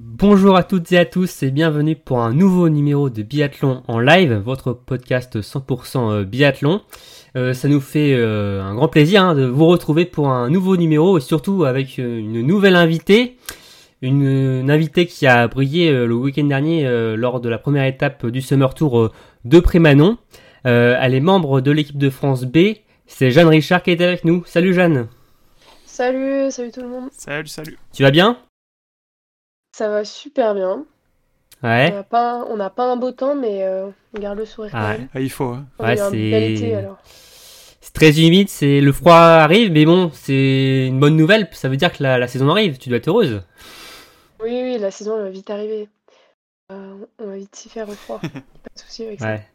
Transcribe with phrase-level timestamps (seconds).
[0.00, 3.98] Bonjour à toutes et à tous et bienvenue pour un nouveau numéro de Biathlon en
[3.98, 6.82] live, votre podcast 100% biathlon.
[7.34, 10.76] Euh, ça nous fait euh, un grand plaisir hein, de vous retrouver pour un nouveau
[10.76, 13.38] numéro et surtout avec euh, une nouvelle invitée.
[14.00, 17.84] Une, une invitée qui a brillé euh, le week-end dernier euh, lors de la première
[17.84, 19.12] étape du Summer Tour euh,
[19.44, 20.16] de Prémanon.
[20.64, 22.58] Euh, elle est membre de l'équipe de France B.
[23.08, 24.44] C'est Jeanne Richard qui est avec nous.
[24.46, 25.08] Salut Jeanne.
[25.86, 27.08] Salut, salut tout le monde.
[27.10, 27.76] Salut, salut.
[27.92, 28.38] Tu vas bien?
[29.78, 30.84] Ça va super bien.
[31.62, 31.90] On Ouais.
[31.92, 34.72] n'a pas, un- on n'a pas un beau temps, mais euh, on garde le sourire.
[34.72, 35.08] quand Ah même.
[35.14, 35.44] Il faut.
[35.52, 35.66] hein.
[35.78, 36.88] Ouais, c'est-
[37.94, 41.48] très humide, c'est le froid arrive, mais bon, c'est une bonne nouvelle.
[41.52, 42.78] Ça veut dire que la, la saison arrive.
[42.78, 43.42] Tu dois être heureuse.
[44.42, 45.88] Oui, oui, la saison elle va vite arriver.
[46.72, 48.18] Euh, on va vite s'y faire au froid.
[48.22, 49.26] pas de souci avec ça.
[49.26, 49.46] Ouais.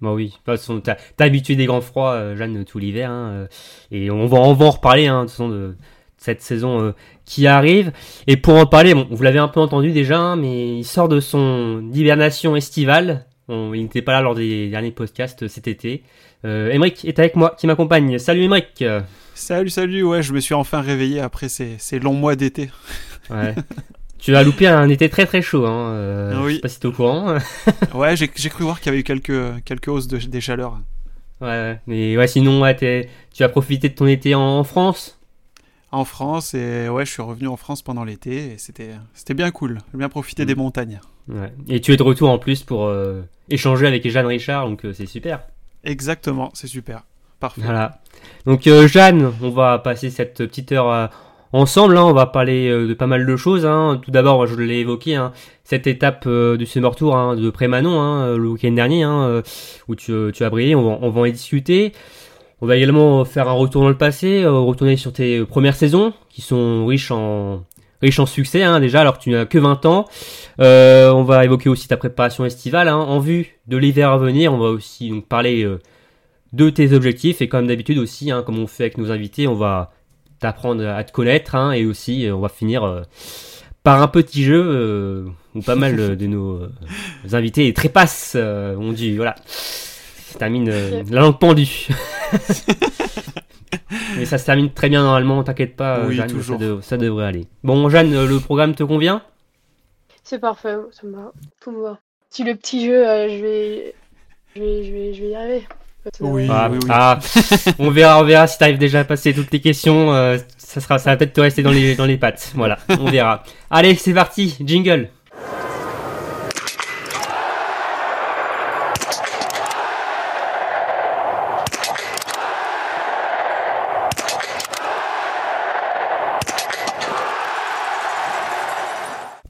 [0.00, 3.30] Bon oui, de toute façon, t'as habitué des grands froids, euh, Jeanne, tout l'hiver, hein,
[3.32, 3.46] euh,
[3.92, 5.76] et on va, on va en reparler, hein, de, toute façon, de
[6.22, 6.92] cette saison euh,
[7.24, 7.92] qui arrive.
[8.26, 11.08] Et pour en parler, bon, vous l'avez un peu entendu déjà, hein, mais il sort
[11.08, 13.26] de son hibernation estivale.
[13.48, 16.04] Il n'était pas là lors des derniers podcasts euh, cet été.
[16.44, 18.18] Euh, Emeric est avec moi, qui m'accompagne.
[18.18, 18.82] Salut Emeric.
[19.34, 20.02] Salut, salut.
[20.02, 22.70] Ouais, je me suis enfin réveillé après ces, ces longs mois d'été.
[23.30, 23.54] Ouais.
[24.18, 25.92] tu as loupé un été très très chaud, hein.
[25.92, 26.50] euh, Oui.
[26.50, 27.36] Je sais pas si t'es au courant.
[27.94, 30.78] Ouais, j'ai cru voir qu'il y avait eu quelques, quelques hausses de, des chaleurs.
[31.40, 31.78] Ouais.
[31.86, 32.76] Mais ouais, sinon, ouais,
[33.34, 35.18] tu as profité de ton été en, en France?
[35.92, 39.50] En France, et ouais, je suis revenu en France pendant l'été, et c'était c'était bien
[39.50, 39.78] cool.
[39.92, 40.46] J'ai bien profité Mm.
[40.46, 41.00] des montagnes.
[41.28, 41.52] Ouais.
[41.68, 44.92] Et tu es de retour en plus pour euh, échanger avec Jeanne Richard, donc euh,
[44.94, 45.40] c'est super.
[45.84, 47.02] Exactement, c'est super.
[47.40, 47.60] Parfait.
[47.62, 48.00] Voilà.
[48.46, 51.10] Donc euh, Jeanne, on va passer cette petite heure
[51.52, 51.98] ensemble.
[51.98, 52.04] hein.
[52.04, 53.66] On va parler de pas mal de choses.
[53.66, 54.00] hein.
[54.02, 55.32] Tout d'abord, je l'ai évoqué, hein,
[55.64, 59.04] cette étape du Summer Tour hein, de Prémanon le week-end dernier,
[59.88, 60.74] où tu, tu as brillé.
[60.74, 61.92] On va, on va en discuter.
[62.62, 66.12] On va également faire un retour dans le passé, euh, retourner sur tes premières saisons,
[66.30, 67.64] qui sont riches en
[68.00, 70.06] riches en succès hein, déjà, alors que tu n'as que 20 ans.
[70.60, 74.52] Euh, on va évoquer aussi ta préparation estivale hein, en vue de l'hiver à venir.
[74.52, 75.80] On va aussi donc parler euh,
[76.52, 79.56] de tes objectifs et comme d'habitude aussi, hein, comme on fait avec nos invités, on
[79.56, 79.90] va
[80.38, 83.04] t'apprendre à te connaître hein, et aussi on va finir
[83.82, 86.68] par un petit jeu où pas mal de nos
[87.32, 89.34] invités trépassent, euh, on dit voilà,
[90.32, 91.88] ça termine euh, la langue pendue.
[94.16, 96.58] Mais ça se termine très bien normalement, t'inquiète pas, euh, Oui, Jeanne, toujours.
[96.58, 97.46] Ça, dev- ça devrait aller.
[97.64, 99.22] Bon, Jeanne, euh, le programme te convient?
[100.24, 101.32] C'est parfait, ça me va.
[101.60, 101.98] Tout me va.
[102.30, 103.94] Si le petit jeu, euh, je vais,
[104.56, 105.66] je vais, je vais, je vais y arriver.
[106.20, 106.48] Oui.
[106.50, 106.88] Ah, oui, oui.
[106.90, 107.18] ah,
[107.78, 110.12] on verra, on verra si t'arrives déjà à passer toutes les questions.
[110.14, 112.50] euh, ça sera, ça va peut-être te rester dans les, dans les pattes.
[112.54, 113.42] Voilà, on verra.
[113.70, 115.10] Allez, c'est parti, jingle.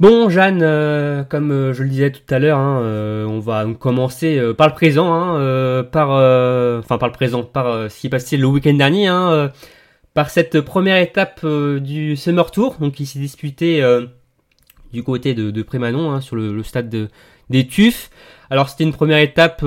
[0.03, 3.65] Bon, Jeanne, euh, comme euh, je le disais tout à l'heure, hein, euh, on va
[3.79, 6.09] commencer par le présent, hein, par,
[6.81, 9.53] enfin par le présent, par ce qui est passé le week-end dernier, hein,
[10.13, 13.81] par cette première étape du Summer Tour, donc qui s'est disputée
[14.93, 17.09] du côté de, Prémanon, sur le, stade de-
[17.49, 18.11] des Tuffes.
[18.51, 19.65] Alors c'était une première étape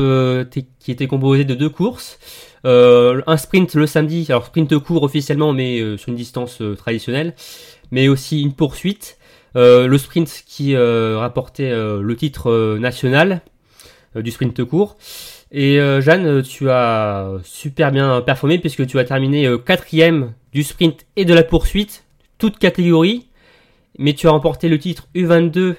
[0.82, 2.20] qui était composée de deux courses.
[2.66, 7.36] Un sprint le samedi, alors sprint court officiellement, mais sur une distance traditionnelle,
[7.92, 9.18] mais aussi une poursuite.
[9.56, 13.42] Euh, le sprint qui euh, rapportait euh, le titre national
[14.16, 14.98] du sprint court.
[15.52, 21.26] Et Jeanne, tu as super bien performé puisque tu as terminé quatrième du sprint et
[21.26, 22.06] de la poursuite,
[22.38, 23.28] toute catégorie.
[23.98, 25.76] Mais tu as remporté le titre U22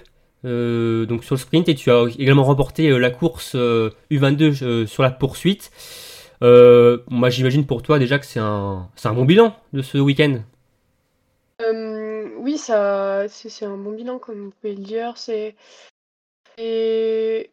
[0.46, 4.86] euh, donc sur le sprint et tu as également remporté la course euh, U22 euh,
[4.86, 5.70] sur la poursuite.
[6.40, 10.40] Moi j'imagine pour toi déjà que c'est un, un bon bilan de ce week-end.
[12.46, 15.18] Oui, ça, c'est c'est un bon bilan, comme vous pouvez le dire.
[15.18, 15.56] C'est
[16.58, 17.50] et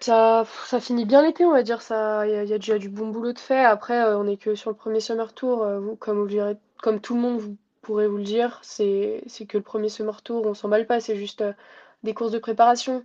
[0.00, 1.82] ça, ça finit bien l'été, on va dire.
[1.82, 3.64] Ça, il y, a il y a déjà du bon boulot de fait.
[3.64, 5.62] Après, euh, on est que sur le premier summer tour.
[5.62, 9.22] euh, vous, comme vous direz- comme tout le monde vous pourrez vous le dire, c'est
[9.26, 11.00] c'est que le premier summer tour, on s'emballe pas.
[11.00, 11.52] C'est juste euh,
[12.02, 13.04] des courses de préparation.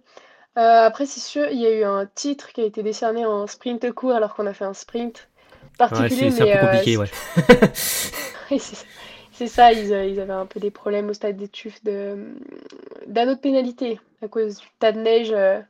[0.56, 3.92] Après, c'est sûr, il y a eu un titre qui a été décerné en sprint
[3.94, 5.30] court alors qu'on a fait un sprint
[5.64, 7.10] Ouais, particulier, c'est c'est un peu compliqué, ouais.
[8.52, 8.86] oui, c'est ça.
[9.40, 12.34] C'est ça, ils, euh, ils avaient un peu des problèmes au stade des Tuffes de,
[13.08, 15.32] d'un autre pénalité à cause du tas de neige.
[15.32, 15.62] euh,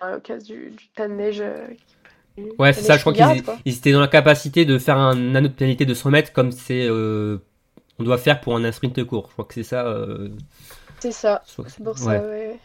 [0.00, 1.40] au cas du, du tas de neige.
[1.40, 1.66] euh,
[2.60, 5.52] Ouais, c'est ça, je crois qu'ils étaient dans la capacité de faire un anneau de
[5.52, 7.38] pénalité de 100 mètres comme c'est euh,
[7.98, 9.26] on doit faire pour un sprint court.
[9.26, 9.84] Je crois que c'est ça.
[11.00, 11.42] C'est ça.
[11.44, 12.60] C'est pour ça, ouais.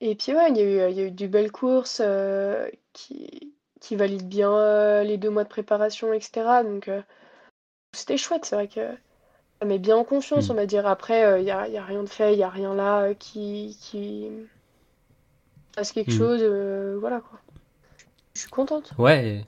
[0.00, 2.68] Et puis ouais, il y a eu, il y a eu du belles courses euh,
[2.92, 6.64] qui, qui valident bien les deux mois de préparation, etc.
[6.64, 6.90] Donc
[7.96, 8.80] c'était chouette, c'est vrai que
[9.60, 10.52] ça met bien en confiance, Mm.
[10.52, 10.86] on va dire.
[10.86, 13.00] Après, euh, il n'y a, y a rien de fait, il n'y a rien là
[13.02, 14.28] euh, qui, qui
[15.74, 16.18] fasse quelque Mm.
[16.18, 16.40] chose.
[16.42, 17.38] euh, voilà quoi.
[18.34, 18.92] Je suis contente.
[18.98, 19.44] Ouais,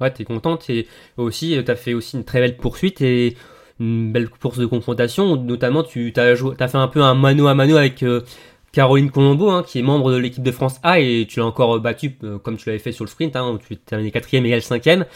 [0.00, 0.86] ouais, t'es contente et
[1.16, 3.36] aussi euh, t'as fait aussi une très belle poursuite et
[3.80, 5.36] une belle course de confrontation.
[5.36, 8.22] Notamment, tu t'as joué, t'as fait un peu un mano à mano avec euh,
[8.72, 11.80] Caroline Colombo, hein, qui est membre de l'équipe de France A et tu l'as encore
[11.80, 14.50] battu euh, comme tu l'avais fait sur le sprint, hein, où tu terminé quatrième et
[14.50, 15.06] elle cinquième.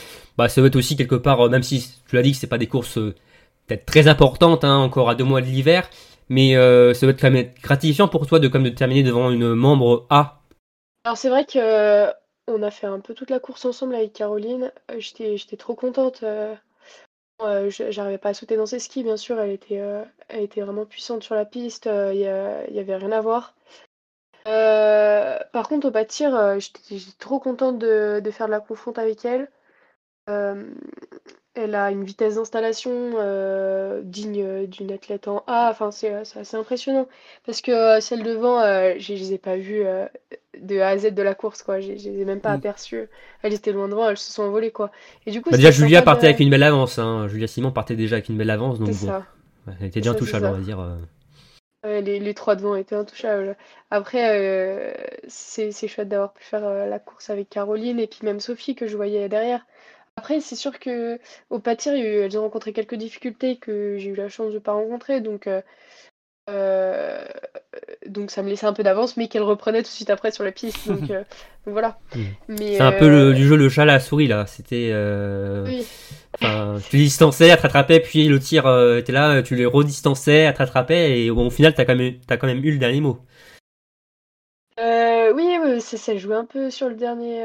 [0.40, 2.46] Bah, ça va être aussi quelque part, euh, même si tu l'as dit que c'est
[2.46, 3.14] pas des courses euh,
[3.66, 5.88] peut-être très importantes, hein, encore à deux mois de l'hiver,
[6.30, 9.30] mais euh, ça va être quand même gratifiant pour toi de comme de terminer devant
[9.30, 10.40] une membre A.
[11.04, 12.12] Alors c'est vrai que euh,
[12.48, 14.72] on a fait un peu toute la course ensemble avec Caroline.
[14.90, 16.22] Euh, J'étais, trop contente.
[16.22, 16.54] euh,
[17.42, 19.40] euh, j'arrivais pas à sauter dans ses skis, bien sûr.
[19.40, 21.88] Elle était, euh, elle était vraiment puissante sur la piste.
[21.88, 23.54] euh, Il y, a- il y avait rien à voir.
[24.48, 28.46] Euh, par contre, au pas de tir, euh, j'étais j'étais trop contente de, de faire
[28.46, 29.50] de la confronte avec elle.
[30.30, 30.64] Euh,
[31.54, 35.68] elle a une vitesse d'installation euh, digne d'une athlète en A.
[35.70, 37.08] Enfin, c'est assez impressionnant.
[37.44, 40.06] Parce que euh, celles devant, euh, je je les ai pas vues euh,
[40.60, 41.80] de A à Z de la course, quoi.
[41.80, 42.56] Je je les ai même pas Mm.
[42.56, 43.08] aperçues.
[43.42, 44.90] Elles étaient loin devant, elles se sont envolées, quoi.
[45.26, 46.98] Et du coup, Bah, déjà, Julia partait de- avec une belle avance.
[46.98, 47.26] Hein.
[47.28, 50.46] Julia Simon partait déjà avec une belle avance, donc bon, ouais, elle était déjà intouchable,
[50.46, 50.80] on va dire.
[50.80, 50.96] euh.
[51.82, 53.56] Ouais, les, les trois devant étaient intouchables.
[53.90, 54.92] Après, euh,
[55.28, 58.86] c'est chouette d'avoir pu faire euh, la course avec Caroline et puis même Sophie que
[58.86, 59.66] je voyais derrière.
[60.16, 61.18] Après, c'est sûr que
[61.48, 64.28] au pâtir, il y a eu- elles ont rencontré quelques difficultés que j'ai eu la
[64.28, 65.62] chance de pas rencontrer, donc euh,
[66.50, 67.24] euh,
[68.06, 70.44] donc ça me laissait un peu d'avance, mais qu'elles reprenaient tout de suite après sur
[70.44, 71.24] la piste, donc, euh,
[71.64, 71.98] donc voilà.
[72.14, 72.20] Mm.
[72.48, 74.46] Mais C'est un peu le, du jeu le chat à la souris là.
[74.46, 74.92] C'était.
[75.66, 75.86] Oui.
[76.34, 78.62] Enfin, tu les distançais, elle te rattrapait, puis le tir
[78.96, 82.46] était là, tu les redistançais, elle te et bon, au final, t'as quand, même, quand
[82.46, 83.18] même eu le dernier mot.
[85.34, 87.44] Oui, oui, c'est ça jouait un peu sur le dernier,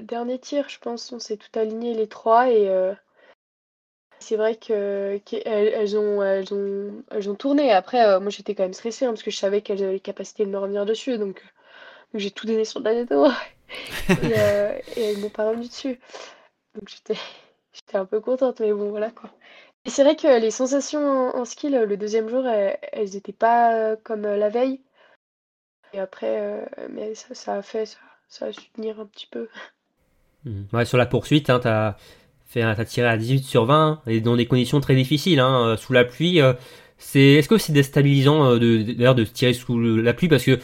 [0.00, 1.12] dernier tir, je pense.
[1.12, 2.94] On s'est tout aligné les trois et euh,
[4.18, 7.72] c'est vrai que qu'elles elles ont, elles ont, elles ont tourné.
[7.72, 10.00] Après, euh, moi j'étais quand même stressée hein, parce que je savais qu'elles avaient les
[10.00, 11.42] capacités de me revenir dessus, donc,
[12.12, 13.32] donc j'ai tout donné sur le tour
[14.10, 16.00] et, euh, et elles m'ont pas revenu dessus.
[16.74, 17.18] Donc j'étais,
[17.72, 19.30] j'étais un peu contente, mais bon voilà quoi.
[19.84, 21.00] Et c'est vrai que les sensations
[21.34, 24.82] en, en ski le, le deuxième jour, elles, elles étaient pas euh, comme la veille.
[25.94, 27.98] Et après, mais ça, ça a fait, ça,
[28.28, 29.48] ça a su tenir un petit peu.
[30.44, 30.84] Mhm.
[30.84, 31.96] Sur la poursuite, hein, t'as
[32.54, 35.76] t'as tiré à 18 sur 20, hein, et dans des conditions très difficiles, hein, euh,
[35.76, 36.40] sous la pluie.
[36.40, 36.54] euh,
[36.98, 40.28] c'est, est-ce que c'est déstabilisant euh, d'ailleurs de tirer sous la pluie?
[40.28, 40.58] Parce que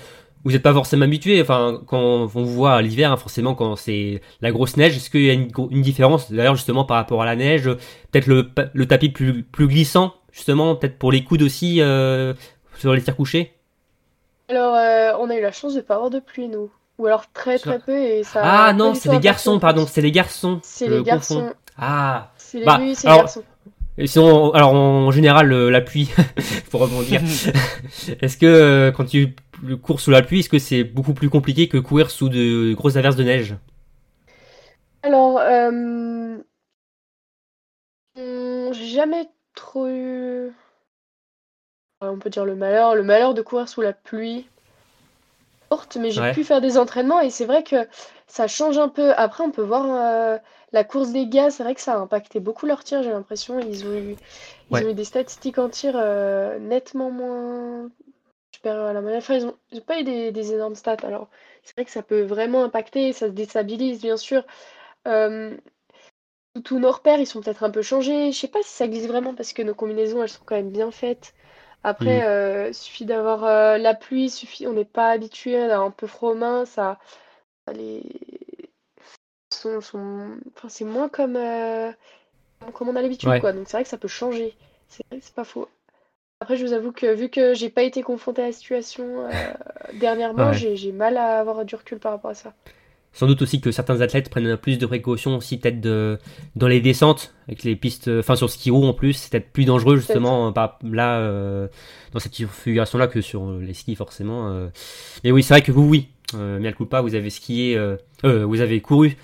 [0.44, 1.40] vous n'êtes pas forcément habitué.
[1.40, 5.10] Enfin, quand on vous voit à l'hiver, hein, forcément, quand c'est la grosse neige, est-ce
[5.10, 6.32] qu'il y a une, différence?
[6.32, 7.70] D'ailleurs justement par rapport à la neige
[8.10, 11.80] Peut-être le, tapis plus, glissant, justement, peut-être pour les coudes aussi
[12.78, 13.52] sur les tirs couchés?
[14.48, 14.74] Alors,
[15.20, 16.70] on a eu la chance de pas avoir de pluie, nous.
[16.98, 18.40] Ou alors très très peu et ça.
[18.44, 20.60] Ah non, c'est impacté garçons, pardon, c'est les garçons.
[20.62, 21.52] C'est les garçons.
[21.76, 22.30] Ah.
[22.36, 23.42] C'est les Bah, c'est les alors- garçons.
[23.96, 26.10] Et sinon, alors en général, la pluie,
[26.70, 27.20] pour rebondir,
[28.20, 29.36] est-ce que euh, quand tu
[29.82, 32.96] cours sous la pluie, est-ce que c'est beaucoup plus compliqué que courir sous de grosses
[32.96, 33.54] averses de neige?
[35.04, 35.68] Alors, euh,
[38.16, 40.50] hum, j'ai jamais trop eu.
[42.00, 44.48] On peut dire le malheur, le malheur de courir sous la pluie.
[45.96, 46.34] Mais j'ai Ouais.
[46.34, 47.86] pu faire des entraînements et c'est vrai que
[48.26, 49.12] ça change un peu.
[49.16, 50.38] Après, on peut voir euh,
[50.72, 53.58] la course des gars, c'est vrai que ça a impacté beaucoup leur tir, j'ai l'impression.
[53.60, 54.16] Ils ont eu,
[54.70, 54.84] ils Ouais.
[54.84, 57.90] ont eu des statistiques en tir euh, nettement moins
[58.54, 59.18] supérieures à la moyenne.
[59.20, 60.96] Enfin, ils ont, ils ont pas eu des, des énormes stats.
[61.04, 61.28] Alors,
[61.64, 64.44] c'est vrai que ça peut vraiment impacter, ça se déstabilise, bien sûr.
[65.08, 65.56] Euh,
[66.64, 68.32] tous nos repères, ils sont peut-être un peu changés.
[68.32, 70.70] Je sais pas si ça glisse vraiment parce que nos combinaisons, elles sont quand même
[70.70, 71.34] bien faites.
[71.84, 72.26] Après, Mhm.
[72.26, 76.06] euh, suffit d'avoir euh, la pluie, suffit, on n'est pas habitué, on a un peu
[76.08, 76.98] froid aux mains, ça,
[77.66, 78.02] ça les
[79.52, 80.38] sont, sont...
[80.56, 81.92] Enfin, c'est moins comme, euh,
[82.74, 83.38] comme on a l'habitude, Ouais.
[83.38, 83.52] quoi.
[83.52, 84.56] Donc c'est vrai que ça peut changer.
[84.88, 85.68] C'est vrai que c'est pas faux.
[86.40, 89.54] Après, je vous avoue que vu que j'ai pas été confrontée à la situation euh,
[89.94, 90.52] dernièrement, Ouais.
[90.52, 92.54] j'ai j'ai mal à avoir du recul par rapport à ça.
[93.16, 96.18] Sans doute aussi que certains athlètes prennent plus de précautions aussi peut-être de,
[96.56, 99.64] dans les descentes, avec les pistes, enfin sur ski roue en plus, c'est peut-être plus
[99.64, 101.68] dangereux justement par, là, euh,
[102.12, 104.48] dans cette configuration-là que sur les skis forcément.
[104.50, 104.68] euh.
[105.22, 108.44] Mais oui, c'est vrai que vous, oui, euh, Mea culpa, vous avez skié, euh, euh,
[108.44, 109.16] vous avez couru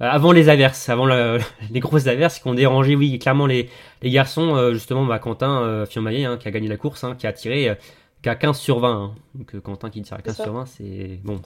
[0.00, 1.36] euh, avant les averses, avant la-
[1.70, 3.68] les grosses averses qui ont dérangé, oui, clairement les,
[4.02, 7.14] les garçons, euh, justement, bah, Quentin euh, Fionmaillet, hein, qui a gagné la course, hein,
[7.18, 7.74] qui a tiré euh,
[8.22, 8.90] qu'à 15 sur 20.
[8.90, 9.14] hein.
[9.34, 10.44] Donc euh, Quentin qui tire à 15 C'est ça.
[10.44, 11.42] sur 20, c'est bon.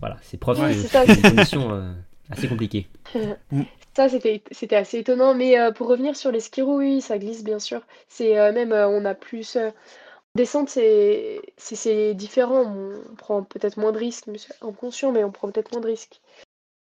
[0.00, 1.92] Voilà, c'est preuve Ouais, que une condition euh,
[2.30, 2.88] assez compliquée.
[3.94, 5.34] Ça, c'était c'était assez étonnant.
[5.34, 7.82] Mais euh, pour revenir sur les skirous, oui, ça glisse bien sûr.
[8.08, 9.56] C'est euh, même, euh, on a plus.
[9.56, 9.72] euh, en
[10.38, 12.62] descente, c'est différent.
[12.64, 15.86] On, prend peut-être moins de risques, mais c'est inconscient, mais on prend peut-être moins de
[15.88, 16.20] risques.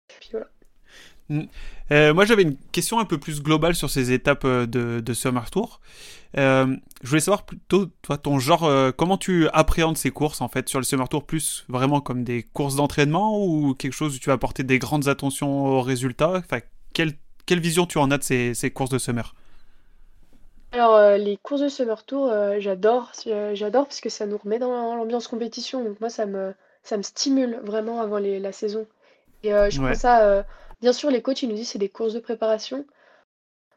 [0.08, 0.48] Puis voilà.
[1.90, 5.14] Euh, moi, j'avais une question un peu plus globale sur ces étapes euh, de, de
[5.14, 5.80] Summer Tour.
[6.38, 10.48] Euh, je voulais savoir plutôt, toi, ton genre, euh, comment tu appréhendes ces courses, en
[10.48, 14.18] fait, sur le Summer Tour, plus vraiment comme des courses d'entraînement ou quelque chose où
[14.18, 16.34] tu vas apporter des grandes attentions aux résultats?
[16.36, 16.60] Enfin,
[16.92, 17.14] quelle,
[17.46, 19.34] quelle vision tu en as de ces, ces courses de Summer?
[20.72, 23.12] Alors, les courses de Summer Tour, j'adore.
[23.54, 25.82] J'adore parce que ça nous remet dans l'ambiance compétition.
[25.84, 28.86] Donc, moi, ça me, ça me stimule vraiment avant les- la saison.
[29.42, 29.82] Et je Ouais.
[29.82, 30.46] prends ça.
[30.80, 32.86] Bien sûr, les coachs, ils nous disent c'est des courses de préparation.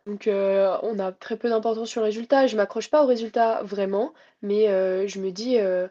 [0.06, 2.48] Donc, euh, on a très peu d'importance sur le résultat.
[2.48, 5.88] Je m'accroche pas au résultat vraiment, mais euh, je me dis, euh,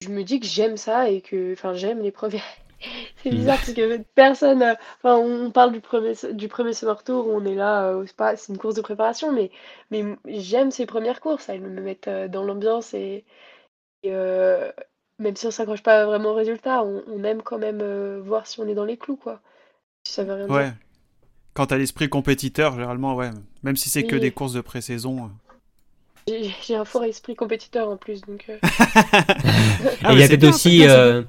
[0.00, 2.42] je me dis que j'aime ça et que, j'aime les premiers.
[3.22, 7.26] C'est bizarre parce que personne, euh, enfin, on parle du premier, du premier Summer Tour
[7.26, 9.50] on est là, c'est c'est une course de préparation, mais,
[9.90, 11.48] mais j'aime ces premières courses.
[11.48, 13.24] Elles me mettent dans l'ambiance et,
[14.04, 18.60] même si on s'accroche pas vraiment au résultat, on, on aime quand même voir si
[18.60, 19.40] on est dans les clous, quoi.
[20.08, 20.54] Si ça veut rien dire.
[20.56, 20.72] Ouais.
[21.52, 23.30] Quand t'as l'esprit compétiteur, généralement, ouais.
[23.62, 25.28] Même si c'est que des courses de pré-saison.
[26.28, 26.32] euh.
[26.66, 28.46] J'ai un fort esprit compétiteur en plus, donc.
[28.48, 28.56] euh,
[30.02, 31.22] Ah, il y a peut-être aussi, euh,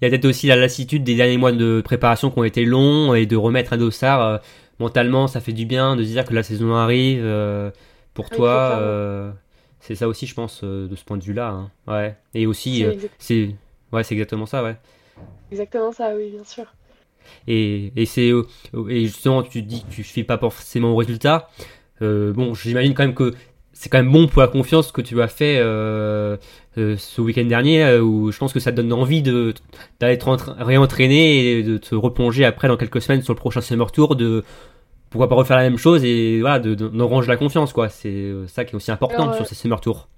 [0.00, 2.66] il y a peut-être aussi la lassitude des derniers mois de préparation qui ont été
[2.66, 4.38] longs et de remettre un dossard euh,
[4.78, 7.70] mentalement, ça fait du bien de se dire que la saison arrive euh,
[8.12, 8.72] pour toi.
[9.80, 10.04] c'est ça.
[10.04, 11.48] euh, aussi, je pense, euh, de ce point de vue-là.
[11.48, 11.70] hein.
[11.86, 12.14] Ouais.
[12.34, 13.54] Et aussi, c'est euh, exact- c'est,
[13.92, 14.76] ouais, c'est exactement ça, ouais.
[15.50, 16.64] exactement ça, oui, bien sûr.
[17.46, 18.46] Et, et c'est euh,
[18.88, 21.48] et justement tu dis que tu suis pas forcément au résultat.
[22.02, 23.34] Euh, bon, j'imagine quand même que
[23.72, 26.36] c'est quand même bon pour la confiance que tu as fait euh,
[26.78, 29.54] euh, ce week-end dernier, où je pense que ça te donne envie de
[30.00, 30.24] d'aller te
[30.62, 34.44] réentraîner et de te replonger après dans quelques semaines sur le prochain Summer Tour, de
[35.10, 37.88] pourquoi pas refaire la même chose et voilà, de, de, d'enranger la confiance quoi.
[37.88, 40.08] C'est ça qui est aussi important Alors, sur ces Summer Tours.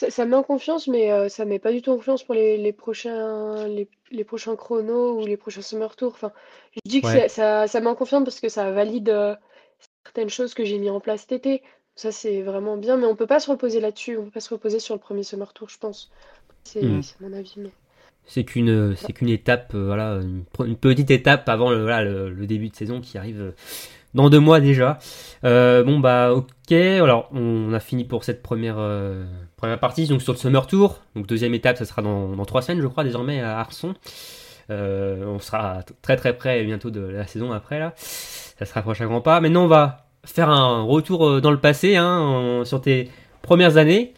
[0.00, 2.22] Ça, ça me met en confiance, mais euh, ça met pas du tout en confiance
[2.22, 6.12] pour les, les prochains, les, les prochains chronos ou les prochains Summer Tours.
[6.14, 6.32] Enfin,
[6.72, 7.28] je dis que Ouais.
[7.28, 9.36] ça, ça, met en confiance parce que ça valide euh,
[10.06, 11.62] certaines choses que j'ai mis en place cet été.
[11.96, 14.16] Ça, c'est vraiment bien, mais on peut pas se reposer là-dessus.
[14.16, 16.10] On peut pas se reposer sur le premier Summer Tour, je pense.
[16.64, 17.02] C'est Mm.
[17.02, 17.54] c'est mon avis.
[17.58, 17.70] Mais...
[18.24, 22.46] C'est qu'une c'est qu'une étape, euh, voilà, une, petite étape avant le, voilà, le, le
[22.46, 23.52] début de saison qui arrive euh,
[24.14, 24.98] dans deux mois déjà.
[25.44, 29.24] Euh, bon bah ok, alors on a fini pour cette première euh,
[29.56, 31.00] première partie, donc sur le Summer Tour.
[31.14, 33.94] Donc deuxième étape, ça sera dans, dans trois semaines, je crois, désormais à Arson.
[34.70, 37.92] Euh, on sera très très près bientôt de la saison après là.
[37.96, 39.40] Ça se rapproche à grands pas.
[39.40, 43.08] Maintenant on va faire un retour dans le passé, hein, sur tes
[43.42, 44.14] premières années.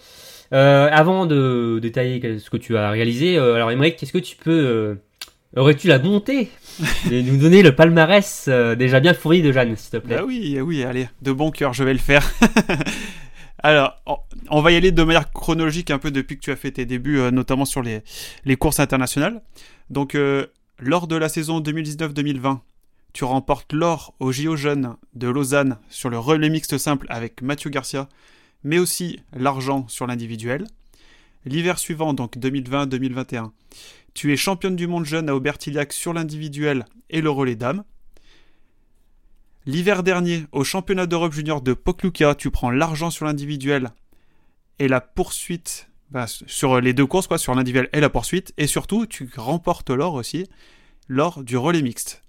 [0.50, 4.98] Avant de détailler ce que tu as réalisé, alors Émeric, est-ce que tu peux,
[5.56, 6.50] aurais-tu la bonté
[7.10, 10.16] de nous donner le palmarès euh, déjà bien fourni de Jeanne, s'il te plaît?
[10.16, 12.30] Bah oui, oui, allez, de bon cœur, je vais le faire.
[13.64, 13.96] Alors,
[14.50, 16.84] on- va y aller de manière chronologique un peu depuis que tu as fait tes
[16.86, 18.02] débuts, euh, notamment sur les,
[18.44, 19.40] les courses internationales.
[19.88, 20.46] Donc, euh,
[20.80, 22.58] lors de la saison 2019-2020,
[23.12, 27.70] tu remportes l'or au JO Jeunes de Lausanne sur le relais mixte simple avec Mathieu
[27.70, 28.08] Garcia,
[28.64, 30.64] mais aussi l'argent sur l'individuel.
[31.44, 33.50] L'hiver suivant, donc 2020-2021,
[34.14, 37.82] tu es championne du monde jeune à Aubertillac sur l'individuel et le relais dames.
[39.66, 43.90] L'hiver dernier, au championnat d'Europe junior de Pokluka, tu prends l'argent sur l'individuel
[44.78, 48.52] et la poursuite bah, sur les deux courses, quoi, sur l'individuel et la poursuite.
[48.58, 50.46] Et surtout, tu remportes l'or aussi
[51.08, 52.22] lors du relais mixte.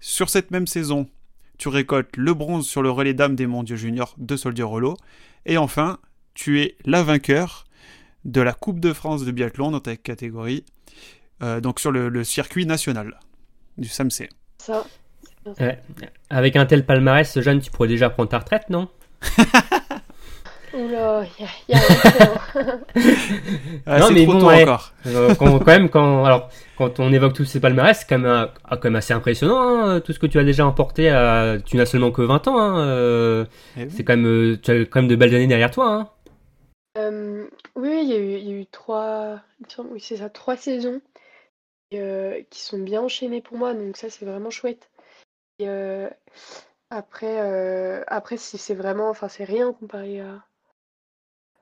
[0.00, 1.08] Sur cette même saison,
[1.56, 4.96] tu récoltes le bronze sur le relais dames des mondiaux juniors de Soldier Rollo.
[5.46, 5.98] Et enfin,
[6.34, 7.64] tu es la vainqueur
[8.24, 10.64] de la Coupe de France de biathlon dans ta catégorie,
[11.42, 13.18] euh, donc sur le, le circuit national
[13.78, 14.28] du SAMC.
[14.58, 14.84] Ça,
[15.60, 15.78] Ouais.
[16.30, 18.88] Avec un tel palmarès, Jeanne, tu pourrais déjà prendre ta retraite, non
[20.74, 22.40] oula, il y a, y a longtemps.
[23.86, 24.62] Ah, Non, c'est mais trop bon, tôt ouais.
[24.62, 24.92] encore.
[25.06, 28.30] Euh, quand, quand même, quand, alors, quand on évoque tous ces palmarès, c'est quand même,
[28.30, 31.10] un- ah, quand même assez impressionnant, hein, tout ce que tu as déjà emporté.
[31.10, 32.58] À, tu n'as seulement que 20 ans.
[32.58, 33.44] Hein, euh,
[33.76, 33.90] Eh oui.
[33.94, 35.92] c'est quand même, euh, tu as quand même de belles années derrière toi.
[35.94, 36.08] Hein.
[36.98, 37.44] Euh,
[37.76, 40.16] oui, il y a eu, il y a eu trois, il me semble- oui, c'est
[40.18, 41.00] ça, trois saisons
[41.94, 44.90] euh, qui sont bien enchaînées pour moi, donc ça c'est vraiment chouette.
[45.58, 46.08] Et euh,
[46.90, 50.44] après, euh, après c'est c'est vraiment, enfin c'est rien comparé à,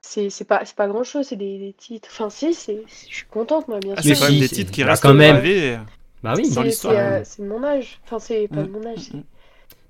[0.00, 2.08] c'est c'est pas, c'est pas grand chose, c'est des, des titres.
[2.10, 4.14] Enfin si, c'est, je suis contente moi bien Ah, sûr.
[4.16, 5.78] c'est quand si, même des c'est- titres qui il y a restent quand même- gravés.
[6.22, 7.24] Bah oui, dans C'est- c'est l'histoire, euh, hein.
[7.24, 9.24] c'est de mon âge, enfin c'est pas de Mm, mon âge, c'est mm.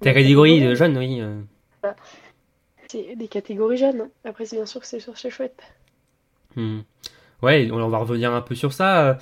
[0.01, 1.21] ta des catégorie de catégories- jeunes, oui.
[1.21, 1.93] euh.
[2.89, 4.11] c'est des catégories jeunes.
[4.25, 5.61] Après c'est bien sûr que c'est c'est chouette.
[6.57, 6.81] Hmm.
[7.43, 9.19] Ouais, on va revenir un peu sur ça.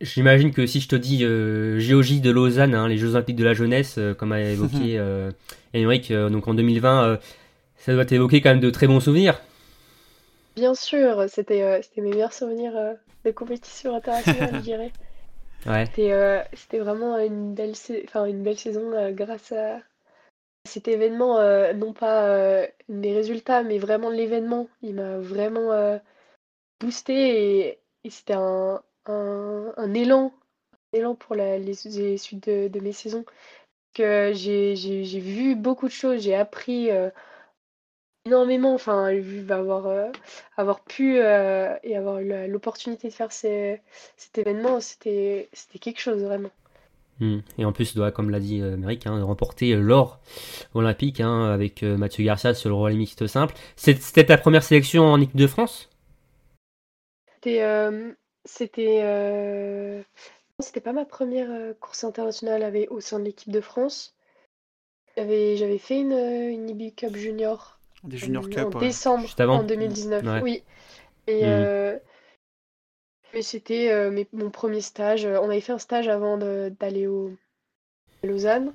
[0.00, 3.44] J'imagine que si je te dis euh, GOJ de Lausanne, hein, les Jeux Olympiques de
[3.44, 5.32] la jeunesse, euh, comme a évoqué euh,
[5.74, 7.16] Émeric, euh, donc en 2020, euh,
[7.76, 9.40] ça doit t'évoquer quand même de très bons souvenirs.
[10.54, 14.92] Bien sûr, c'était euh, c'était mes meilleurs souvenirs euh, de compétition internationale, je dirais.
[15.66, 15.86] Ouais.
[15.86, 16.40] C'était euh,
[16.74, 17.72] vraiment une belle,
[18.04, 19.80] enfin, une belle saison euh, grâce à
[20.64, 24.68] cet événement, euh, non pas euh, les résultats, mais vraiment l'événement.
[24.82, 25.98] Il m'a vraiment euh,
[26.80, 30.32] boosté et, c'était un, un, élan,
[30.92, 33.24] élan pour les, suites de, mes saisons.
[33.94, 34.74] Que j'ai
[35.20, 37.10] vu beaucoup de choses, j'ai appris euh,
[38.24, 39.12] énormément, enfin,
[39.48, 40.10] avoir, euh,
[40.56, 46.22] avoir pu euh, et avoir eu l'opportunité de faire cet événement, c'était c'était quelque chose
[46.22, 46.50] vraiment.
[47.20, 47.40] Hmm.
[47.58, 50.20] Et en plus, doit, comme l'a dit Émeric, hein, remporter l'or
[50.74, 53.54] olympique hein, avec Mathieu Garcia sur le relais mixte simple.
[53.74, 55.88] C'était ta première sélection en équipe de France?
[57.40, 58.12] C'était euh,
[58.44, 60.04] c'était euh, non,
[60.60, 64.16] c'était pas ma première euh, course internationale avec, au sein de l'équipe de France.
[65.16, 68.80] J'avais j'avais fait une, une IBU Cup Junior Des Junior en, Cup, en ouais.
[68.80, 70.42] décembre Juste avant en 2019, Ouais.
[70.42, 70.64] oui.
[71.28, 71.46] Et Mhm.
[71.46, 71.98] euh,
[73.32, 75.24] mais c'était euh, mes- mon premier stage.
[75.26, 77.30] On avait fait un stage avant de- d'aller au
[78.24, 78.74] à Lausanne.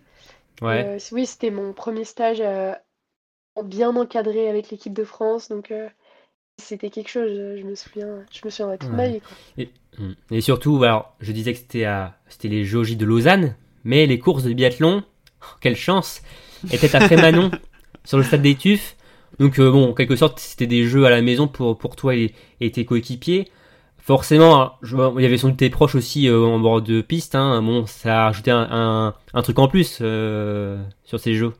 [0.62, 0.84] Ouais.
[0.86, 2.74] Euh, c- oui, c'était mon premier stage euh,
[3.63, 5.89] bien encadré avec l'équipe de France, donc euh,
[6.58, 7.30] c'était quelque chose.
[7.32, 9.10] Je, je me souviens, je me souviendrai toute ma Ouais.
[9.10, 9.38] vie, quoi.
[9.58, 9.70] Et.
[10.32, 14.20] Et surtout, alors, je disais que c'était à, c'était les JOJ de Lausanne, mais les
[14.20, 15.04] courses de biathlon,
[15.42, 16.24] oh, quelle chance,
[16.72, 17.52] étaient après Manon
[18.06, 18.98] sur le stade des Tuffes.
[19.40, 22.16] Donc euh, bon, en quelque sorte, c'était des jeux à la maison pour, pour toi
[22.16, 23.52] et, et tes coéquipiers.
[24.00, 27.02] Forcément, hein, je il y avait sans doute tes proches aussi euh, en bord de
[27.02, 27.36] piste.
[27.36, 27.62] Hein.
[27.64, 31.54] Bon, ça a rajouté un, un, un truc en plus euh, sur ces jeux.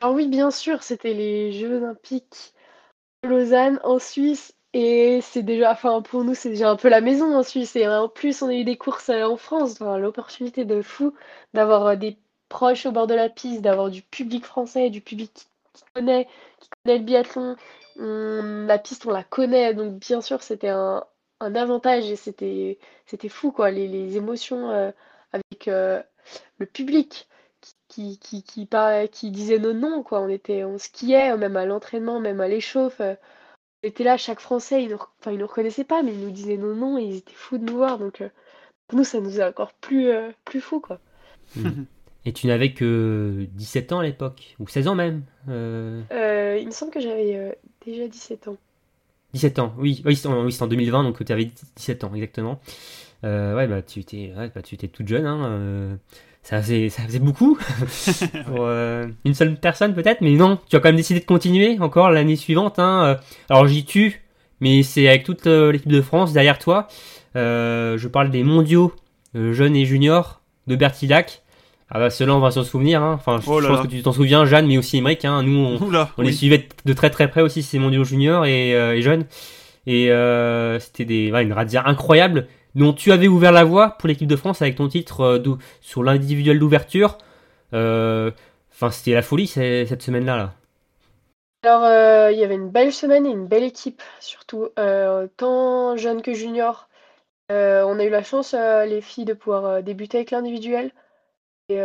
[0.00, 2.54] Alors oui, bien sûr, c'était les Jeux Olympiques
[3.26, 4.54] Lausanne en Suisse.
[4.72, 7.76] Et c'est déjà, enfin pour nous, c'est déjà un peu la maison en Suisse.
[7.76, 9.78] Et en plus, on a eu des courses euh, en France.
[9.80, 11.14] L'opportunité de fou
[11.54, 12.18] d'avoir euh, des
[12.48, 15.32] proches au bord de la piste, d'avoir du public français, du public
[15.72, 16.28] qui, connaît,
[16.60, 17.56] qui connaît le biathlon.
[17.98, 19.74] On- la piste, on la connaît.
[19.74, 21.04] Donc bien sûr, c'était un,
[21.40, 23.70] avantage et c'était, c'était fou, quoi.
[23.70, 24.90] Les, les émotions euh,
[25.32, 25.66] avec
[26.58, 27.28] le public
[27.94, 28.68] qui, qui, qui,
[29.12, 30.20] qui disait nos noms, quoi.
[30.20, 33.00] On était, on skiait, même à l'entraînement, même à l'échauffe.
[33.00, 33.16] On
[33.86, 36.56] était là, chaque Français, ils nous, enfin, ils nous reconnaissaient pas, mais ils nous disaient
[36.56, 37.98] nos noms et ils étaient fous de nous voir.
[37.98, 38.28] Donc, euh,
[38.88, 40.98] pour nous, ça nous a encore plus, euh, plus fous, quoi.
[42.26, 45.24] Et tu n'avais que 17 ans à l'époque, ou 16 ans même.
[45.50, 48.56] Euh, Euh, il me semble que j'avais déjà 17 ans.
[49.34, 52.14] 17 ans, oui, oui c'est en, oui, c'est en 2020, donc tu avais 17 ans,
[52.14, 52.60] exactement.
[53.22, 55.98] Ouais, bah tu étais, ouais, bah, tu étais toute jeune, hein,
[56.44, 57.58] ça, faisait, ça faisait beaucoup
[58.46, 61.78] pour euh, une seule personne peut-être, mais non, tu as quand même décidé de continuer
[61.80, 62.78] encore l'année suivante.
[62.78, 63.16] Hein, euh.
[63.48, 64.22] alors j'y tue,
[64.60, 66.86] mais c'est avec toute euh, l'équipe de France derrière toi.
[67.34, 68.92] Euh, je parle des mondiaux
[69.34, 71.42] jeunes et juniors de Bertillac.
[71.90, 73.14] Ah bah ceux-là on va s'en souvenir, hein.
[73.14, 73.84] enfin je, Oh là pense là.
[73.84, 75.42] que tu t'en souviens, Jeanne, mais aussi Emmerich, hein.
[75.42, 78.74] nous on, Oula, on les suivait de très très près aussi, ces mondiaux juniors et,
[78.74, 79.24] euh, et jeunes.
[79.86, 80.10] Et
[80.80, 84.36] c'était des, ouais, une razzia incroyable dont tu avais ouvert la voie pour l'équipe de
[84.36, 87.18] France avec ton titre euh, sur l'individuel d'ouverture.
[87.74, 88.30] Euh,
[88.76, 90.36] Enfin, c'était la folie cette semaine-là.
[90.36, 90.54] Là.
[91.62, 94.68] Alors, euh, il y avait une belle semaine et une belle équipe, surtout,
[95.36, 96.88] tant jeune que junior.
[97.50, 100.92] On a eu la chance, les filles, de pouvoir débuter avec l'individuel.
[101.70, 101.76] Et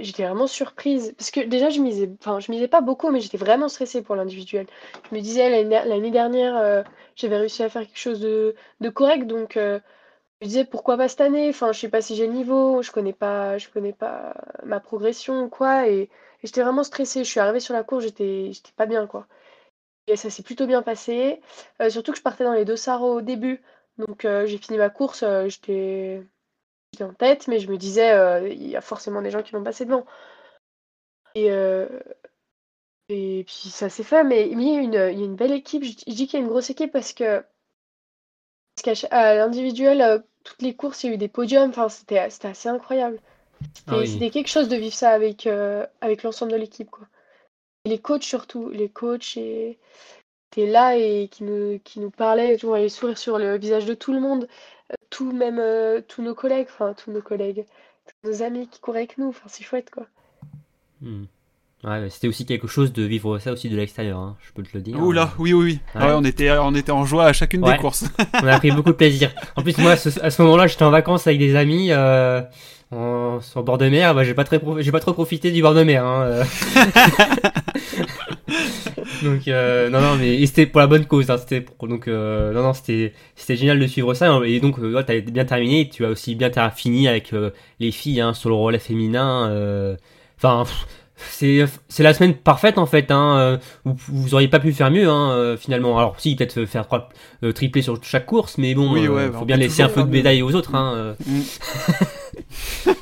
[0.00, 1.14] j'étais vraiment surprise.
[1.18, 4.16] Parce que déjà, je misais, enfin, je misais pas beaucoup, mais j'étais vraiment stressée pour
[4.16, 4.66] l'individuel.
[5.10, 6.84] Je me disais, l'année der- l'année dernière,
[7.16, 9.26] j'avais réussi à faire quelque chose de, de correct.
[9.26, 9.58] Donc,
[10.40, 11.48] je me disais, pourquoi pas cette année?
[11.48, 14.80] Enfin, je sais pas si j'ai le niveau, je connais pas, je connais pas ma
[14.80, 15.88] progression quoi.
[15.88, 16.08] Et,
[16.44, 17.24] j'étais vraiment stressée.
[17.24, 19.26] Je suis arrivée sur la course, j'étais, j'étais pas bien, quoi.
[20.08, 21.40] Et ça s'est plutôt bien passé.
[21.82, 23.62] Euh, surtout que je partais dans les deux sarros au début.
[23.98, 26.22] Donc euh, j'ai fini ma course, euh, j'étais
[27.00, 28.12] en tête, mais je me disais,
[28.52, 30.06] il y a forcément des gens qui vont passer devant.
[31.34, 31.48] Et,
[33.08, 35.52] et puis ça s'est fait, mais il y a une, il y a une belle
[35.52, 35.84] équipe.
[35.84, 37.44] Je dis qu'il y a une grosse équipe parce que,
[39.10, 41.70] à l'individuel, euh, toutes les courses, il y a eu des podiums.
[41.70, 43.20] Enfin, c'était assez incroyable.
[43.74, 44.08] C'était Ah oui.
[44.08, 47.06] c'était quelque chose de vivre ça avec, euh, avec l'ensemble de l'équipe, quoi.
[47.84, 49.78] Et les coachs surtout, les coachs et
[50.50, 53.86] étaient là et qui nous, qui nous parlaient, tu vois, les sourires sur le visage
[53.86, 54.48] de tout le monde,
[54.92, 57.64] euh, tout même euh, tous nos collègues, enfin tous nos collègues,
[58.06, 60.06] tous nos amis qui couraient avec nous, enfin c'est chouette quoi.
[61.00, 61.24] Hmm.
[61.84, 64.70] Ouais, c'était aussi quelque chose de vivre ça aussi de l'extérieur, hein, je peux te
[64.74, 65.00] le dire.
[65.00, 66.00] Oula, oui, oui, oui.
[66.00, 66.08] Ouais.
[66.08, 68.04] Ouais, on, était, on était en joie à chacune des courses.
[68.42, 69.30] On a pris beaucoup de plaisir.
[69.54, 72.42] En plus, moi, à ce, à ce moment-là, j'étais en vacances avec des amis euh,
[72.90, 74.12] en, sur bord de mer.
[74.12, 76.04] Bah, j'ai pas très, j'ai pas trop profité du bord de mer.
[76.04, 76.44] Hein, euh.
[79.22, 82.08] donc euh, non non mais et c'était pour la bonne cause hein, c'était pour- donc
[82.08, 85.20] euh, non non c'était c'était génial de suivre ça hein, et donc euh, ouais, t'as
[85.20, 88.78] bien terminé tu as aussi bien fini avec euh, les filles hein, sur le relais
[88.78, 89.96] féminin euh,
[90.38, 90.64] enfin
[91.30, 94.90] c'est c'est la semaine parfaite en fait hein euh, vous, vous auriez pas pu faire
[94.90, 97.08] mieux hein euh, finalement alors si peut-être faire trois
[97.42, 99.88] euh, triplé sur chaque course mais bon Oui, euh, ouais, bah, faut bien laisser un
[99.88, 101.14] peu de faire médailles aux autres hein euh.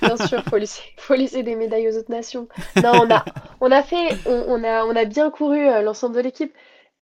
[0.03, 2.49] Bien sûr, faut laisser, faut laisser des médailles aux autres nations.
[2.83, 3.25] Non, on a,
[3.61, 6.53] on a fait, on, on a, on a bien couru euh, l'ensemble de l'équipe.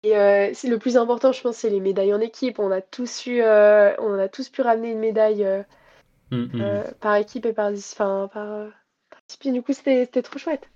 [0.02, 2.58] Et euh, c'est le plus important, je pense, c'est les médailles en équipe.
[2.58, 5.62] On a tous eu, euh, on a tous pu ramener une médaille euh,
[6.30, 6.60] Mm, mm.
[6.60, 8.68] euh, par équipe et par, enfin, par, euh.
[9.44, 10.68] Du coup, c'était, c'était trop chouette.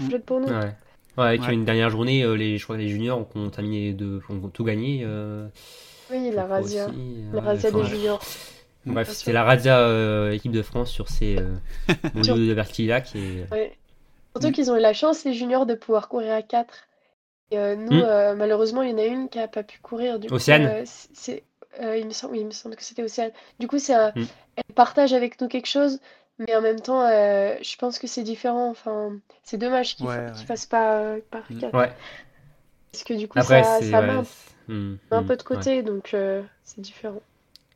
[0.00, 0.10] Mm.
[0.10, 0.48] Chouette pour nous.
[0.48, 0.74] Ouais.
[1.16, 1.54] Ouais, avec Ouais.
[1.54, 4.64] une dernière journée, euh, les, je crois que les juniors ont terminé de, ont tout
[4.64, 5.02] gagné.
[5.04, 5.48] Euh,
[6.10, 8.20] Oui, la aussi, la euh, razzia enfin, des juniors.
[8.86, 11.56] Bref, c'était la razzia euh, équipe de France sur ces euh,
[12.14, 13.68] mondiaux Sur- de Vertillac et Ouais.
[13.74, 14.40] Mm.
[14.40, 16.72] Surtout qu'ils ont eu la chance, les juniors, de pouvoir courir à 4.
[17.50, 18.02] Et euh, nous, Mm.
[18.04, 20.18] euh, malheureusement, il y en a une qui a pas pu courir.
[20.20, 21.42] Du coup, Océane euh, c'est,
[21.82, 23.32] euh, il me semble, oui, il me semble que c'était Océane.
[23.58, 24.26] Du coup, c'est un- Mm.
[24.56, 25.98] elle partage avec nous quelque chose,
[26.38, 28.70] mais en même temps, euh, je pense que c'est différent.
[28.70, 30.46] Enfin, c'est dommage qu'ils Ouais, fa- ouais.
[30.46, 31.56] fassent pas euh, par Mm.
[31.56, 31.78] 4.
[31.78, 31.92] ouais.
[32.92, 34.22] Parce que du coup, Après, ça, ça ouais, met
[34.68, 35.64] hmm, un hmm, peu de ouais.
[35.64, 37.22] côté, donc euh, c'est différent.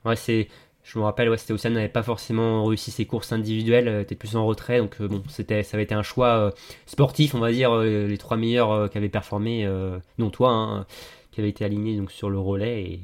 [0.04, 0.48] Ouais, c'est.
[0.84, 4.16] Je me rappelle, ouais, c'était Océane n'avait pas forcément réussi ses courses individuelles, euh, était
[4.16, 6.50] plus en retrait, donc euh, bon, c'était, ça avait été un choix euh,
[6.86, 10.50] sportif, on va dire, euh, les trois meilleurs euh, qui avaient performé, euh, dont toi,
[10.50, 10.86] hein,
[11.30, 12.82] qui avait été aligné donc sur le relais.
[12.82, 13.00] Et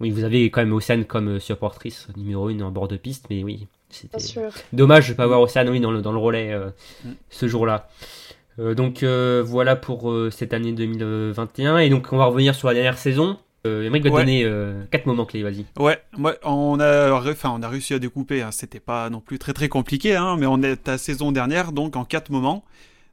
[0.00, 3.26] oui, vous avez quand même Océane comme euh, supportrice numéro une en bord de piste,
[3.30, 4.18] mais oui, c'était
[4.72, 6.70] dommage de pas avoir Océane oui dans le dans le relais euh,
[7.04, 7.10] Mm.
[7.30, 7.88] ce jour-là.
[8.58, 12.68] Euh, donc euh, voilà pour euh, cette année 2021 et donc on va revenir sur
[12.68, 13.38] la dernière saison.
[13.66, 14.20] Euh, Emmerich va te Ouais.
[14.22, 15.64] donner euh, quatre moments clés, vas-y.
[15.78, 18.42] Ouais, moi, on a, enfin, on a réussi à découper.
[18.42, 18.50] hein.
[18.52, 21.96] C'était pas non plus très très compliqué, hein, mais on est ta saison dernière, donc
[21.96, 22.62] en quatre moments.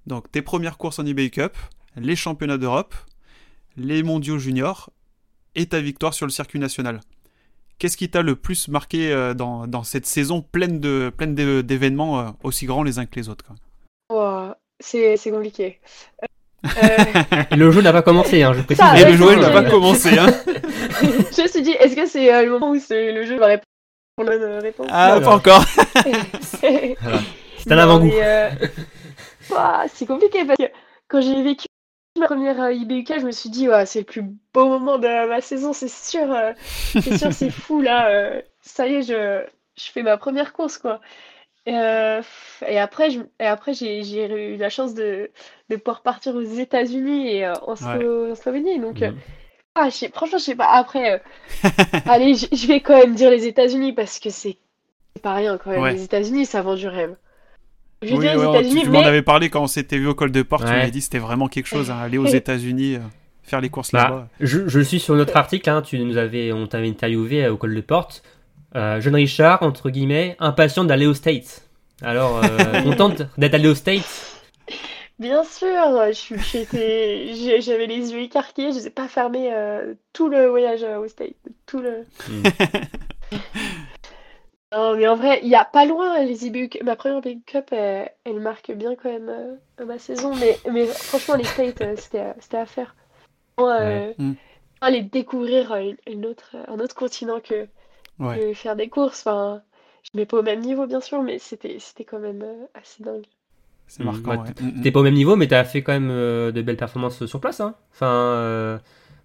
[0.07, 1.53] Donc tes premières courses en eBay Cup,
[1.95, 2.93] les championnats d'Europe,
[3.77, 4.89] les mondiaux juniors
[5.55, 6.99] et ta victoire sur le circuit national.
[7.81, 11.63] Qu'est-ce qui t'a le plus marqué euh, dans, dans cette saison pleine de pleine d'é-
[11.63, 13.55] d'événements euh, aussi grands les uns que les autres quoi?
[14.15, 15.79] Ouah, c'est c'est compliqué.
[16.63, 16.69] Euh,
[17.49, 18.85] Et le jeu n'a pas commencé, hein, je précise.
[18.85, 20.27] Ça, Et ouais, le c'est n'a pas commencé, hein
[21.01, 23.65] je me suis dit, est-ce que c'est euh, le moment où le jeu va répondre
[24.29, 24.87] la bonne réponse?
[24.91, 25.65] Ah, Non, pas encore.
[27.63, 28.11] C'est un avant-goût.
[28.13, 28.49] euh,
[29.93, 30.71] c'est compliqué parce que
[31.07, 31.65] quand j'ai vécu
[32.21, 35.27] ma première euh, IBUK, je me suis dit, ouais, c'est le plus beau moment de
[35.27, 36.53] ma saison, c'est sûr, euh,
[37.01, 38.09] c'est sûr, c'est fou là.
[38.09, 39.45] euh, ça y est, je,
[39.77, 41.01] je fais ma première course quoi.
[41.67, 42.21] Et, euh,
[42.67, 44.01] et après, je- et après j'ai
[44.55, 45.31] eu la chance de,
[45.69, 48.79] de pouvoir partir aux États-Unis et euh, en, Slo- en Slovénie.
[48.79, 49.19] Donc, euh, Mhm.
[49.75, 50.67] ah, je sais- franchement, je sais pas.
[50.71, 51.19] Après, euh,
[52.05, 54.57] allez, je, vais quand même dire les États-Unis parce que c'est
[55.15, 55.81] c'est pas rien quand même.
[55.83, 55.93] Ouais.
[55.93, 57.15] Les États-Unis, ça vend du rêve.
[58.01, 59.97] Je Oui, dire les ouais, tu, États-Unis, tu m'en mais avais parlé quand on s'était
[59.97, 60.63] vu au col de porte.
[60.63, 60.77] Tu Ouais.
[60.79, 62.99] m'avais dit que c'était vraiment quelque chose, hein, aller aux États-Unis, euh,
[63.43, 64.27] faire les courses Bah, là-bas.
[64.39, 67.57] je, je suis sur notre article, hein, tu nous avais, on t'avait interviewé euh, au
[67.57, 68.23] col de porte.
[68.75, 71.67] Euh, jeune Richard, entre guillemets, impatient d'aller aux States.
[72.01, 74.27] Alors, euh, contente d'être allé aux States?
[75.19, 75.67] Bien sûr,
[77.61, 81.07] j'avais les yeux écarquillés, je les ai pas fermés euh, tout le voyage euh, au
[81.07, 81.35] States,
[81.67, 82.05] tout le.
[84.73, 87.65] Non, mais en vrai, il y a pas loin les IBU Ma première Big Cup,
[87.71, 90.33] elle, elle marque bien quand même euh, ma saison.
[90.35, 92.95] Mais, mais franchement, les States, euh, c'était à- c'était à faire.
[93.57, 94.15] Moi, euh, Ouais.
[94.17, 94.33] Mm.
[94.81, 97.67] aller découvrir euh, une, une autre, un autre continent que,
[98.19, 98.39] Ouais.
[98.39, 99.19] que faire des courses.
[99.27, 99.61] Enfin,
[100.03, 103.03] je mets pas au même niveau, bien sûr, mais c'était c'était quand même euh, assez
[103.03, 103.25] dingue.
[103.87, 104.41] C'est marquant.
[104.41, 104.81] Ouais.
[104.81, 107.41] T'es pas au même niveau, mais t'as fait quand même euh, de belles performances sur
[107.41, 107.59] place.
[107.59, 107.75] Hein.
[107.91, 108.77] Enfin, euh,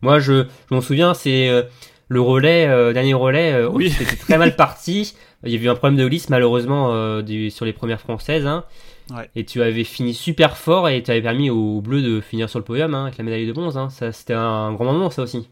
[0.02, 1.62] moi, je, je m'en souviens, c'est euh,
[2.08, 3.90] le relais, euh, dernier relais, euh, Oui.
[3.90, 5.14] c'était très mal parti.
[5.44, 8.46] Il y a eu un problème de glisse, malheureusement, euh, du- sur les premières françaises.
[8.46, 8.64] Hein.
[9.10, 9.30] Ouais.
[9.36, 12.58] Et tu avais fini super fort et tu avais permis aux Bleus de finir sur
[12.58, 13.76] le podium hein, avec la médaille de bronze.
[13.78, 13.88] Hein.
[13.90, 15.48] Ça, c'était un grand moment, ça aussi.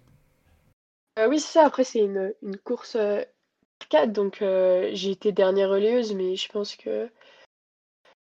[1.18, 1.66] Euh, oui, c'est ça.
[1.66, 3.22] Après, c'est une, une course euh,
[3.82, 7.08] arcade, donc euh, j'ai été dernière relayeuse, mais je pense que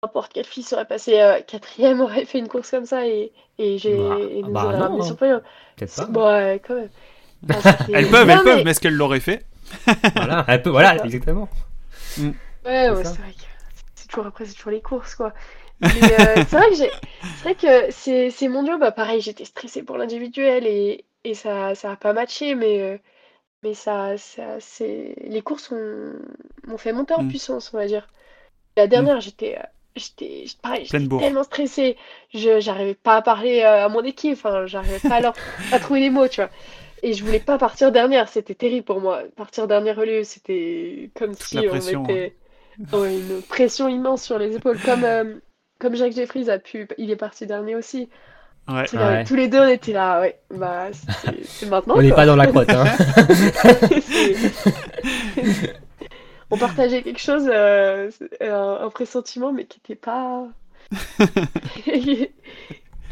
[0.03, 3.79] n'importe quelle fille serait passée euh, quatrième, aurait fait une course comme ça et, et,
[3.79, 5.40] j'ai, Bah, et nous bah aurait non, ramené sur le podium.
[5.77, 6.09] Peut-être C'est- pas.
[6.11, 6.90] Bon, ouais, quand même.
[7.93, 9.45] Elles peuvent, Non, elles peuvent, mais- mais est-ce qu'elles l'auraient fait
[10.15, 11.49] Voilà, un peu, voilà, exactement.
[12.65, 13.17] Ouais, C'est ouais, ça.
[13.17, 13.45] c'est vrai que
[13.95, 15.33] c'est toujours après, c'est toujours les courses, quoi.
[15.93, 16.77] Mais euh, c'est vrai que
[17.35, 21.75] c'est vrai que ces, ces mondiaux, bah pareil, j'étais stressée pour l'individuel et, et ça,
[21.75, 22.99] ça a pas matché, mais, euh,
[23.63, 26.15] mais ça, ça, c'est, les courses ont,
[26.67, 27.25] m'ont fait monter en Mm.
[27.25, 28.09] puissance, on va dire.
[28.77, 29.63] La dernière, j'étais, euh,
[29.97, 31.97] j'étais, pareil, j'étais tellement stressée,
[32.35, 35.39] je, j'arrivais pas à parler à mon équipe, enfin, j'arrivais pas à leur,
[35.71, 36.51] à trouver les mots, tu vois.
[37.03, 39.23] Et je voulais pas partir dernière, c'était terrible pour moi.
[39.37, 42.37] Partir dernière relais, c'était comme si la on pression, mettait
[42.93, 44.79] ouais, une pression immense sur les épaules.
[44.85, 45.35] Comme, euh,
[45.81, 48.09] comme Jacques Jeffries a pu, il est parti dernier aussi.
[48.69, 48.85] Ouais.
[48.95, 49.25] Ouais.
[49.25, 50.38] Tous les deux, on était là, ouais.
[50.55, 51.95] Bah, c'est maintenant.
[51.97, 52.71] On n'est pas dans la crotte.
[52.71, 52.85] Hein.
[56.53, 58.11] On partageait quelque chose, euh,
[58.41, 60.47] un, un pressentiment, mais qui n'était pas.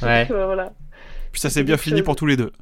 [0.03, 0.27] Ouais.
[0.31, 0.73] Euh, voilà.
[1.33, 2.03] Puis ça s'est bien fini chose.
[2.03, 2.53] pour tous les deux.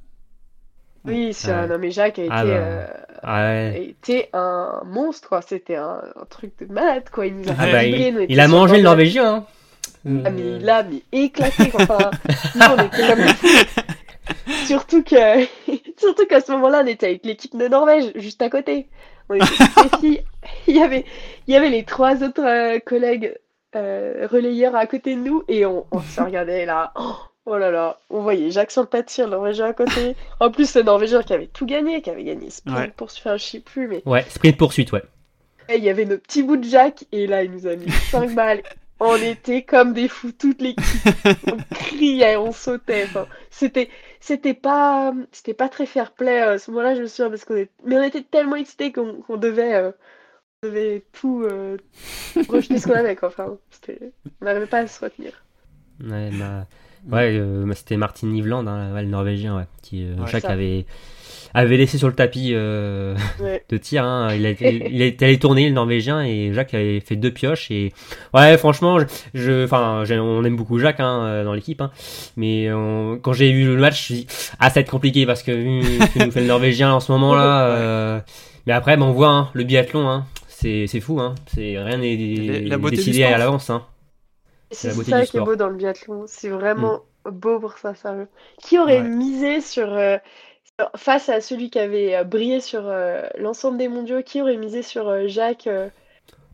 [1.08, 1.66] Oui, c'est- Ouais.
[1.66, 2.90] non mais Jacques a été, Ah euh, ouais.
[3.22, 5.42] a été un monstre, quoi.
[5.42, 7.26] C'était un, un truc de malade, quoi.
[7.26, 8.96] Il nous a Ah bah, il, nous, il était a sur mangé le bord de-
[8.96, 9.34] Norvégien.
[9.34, 9.44] Hein.
[10.24, 11.82] Ah, mais il a mais éclaté, quoi.
[11.82, 12.10] Enfin,
[12.54, 13.82] nous, on était comme des fous.
[14.66, 15.44] Surtout que,
[15.98, 18.88] surtout qu'à ce moment-là, on était avec l'équipe de Norvège, juste à côté.
[19.28, 20.22] On était toutes les filles.
[20.66, 21.04] Il y avait,
[21.46, 23.34] il y avait les trois autres euh, collègues
[23.76, 26.92] euh, relayeurs à côté de nous et on, on se regardait là.
[26.96, 27.14] Oh,
[27.48, 30.14] oh là là, on voyait Jacques sur le Norvégien à côté.
[30.40, 32.92] En plus, le Norvégien qui avait tout gagné, qui avait gagné sprint Ouais.
[32.96, 35.02] pour se faire, je sais plus, mais Ouais, sprint poursuite, ouais.
[35.68, 37.90] et il y avait nos petits bouts de Jacques et là, il nous a mis
[38.10, 38.62] 5 balles.
[39.00, 40.84] On était comme des fous, toute l'équipe.
[41.46, 43.04] On criait, on sautait.
[43.04, 47.06] Enfin, c'était, c'était pas, c'était pas très fair play euh, à ce moment-là, je me
[47.06, 47.70] souviens, parce qu'on est...
[47.84, 49.92] mais on était tellement excités qu'on devait, euh,
[50.64, 51.76] on devait tout euh,
[52.48, 53.14] rejeter ce qu'on avait.
[53.14, 53.28] Quoi.
[53.28, 53.56] Enfin,
[54.40, 55.44] on n'arrivait pas à se retenir.
[56.04, 56.66] Ouais, bah,
[57.10, 60.42] ouais euh, bah, c'était Martin Niveland, hein, ouais, le Norvégien, ouais, qui euh, Ouais, Jacques
[60.42, 60.50] ça.
[60.50, 60.84] avait,
[61.54, 63.64] avait laissé sur le tapis euh, Ouais.
[63.68, 64.04] de tir.
[64.04, 64.34] Hein.
[64.34, 67.70] Il, a il été allé tourner le Norvégien et Jacques avait fait deux pioches.
[67.70, 67.92] Et
[68.34, 71.90] ouais, franchement, je, je- enfin, on aime beaucoup Jacques hein, euh, dans l'équipe, hein.
[72.36, 74.90] mais on- quand j'ai vu le match, je me suis dit, ah, ça va être
[74.90, 75.80] compliqué parce que vu
[76.14, 77.66] que nous fait le Norvégien en ce moment-là.
[77.68, 78.20] euh,
[78.66, 81.34] mais après, bah, on voit hein, le biathlon, hein, c'est c'est fou, hein.
[81.54, 82.16] c'est rien n'est
[82.90, 83.70] décidé à l'avance.
[83.70, 83.82] Hein.
[84.70, 86.24] C'est ça qui est beau dans le biathlon.
[86.26, 88.28] C'est vraiment beau pour ça, sérieux.
[88.62, 89.08] Qui aurait Ouais.
[89.08, 90.18] misé sur, euh,
[90.78, 94.56] sur- face à celui qui avait euh, brillé sur euh, l'ensemble des mondiaux, qui aurait
[94.56, 95.88] misé sur euh, Jacques euh,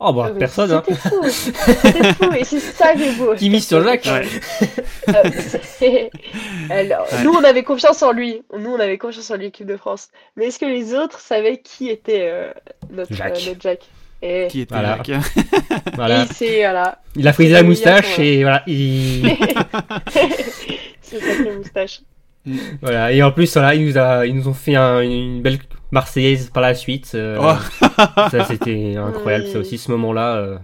[0.00, 0.72] Oh bah Ah, personne.
[0.72, 0.82] Hein.
[0.86, 1.22] C'était fou.
[1.28, 2.32] C'était fou.
[2.36, 3.34] Et c'est ça qui est beau.
[3.36, 4.26] Qui mise sur Jacques Ouais.
[5.82, 6.08] Euh,
[6.70, 7.22] Alors, Ouais.
[7.24, 8.42] Nous, on avait confiance en lui.
[8.56, 10.08] Nous, on avait confiance en l'équipe de France.
[10.36, 12.50] Mais est-ce que les autres savaient qui était euh,
[12.90, 13.36] notre, Jacques.
[13.46, 13.86] euh, notre Jacques?
[14.26, 14.96] Et, Qui était Voilà.
[15.04, 15.20] Jacques.
[15.94, 16.22] Voilà.
[16.22, 16.98] et c'est voilà.
[17.14, 19.22] Il a frisé C'est la moustache et voilà, il...
[21.02, 22.00] c'est sacré moustache.
[22.80, 23.12] voilà.
[23.12, 24.26] Et en plus, voilà, ils nous, a...
[24.26, 25.58] ils nous ont fait un- une belle
[25.94, 27.12] Marseillaise par la suite.
[27.14, 27.54] euh, Oh.
[28.30, 29.44] Ça, c'était incroyable.
[29.46, 29.52] Oui.
[29.52, 30.58] Ça aussi, ce moment-là, euh,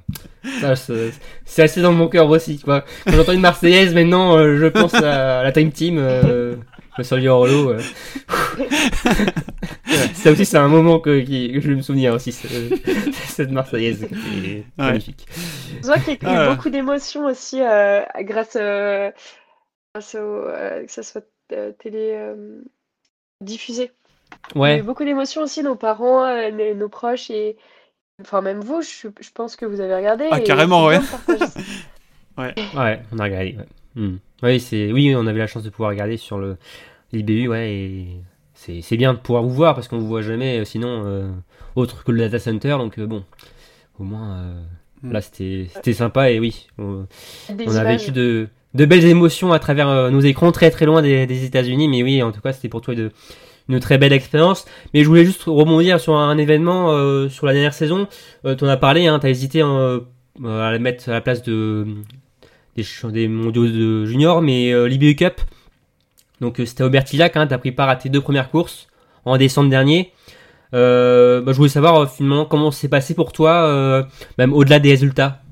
[0.61, 1.13] ça, c'est
[1.45, 2.61] c'est assez dans mon cœur aussi.
[2.65, 5.97] Quand j'entends une Marseillaise, maintenant, euh, je pense à la Time Team.
[5.99, 6.57] Euh...
[6.97, 7.71] Je me suis en Orlo.
[7.71, 7.81] Euh...
[10.15, 12.33] ça aussi, c'est un moment que, qui- que je vais me souvenir aussi.
[12.33, 12.49] ce-
[13.27, 15.27] Cette Marseillaise qui est magnifique.
[15.81, 16.55] Je vois qu'il y a eu Ah.
[16.55, 19.11] beaucoup d'émotions aussi euh, grâce, euh,
[19.95, 22.61] grâce au, euh, que ça soit euh, télé euh,
[24.31, 24.65] diffusé.
[24.65, 24.79] Il y a Ouais.
[24.79, 27.57] eu beaucoup d'émotions aussi, nos parents, euh, nos, proches et
[28.21, 30.29] enfin même vous, je, je pense que vous avez regardé.
[30.31, 30.99] Ah, et carrément, ouais.
[32.39, 33.57] Ouais, on a regardé.
[33.59, 33.67] Ouais.
[34.03, 34.17] Hmm.
[34.43, 36.57] Oui, c'est oui, on avait la chance de pouvoir regarder sur le
[37.13, 38.07] l'IBU, ouais, et
[38.55, 41.29] c'est c'est bien de pouvoir vous voir parce qu'on vous voit jamais, euh, sinon euh,
[41.77, 43.25] autre que le data center, donc euh, bon,
[43.99, 44.63] au moins euh,
[45.03, 45.13] Hmm.
[45.13, 47.07] là c'était c'était sympa et oui, on,
[47.67, 51.01] on a vécu de de belles émotions à travers euh, nos écrans très très loin
[51.01, 53.11] des, des États-Unis, mais oui, en tout cas c'était pour toi de
[53.71, 54.67] une très belle expérience.
[54.93, 58.09] Mais je voulais juste rebondir sur un événement euh, sur la dernière saison.
[58.45, 60.01] Euh, tu as parlé, hein, tu hésité euh,
[60.39, 61.87] à mettre à la place de
[62.77, 65.41] des, mondiaux de junior, mais euh, l'IBU Cup.
[66.41, 68.89] Donc euh, c'était au Bertillac, hein, tu as pris part à tes deux premières courses
[69.25, 70.13] en décembre dernier.
[70.73, 74.07] Bah, je voulais savoir finalement comment c'est passé pour toi,
[74.39, 75.43] même au-delà des résultats.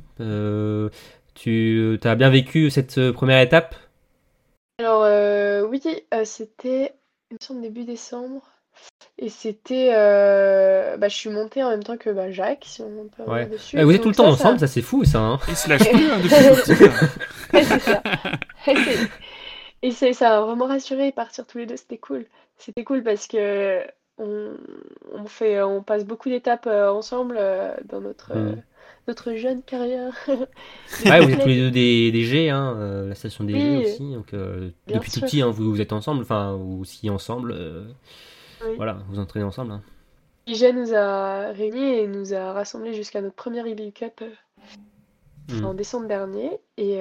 [1.35, 3.74] Tu as bien vécu cette première étape?
[4.78, 5.83] Alors oui,
[6.24, 6.92] c'était
[7.31, 8.43] il me semble début décembre.
[9.21, 13.09] Et c'était, euh, bah, je suis montée en même temps que bah, Jacques, si on
[13.09, 13.41] peut Ouais.
[13.43, 13.77] revenir dessus.
[13.79, 15.19] Euh, Vous êtes tout le temps ça, ensemble, ça c'est fou ça.
[15.19, 16.85] Hein Il se lâche plus hein, depuis tout petit.
[17.55, 18.03] Ouais, c'est ça.
[18.69, 19.09] Et c'est-
[19.83, 22.27] Et c'est- ça a vraiment rassuré partir tous les deux, c'était cool.
[22.57, 23.81] C'était cool parce que
[24.19, 24.55] on,
[25.14, 28.62] on fait, on passe beaucoup d'étapes euh, ensemble euh, dans notre, euh, Mm.
[29.09, 30.12] Notre jeune carrière.
[31.05, 33.77] Ouais, vous êtes tous les deux des, des G, hein, euh, la station des G
[33.77, 34.12] Oui, aussi.
[34.14, 37.53] Donc, euh, depuis tout petit, hein, vous, vous êtes ensemble, enfin, vous aussi ensemble.
[37.53, 37.85] euh,
[38.64, 38.75] Oui.
[38.77, 39.73] Voilà, vous entraînez ensemble.
[39.73, 39.83] hein.
[40.47, 44.31] Nous a réunis et nous a rassemblés jusqu'à notre première IBU Cup euh,
[45.51, 45.64] Mm.
[45.64, 46.51] en décembre dernier.
[46.77, 46.99] Et,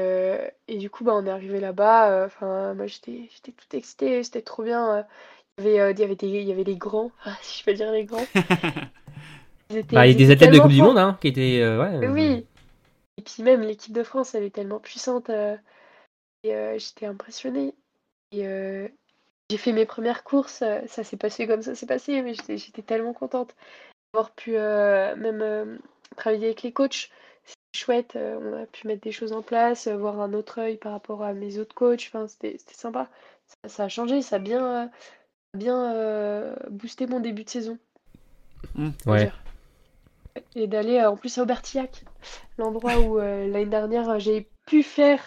[0.70, 2.26] et du coup, bah, on est arrivé là-bas.
[2.26, 4.24] Enfin, moi, j'étais, toute excitée.
[4.24, 5.06] C'était trop bien.
[5.58, 7.74] Il y avait, il y avait des, il y avait les grands, si je peux
[7.74, 8.26] dire les grands.
[9.70, 10.82] Ils étaient- Bah, il y a des athlètes de Coupe du.
[10.82, 11.60] Monde hein, qui étaient.
[11.62, 12.46] euh, ouais, euh, oui.
[13.18, 15.30] Et puis même l'équipe de France, elle est tellement puissante.
[15.30, 15.56] euh,
[16.44, 17.74] et euh, j'étais impressionnée.
[18.32, 18.88] Et euh,
[19.50, 20.64] j'ai fait mes premières courses.
[20.88, 23.56] ça s'est passé comme ça s'est passé, mais j'étais, j'étais tellement contente
[24.14, 25.78] d'avoir pu euh, même euh,
[26.16, 27.10] travailler avec les coachs.
[27.46, 28.16] C'est chouette.
[28.16, 31.24] euh, on a pu mettre des choses en place, voir un autre œil par rapport
[31.24, 32.06] à mes autres coachs.
[32.08, 33.10] Enfin, c'était c'était sympa.
[33.64, 34.88] Ça, ça a changé, ça a bien, euh,
[35.54, 37.78] bien euh, boosté mon début de saison.
[38.76, 38.90] Mm.
[39.04, 39.24] faut Ouais.
[39.26, 39.40] dire.
[40.56, 42.04] Et d'aller euh, en plus à Aubertillac,
[42.58, 45.22] l'endroit où euh, l'année dernière euh, j'ai pu faire,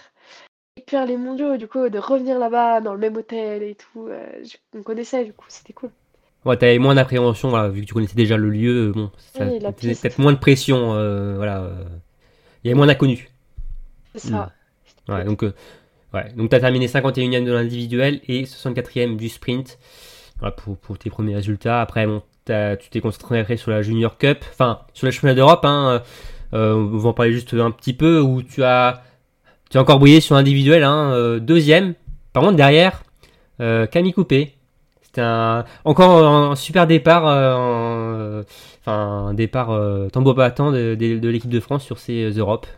[0.88, 4.26] faire les mondiaux, du coup de revenir là-bas dans le même hôtel et tout, euh,
[4.42, 5.90] je- on connaissait, du coup c'était cool.
[6.44, 9.58] Ouais, t'avais moins d'appréhension, voilà, vu que tu connaissais déjà le lieu, bon, ça Oui,
[9.60, 11.70] peut-être moins de pression, euh, voilà.
[12.64, 13.26] Il y avait moins d'inconnus.
[14.14, 14.52] C'est ça.
[14.86, 15.52] C'était Ouais, donc, euh,
[16.14, 19.78] ouais, donc tu as terminé 51e de l'individuel et 64e du sprint
[20.38, 21.80] voilà, pour, pour tes premiers résultats.
[21.80, 25.34] Après, bon, t'as- tu t'es concentré après sur la Junior Cup, enfin sur le championnat
[25.34, 25.64] d'Europe.
[25.64, 26.02] Hein,
[26.52, 29.02] euh, on va en parler juste un petit peu où tu as,
[29.70, 31.94] tu as encore brillé sur l'individuel, hein, euh, deuxième.
[32.32, 33.02] Par contre, derrière,
[33.60, 34.54] euh, Camille Coupé.
[35.02, 38.42] C'était un, encore un, super départ, en-
[38.80, 42.68] enfin un départ euh, tambour battant de, de, de l'équipe de France sur ces Europes.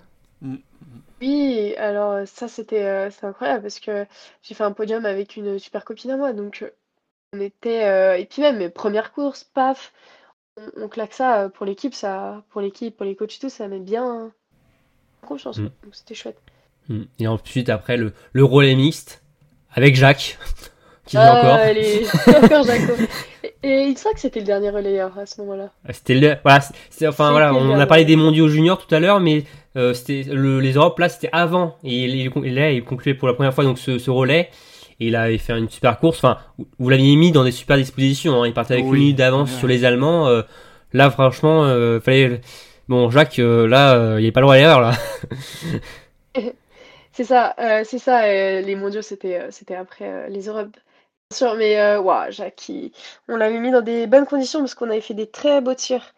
[1.20, 4.06] Oui, alors ça c'était euh, c'est incroyable parce que
[4.42, 6.70] j'ai fait un podium avec une super copine à moi, donc euh,
[7.34, 9.92] on était euh, et puis même mes premières courses, paf,
[10.58, 13.48] on, on claque ça euh, pour l'équipe, ça pour l'équipe, pour les coachs et tout,
[13.48, 15.62] ça met bien en confiance, Mm.
[15.62, 15.72] quoi.
[15.84, 16.38] donc c'était chouette.
[16.88, 17.02] Mm.
[17.20, 19.22] Et ensuite, après, le, le relais mixte
[19.74, 20.38] avec Jacques,
[21.06, 22.42] qui joue Ah, encore.
[22.44, 22.92] encore Jaco.
[23.44, 25.70] Et, et il semble que c'était le dernier relayeur à ce moment-là.
[25.90, 27.86] C'était le, voilà, c'est- c'est, enfin, C'était voilà, le on a dernier.
[27.86, 29.44] parlé des mondiaux juniors tout à l'heure, mais
[29.76, 31.76] euh, c'était le, les Europes, là, c'était avant.
[31.82, 34.50] Et il, il- il- là, il concluait pour la première fois donc ce, ce relais.
[35.02, 36.18] Et il avait fait une super course.
[36.18, 36.38] Enfin,
[36.78, 38.42] vous l'aviez mis dans des super dispositions.
[38.42, 38.46] hein.
[38.46, 38.90] Il partait avec Oui.
[38.98, 39.58] une minute d'avance Ouais.
[39.58, 40.28] sur les Allemands.
[40.28, 40.42] euh,
[40.92, 42.40] là, franchement, euh, fallait.
[42.88, 44.92] Bon, Jacques, euh, là, euh, il est pas loin à l'erreur, là.
[47.12, 48.24] C'est ça, euh, c'est ça.
[48.24, 50.76] euh, les mondiaux, c'était euh, c'était après euh, les Europes.
[51.30, 52.92] Bien sûr, mais euh, ouah, Jacques, il-
[53.28, 56.14] on l'avait mis dans des bonnes conditions parce qu'on avait fait des très beaux tirs.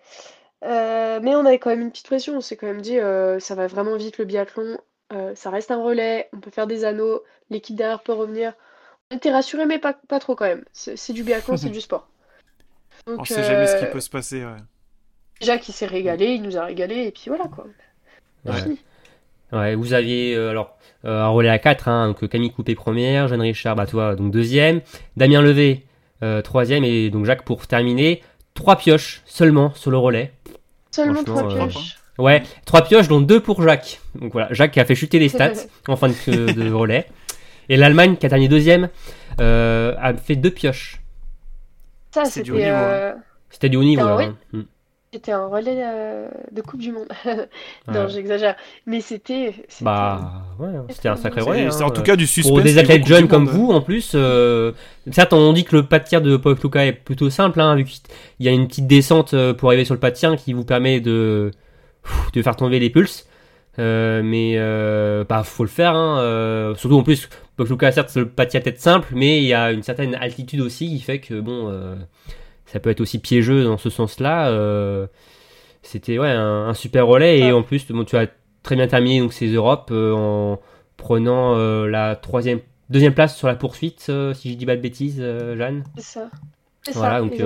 [0.64, 2.37] Euh, mais on avait quand même une petite pression.
[2.37, 4.79] On s'est quand même dit, euh, ça va vraiment vite le biathlon.
[5.12, 6.29] euh, ça reste un relais.
[6.33, 7.23] On peut faire des anneaux.
[7.51, 8.53] L'équipe derrière peut revenir.
[9.11, 10.64] On était rassurés, mais pas, pas trop quand même.
[10.73, 12.09] C'est du biathlon, c'est du sport.
[13.07, 14.45] Donc, On sait jamais ce qui euh, peut se passer.
[14.45, 14.57] ouais.
[15.40, 17.67] Jacques, il s'est régalé, il nous a régalé, et puis voilà quoi.
[18.45, 18.62] Ouais.
[18.62, 18.79] fini.
[19.53, 23.29] Ouais, vous aviez euh, alors euh, un relais à 4, hein, donc Camille Coupé première,
[23.29, 24.81] Jeanne Richard, bah toi donc deuxième,
[25.17, 25.85] Damien Levé
[26.23, 28.23] euh, troisième et donc Jacques pour terminer.
[28.55, 30.33] Trois pioches seulement sur le relais.
[30.93, 31.99] Seulement trois euh, pioches.
[32.19, 34.01] Ouais, trois pioches dont deux pour Jacques.
[34.14, 35.53] Donc voilà, Jacques qui a fait chuter les stats
[35.88, 37.07] en fin de, de relais.
[37.68, 38.88] Et l'Allemagne qui a terminé deuxième
[39.40, 41.00] euh, a fait deux pioches.
[42.12, 43.12] Ça, C'est du haut c'était niveau, euh,
[43.50, 44.07] C'était du haut niveau.
[44.07, 44.24] Là, oui.
[44.24, 44.37] hein.
[44.53, 44.62] Mm.
[45.12, 47.09] c'était un relais euh, de Coupe du Monde.
[47.88, 48.09] Non, Ouais.
[48.09, 48.55] j'exagère.
[48.87, 49.53] Mais c'était.
[49.68, 51.70] c'était- Bah ouais, c'était un sacré relais.
[51.70, 51.87] C'est hein.
[51.87, 52.53] en tout cas du suspense.
[52.53, 54.72] Pour des athlètes jeunes comme vous, en plus, euh,
[55.11, 57.85] certes, on dit que le pas de tir de Luca est plutôt simple, hein, vu
[57.85, 58.00] qu'il
[58.40, 61.00] y a une petite descente pour arriver sur le pas de tir qui vous permet
[61.00, 61.50] de,
[62.33, 63.27] de faire tomber les pulses.
[63.81, 65.94] Euh, mais euh, bah, faut le faire.
[65.96, 69.55] Hein, euh, surtout en plus, Luca, certes, le tir est peut-être simple, mais il y
[69.55, 71.95] a une certaine altitude aussi qui fait que bon, euh,
[72.67, 74.49] ça peut être aussi piégeux dans ce sens-là.
[74.49, 75.07] euh,
[75.83, 78.27] C'était ouais, un, un super relais et en plus, bon, tu as
[78.62, 80.61] très bien terminé donc ces Europes euh, en
[80.97, 81.55] prenant
[81.87, 85.85] la troisième, deuxième place sur la poursuite, si je dis pas de bêtises, Jeanne.
[85.97, 86.31] C'est ça.
[86.83, 87.40] C'est Voilà, ça, donc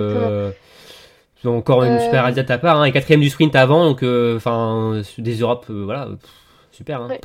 [1.44, 5.02] encore une super réalisation de ta part, hein, et quatrième du sprint avant, donc enfin
[5.18, 6.30] des Europes, voilà, pff,
[6.72, 7.02] super.
[7.02, 7.08] Hein.
[7.08, 7.20] Ouais,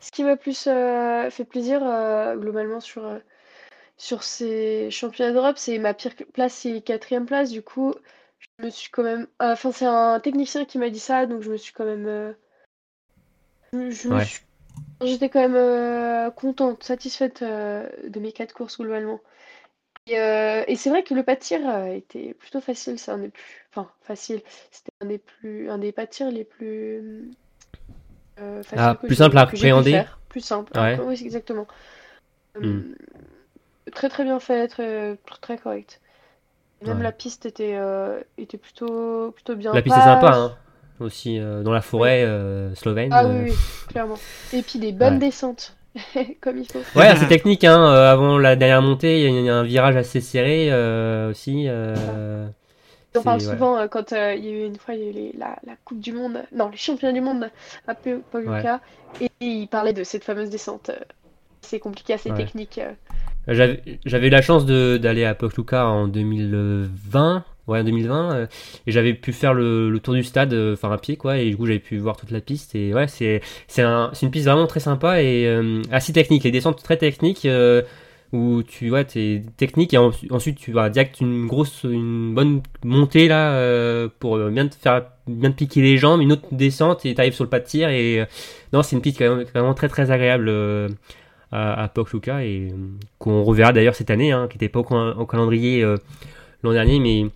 [0.00, 3.18] ce qui, m'a plus euh, fait plaisir euh, globalement sur, euh,
[3.98, 7.50] sur ces championnats d'Europe, c'est ma pire place, c'est quatrième place.
[7.50, 7.94] Du coup,
[8.40, 9.28] je me suis quand même.
[9.40, 12.34] Enfin, c'est un technicien qui m'a dit ça, donc je me suis quand même.
[13.72, 14.24] je, Ouais.
[14.24, 14.40] suis-
[15.02, 19.20] J'étais quand même euh, contente, satisfaite euh, de mes quatre courses globalement.
[20.06, 23.18] Et, euh, et c'est vrai que le pas de tir était plutôt facile, c'est un
[23.18, 23.66] des plus.
[23.70, 24.42] Enfin, facile.
[24.70, 27.30] C'était un des plus, un des pas de tir les plus.
[28.40, 30.02] Euh, Ah, que plus simple à appréhender.
[30.28, 30.72] Plus simple.
[30.78, 30.98] Ouais.
[31.04, 31.66] Oui, c'est exactement.
[32.56, 32.94] Euh, Hmm.
[33.92, 36.00] Très très bien fait, très très correct.
[36.86, 37.02] Même Ouais.
[37.02, 39.72] la piste était, euh, était plutôt, plutôt bien.
[39.74, 40.56] La piste est sympa, hein,
[41.00, 43.10] aussi euh, dans la forêt euh, slovène.
[43.12, 43.42] Ah euh.
[43.44, 43.56] oui, oui,
[43.88, 44.18] clairement.
[44.52, 45.18] Et puis des bonnes Ouais.
[45.18, 45.76] descentes,
[46.40, 46.80] comme il faut.
[46.98, 47.64] Ouais, assez technique.
[47.64, 51.66] Hein, euh, avant la dernière montée, il y a un virage assez serré euh, aussi.
[51.68, 52.46] euh,
[53.16, 53.44] On parle ouais.
[53.44, 55.32] souvent euh, quand euh, il y a eu une fois il y a eu les-
[55.36, 57.50] la, la Coupe du Monde, non, les championnats du monde
[57.88, 58.80] à Pe- Paluca,
[59.20, 60.90] et, il parlait de cette fameuse descente.
[60.90, 60.98] euh,
[61.62, 62.36] C'est compliqué, assez Ouais.
[62.36, 62.78] technique.
[62.78, 62.92] euh.
[63.48, 68.46] J'avais eu la chance d'aller à Pokluka en 2020, ouais, en 2020, euh,
[68.86, 71.50] et j'avais pu faire le, le tour du stade, euh, enfin à pied, quoi, et
[71.50, 73.40] du coup j'avais pu voir toute la piste, et ouais, c'est
[73.82, 77.46] un, une piste vraiment très sympa et euh, assez technique, les descentes très techniques.
[78.32, 82.62] Où tu vois, t'es technique et en- ensuite tu vas direct une grosse, une bonne
[82.84, 86.46] montée là euh, pour euh, bien te faire, bien te piquer les jambes, une autre
[86.52, 88.24] descente et t'arrives sur le pas de tir et euh,
[88.72, 90.88] non, c'est une piste quand même- vraiment très très agréable euh,
[91.50, 92.72] à, à Pokluka et
[93.18, 95.84] qu'on reverra d'ailleurs cette année, hein, qui n'était pas au, cal- au calendrier
[96.62, 97.26] l'an dernier, mais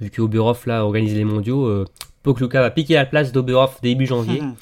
[0.00, 1.84] vu que Oberhof là organise les mondiaux,
[2.22, 4.54] Pokluka va piquer la place d'Oberhof début janvier Mhm.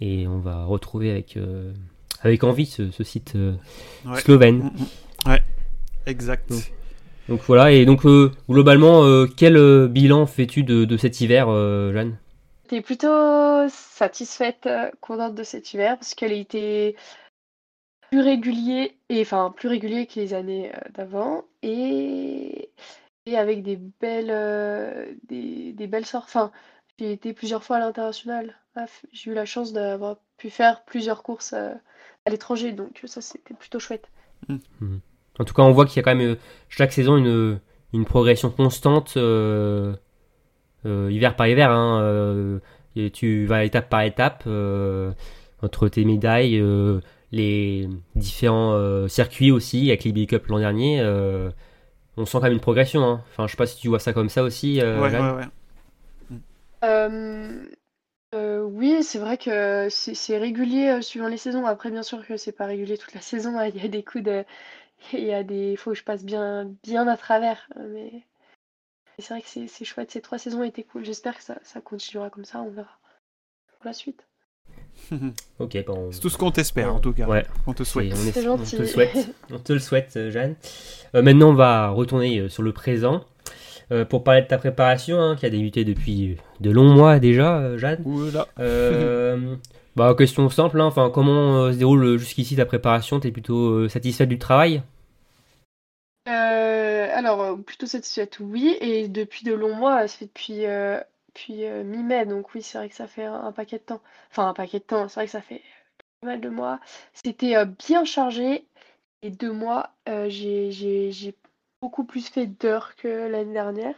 [0.00, 1.36] et on va retrouver avec
[2.22, 3.54] avec envie ce, ce site euh,
[4.04, 4.20] Ouais.
[4.20, 4.58] slovène.
[4.58, 4.70] Mm,
[5.26, 5.30] mm.
[5.30, 5.42] Ouais,
[6.06, 6.50] exact.
[6.50, 6.72] Donc.
[7.28, 11.48] Donc voilà, et donc euh, globalement, euh, quel euh, bilan fais-tu de, de cet hiver,
[11.48, 12.18] euh, Jeanne?
[12.62, 14.68] J'étais plutôt satisfaite,
[15.00, 16.94] contente de cet hiver parce qu'elle était
[18.10, 22.70] plus régulier et enfin plus régulier que les années d'avant et,
[23.26, 26.28] et avec des belles euh, des, des belles sorties.
[26.28, 26.52] Enfin,
[27.00, 28.54] j'ai été plusieurs fois à l'international.
[29.12, 31.72] J'ai eu la chance d'avoir pu faire plusieurs courses euh,
[32.26, 34.10] à l'étranger, donc ça c'était plutôt chouette.
[35.38, 36.36] En tout cas, on voit qu'il y a quand même euh,
[36.68, 37.60] chaque saison une,
[37.92, 39.94] une progression constante, euh,
[40.84, 41.70] euh, hiver par hiver.
[41.70, 42.58] hein, euh,
[42.96, 45.12] et tu vas étape par étape euh,
[45.62, 47.00] entre tes médailles, euh,
[47.32, 51.00] les différents euh, circuits aussi, avec les Big Cup l'an dernier.
[51.00, 51.50] euh,
[52.16, 53.04] on sent quand même une progression.
[53.04, 53.22] hein.
[53.30, 55.46] Enfin, je sais pas si tu vois ça comme ça aussi, euh, ouais, ouais,
[56.82, 57.75] ouais.
[58.34, 61.64] Euh, oui, c'est vrai que c'est c'est régulier euh, suivant les saisons.
[61.64, 63.58] Après, bien sûr que c'est pas régulier toute la saison.
[63.58, 63.66] hein.
[63.68, 64.44] Il y a des coups de,
[65.12, 67.68] il y a des, il faut que je passe bien, bien à travers.
[67.78, 70.10] euh, Mais, mais c'est vrai que c'est c'est chouette.
[70.10, 71.04] Ces trois saisons étaient cool.
[71.04, 72.60] J'espère que ça, ça continuera comme ça.
[72.60, 72.98] On verra
[73.78, 74.26] pour la suite.
[75.58, 77.26] Ok, bon, C'est tout ce qu'on t'espère, en tout cas.
[77.26, 77.46] Ouais.
[77.66, 78.12] On te C'est- souhaite.
[78.12, 78.76] on, est- C'est on gentil.
[78.76, 79.28] te le souhaite.
[79.50, 80.56] On te le souhaite, Jeanne.
[81.14, 83.24] Euh, maintenant, on va retourner sur le présent
[83.92, 87.58] euh, pour parler de ta préparation, hein, qui a débuté depuis de longs mois déjà,
[87.58, 88.02] euh, Jeanne.
[88.04, 88.46] Oula.
[88.58, 89.56] Euh,
[89.96, 93.20] bah, question simple, hein, enfin, comment euh, se déroule jusqu'ici ta préparation?
[93.20, 94.82] T'es plutôt euh, satisfaite du travail?
[96.28, 98.76] Euh, alors, plutôt satisfaite, oui.
[98.80, 102.26] Et depuis de longs mois, ça fait depuis, euh, depuis euh, mi-mai.
[102.26, 104.02] Donc oui, c'est vrai que ça fait un, un paquet de temps.
[104.30, 105.08] Enfin, un paquet de temps.
[105.08, 105.62] C'est vrai que ça fait
[106.20, 106.80] pas mal de mois.
[107.12, 108.66] C'était euh, bien chargé.
[109.22, 111.34] Et deux mois, euh, j'ai
[111.80, 113.94] beaucoup plus fait d'heures que l'année dernière.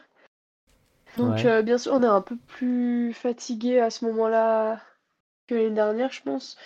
[1.16, 1.46] Donc, Ouais.
[1.46, 4.80] euh, bien sûr, on est un peu plus fatigué à ce moment-là
[5.46, 6.56] que l'année dernière, je pense.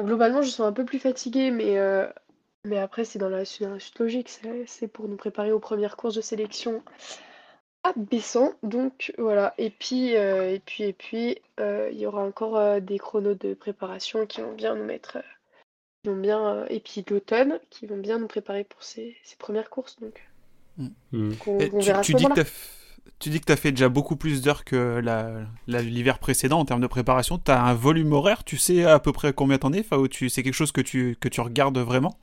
[0.00, 2.06] Globalement, je suis un peu plus fatiguée, mais, euh,
[2.64, 4.28] mais après, c'est dans la, c'est dans la suite logique.
[4.66, 6.82] C'est, pour nous préparer aux premières courses de sélection
[7.84, 8.52] à Bessan.
[8.62, 9.54] Donc, voilà.
[9.58, 14.26] Et puis, euh, et puis, et puis, il y aura encore des chronos de préparation
[14.26, 15.18] qui vont bien nous mettre.
[16.08, 19.70] Vont bien, euh, et puis l'automne, qui vont bien nous préparer pour ces, ces premières
[19.70, 19.98] courses.
[20.00, 20.28] Donc,
[21.46, 22.40] on, Et on tu, verra dis que
[23.20, 25.32] tu dis que tu as fait déjà beaucoup plus d'heures que la-
[25.66, 27.38] la- l'hiver précédent en termes de préparation.
[27.38, 30.08] Tu as un volume horaire, tu sais à peu près combien t'en es enfin, ou
[30.08, 32.18] tu, C'est quelque chose que tu, que tu regardes vraiment?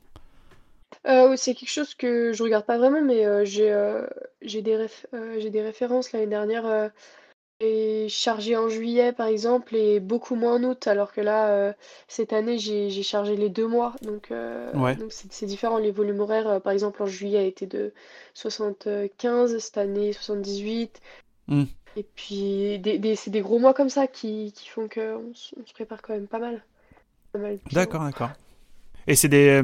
[1.06, 4.06] Euh, c'est quelque chose que je regarde pas vraiment, mais euh, j'ai euh,
[4.42, 6.12] des, réf- euh, j'ai des références.
[6.12, 6.88] L'année dernière, euh,
[7.60, 11.72] j'ai chargé en juillet, par exemple, et beaucoup moins en août, alors que là, euh,
[12.08, 13.94] cette année, j'ai j'ai chargé les deux mois.
[14.02, 14.98] Donc, euh, Ouais.
[14.98, 15.78] donc c'est c'est différent.
[15.78, 17.92] Les volumes horaires, euh, par exemple, en juillet, étaient de
[18.34, 21.00] 75, cette année, 78.
[21.46, 21.64] Hmm.
[21.96, 25.34] Et puis, des, des- c'est des gros mois comme ça qui, qui font qu'on on
[25.34, 26.64] se prépare quand même pas mal.
[27.32, 27.72] Pas mal bien.
[27.72, 28.32] D'accord, d'accord.
[29.08, 29.62] Et c'est des,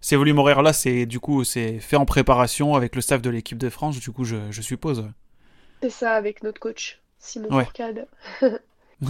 [0.00, 3.30] ces volumes horaires là, c'est du coup c'est fait en préparation avec le staff de
[3.30, 5.06] l'équipe de France, du coup je, je suppose.
[5.82, 7.64] C'est ça avec notre coach, Simon Ouais.
[7.64, 8.06] Fourcade.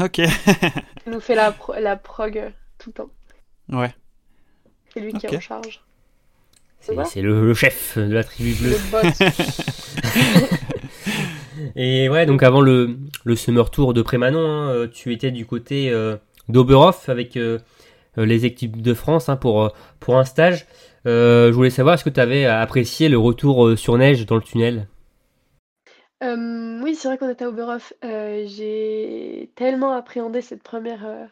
[0.00, 0.18] Ok.
[0.18, 0.28] Il
[1.12, 3.10] nous fait la, pro- la prog tout le temps.
[3.70, 3.92] ouais.
[4.94, 5.80] C'est lui qui est en charge.
[6.80, 8.70] C'est le, le chef de la tribu bleue.
[8.70, 9.18] Le boss.
[11.76, 15.44] Et ouais, donc avant le, le Summer Tour de Prémanon, hein, euh, tu étais du
[15.46, 16.16] côté euh,
[16.48, 17.58] d'Oberhof avec euh,
[18.18, 20.66] euh, les équipes de France hein, pour, pour un stage.
[21.06, 24.42] Euh, je voulais savoir, est-ce que tu avais apprécié le retour sur neige dans le
[24.42, 24.86] tunnel?
[26.22, 27.92] Oui, c'est vrai qu'on était à Oberhof.
[28.02, 31.28] J'ai tellement appréhendé cette première,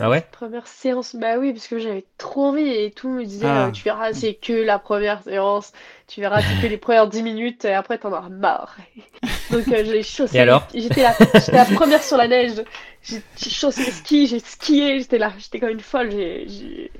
[0.00, 0.24] Ah ouais?
[0.24, 1.16] cette première séance.
[1.16, 3.66] Bah oui, parce que j'avais trop envie et tout me disait Ah.
[3.68, 5.72] euh, tu verras, c'est que la première séance.
[6.06, 8.76] Tu verras, c'est que les premières 10 minutes et après t'en auras marre.
[9.50, 10.38] Donc j'ai chaussé.
[10.38, 10.66] Et alors?
[10.74, 12.62] J'étais la, j'étais la première sur la neige.
[13.02, 16.10] J'ai j'ai chaussé les skis, j'ai skié, j'étais là, j'étais comme une folle.
[16.10, 16.92] J'ai, j'ai-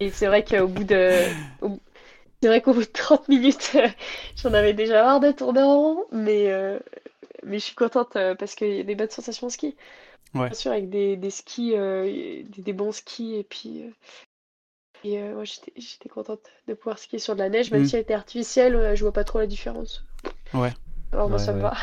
[0.00, 1.80] Et c'est vrai qu'au bout de, au-
[2.42, 3.76] c'est vrai qu'au bout de 30 minutes,
[4.36, 6.78] j'en avais déjà marre de tourner en rond, mais, euh,
[7.44, 9.76] mais je suis contente euh, parce qu'il y a des bonnes sensations au ski.
[10.34, 10.48] Ouais.
[10.50, 13.84] Bien sûr, avec des, des skis, euh, des, des bons skis, et puis.
[13.84, 13.90] euh,
[15.04, 17.88] et euh, ouais, j'étais, j'étais contente de pouvoir skier sur de la neige, même Mm.
[17.88, 20.04] si elle était artificielle, euh, je vois pas trop la différence.
[20.54, 20.72] Ouais.
[21.12, 21.74] Alors moi, Ouais, ça me va.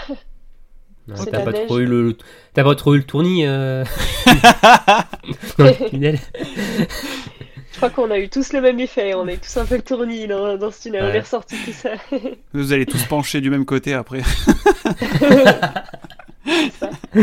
[1.08, 2.18] Non, T'as pas, trop eu le,
[2.54, 3.84] t'as pas trop eu le tournis euh,
[5.60, 6.20] dans le tunnel?
[7.76, 10.28] Je crois qu'on a eu tous le même effet, on eu tous un peu tournis
[10.28, 11.18] dans, dans ce tunnel, on Ouais.
[11.18, 11.90] est ressorti tout ça.
[12.54, 14.22] Vous allez tous pencher du même côté après.
[16.80, 16.90] ça.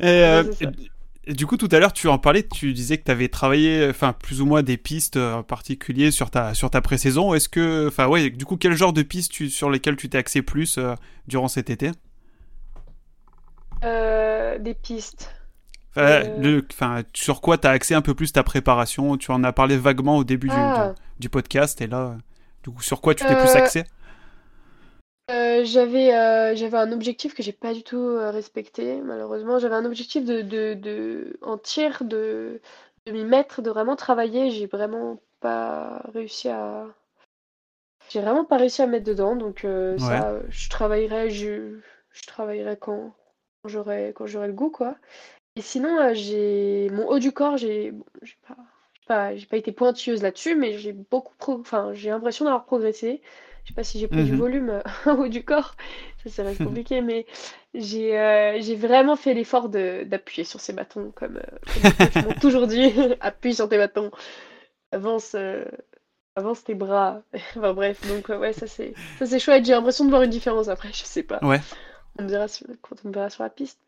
[0.00, 0.70] Et, euh, Ouais, c'est ça.
[0.70, 0.90] et-
[1.24, 3.86] et du coup, tout à l'heure, tu en parlais, tu disais que tu avais travaillé,
[3.90, 7.32] enfin, plus ou moins des pistes euh, en particulier sur ta, sur ta pré-saison.
[7.34, 10.18] Est-ce que, enfin, ouais, du coup, quel genre de pistes tu- sur lesquelles tu t'es
[10.18, 10.94] axé plus euh,
[11.28, 11.92] durant cet été?
[13.84, 15.30] Euh, des pistes.
[15.94, 16.36] Enfin, Euh.
[16.38, 19.52] le- enfin, sur quoi tu as axé un peu plus ta préparation Tu en as
[19.52, 20.94] parlé vaguement au début du, Ah.
[21.16, 22.16] du, du podcast, et là,
[22.64, 23.84] du coup, sur quoi tu t'es plus Euh, axé?
[25.30, 29.58] Euh, j'avais euh, j'avais un objectif que j'ai pas du tout respecté, malheureusement.
[29.58, 32.60] J'avais un objectif de, de, de en tir, de,
[33.06, 34.50] de m'y mettre, de vraiment travailler.
[34.50, 36.86] J'ai vraiment pas réussi à.
[38.10, 39.60] J'ai vraiment pas réussi à me mettre dedans, donc
[39.98, 41.78] ça, je travaillerai, je,
[42.12, 43.14] je travaillerai quand,
[43.62, 44.96] quand j'aurai quand j'aurai le goût, quoi.
[45.56, 48.56] Et sinon, euh, j'ai mon haut du corps, j'ai bon, j'ai pas,
[48.94, 51.58] j'ai pas, j'ai pas été pointilleuse là-dessus, mais j'ai beaucoup pro...
[51.60, 53.20] enfin, j'ai l'impression d'avoir progressé.
[53.64, 54.34] Je sais pas si j'ai pris du Mhm.
[54.34, 55.76] volume euh, au haut du corps,
[56.24, 57.26] ça, ça reste compliqué, mais
[57.74, 62.20] j'ai euh, j'ai vraiment fait l'effort de d'appuyer sur ces bâtons, comme, comme les coachs
[62.22, 64.10] m'ont toujours dit, appuie sur tes bâtons,
[64.92, 65.36] avance,
[66.36, 67.22] avance tes bras.
[67.56, 69.64] Enfin bref, donc ouais, ça c'est ça c'est chouette.
[69.64, 71.42] J'ai l'impression de voir une différence après, je sais pas.
[71.42, 71.62] Ouais.
[72.18, 73.80] On me dira sur- quand on me verra sur la piste.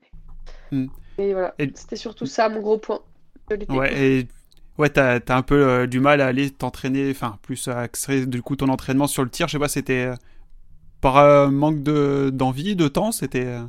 [0.74, 0.86] Hmm.
[1.18, 3.00] Et voilà, Et- c'était surtout ça mon gros point.
[3.68, 4.28] Ouais, et
[4.78, 8.26] ouais, t'as as un peu euh, du mal à aller t'entraîner, enfin, plus à axer
[8.26, 9.46] du coup ton entraînement sur le tir.
[9.48, 10.14] Je sais pas, c'était euh,
[11.00, 13.46] par euh, manque de d'envie, de temps, c'était.
[13.46, 13.62] euh,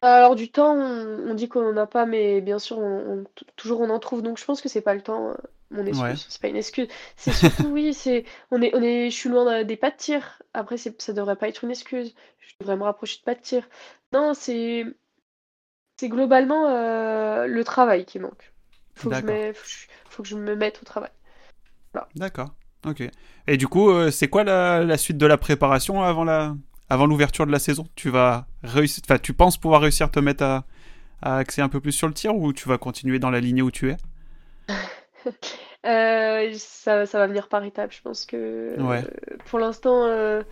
[0.00, 3.24] Alors du temps, on, on dit qu'on n'en a pas, mais bien sûr, on, on-
[3.24, 4.22] t- toujours on en trouve.
[4.22, 5.34] Donc je pense que c'est pas le temps,
[5.70, 6.02] mon excuse.
[6.02, 6.14] Ouais.
[6.28, 6.88] C'est pas une excuse.
[7.16, 9.96] C'est surtout oui, c'est on est on est, je suis loin de- des pas de
[9.96, 10.42] tir.
[10.54, 12.14] Après, ça devrait pas être une excuse.
[12.40, 13.68] Je devrais me rapprocher de pas de tir.
[14.12, 14.84] Non, c'est
[16.02, 18.52] c'est globalement euh, le travail qui manque.
[18.94, 21.10] Faut que je me, faut, que je- me mette au travail.
[22.14, 22.54] D'accord.
[22.86, 23.02] Ok.
[23.46, 26.54] Et du coup, euh, c'est quoi la, la suite de la préparation avant la
[26.90, 27.86] avant l'ouverture de la saison?
[27.94, 30.64] Tu vas réussir, enfin, tu penses pouvoir réussir à te mettre à,
[31.22, 33.62] à axer un peu plus sur le tir ou tu vas continuer dans la lignée
[33.62, 33.98] où tu es?
[35.84, 37.92] Euh, ça, ça va venir par étapes.
[37.92, 38.36] Je pense que
[38.76, 39.04] Ouais.
[39.04, 40.42] euh, pour l'instant, euh,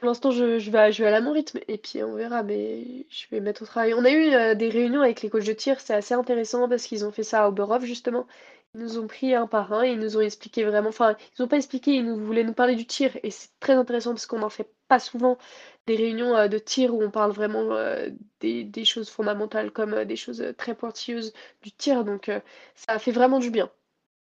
[0.00, 2.42] pour l'instant, je, vais, je à mon rythme et puis on verra.
[2.42, 3.94] Mais je vais mettre au travail.
[3.94, 6.84] On a eu euh, des réunions avec les coachs de tir, c'est assez intéressant parce
[6.84, 8.26] qu'ils ont fait ça à Oberhof justement.
[8.74, 10.88] Ils nous ont pris un par un et ils nous ont expliqué vraiment.
[10.88, 14.12] Enfin, ils n'ont pas expliqué, ils voulaient nous parler du tir et c'est très intéressant
[14.12, 15.38] parce qu'on n'en fait pas souvent
[15.86, 18.08] des réunions euh, de tir où on parle vraiment euh,
[18.40, 22.04] des, choses fondamentales comme des choses très pointilleuses du tir.
[22.04, 22.30] Donc
[22.74, 23.70] ça fait vraiment du bien.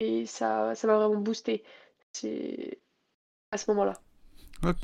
[0.00, 1.62] Et ça, m'a vraiment boosté.
[3.52, 3.94] À ce moment-là.
[4.64, 4.76] Ok.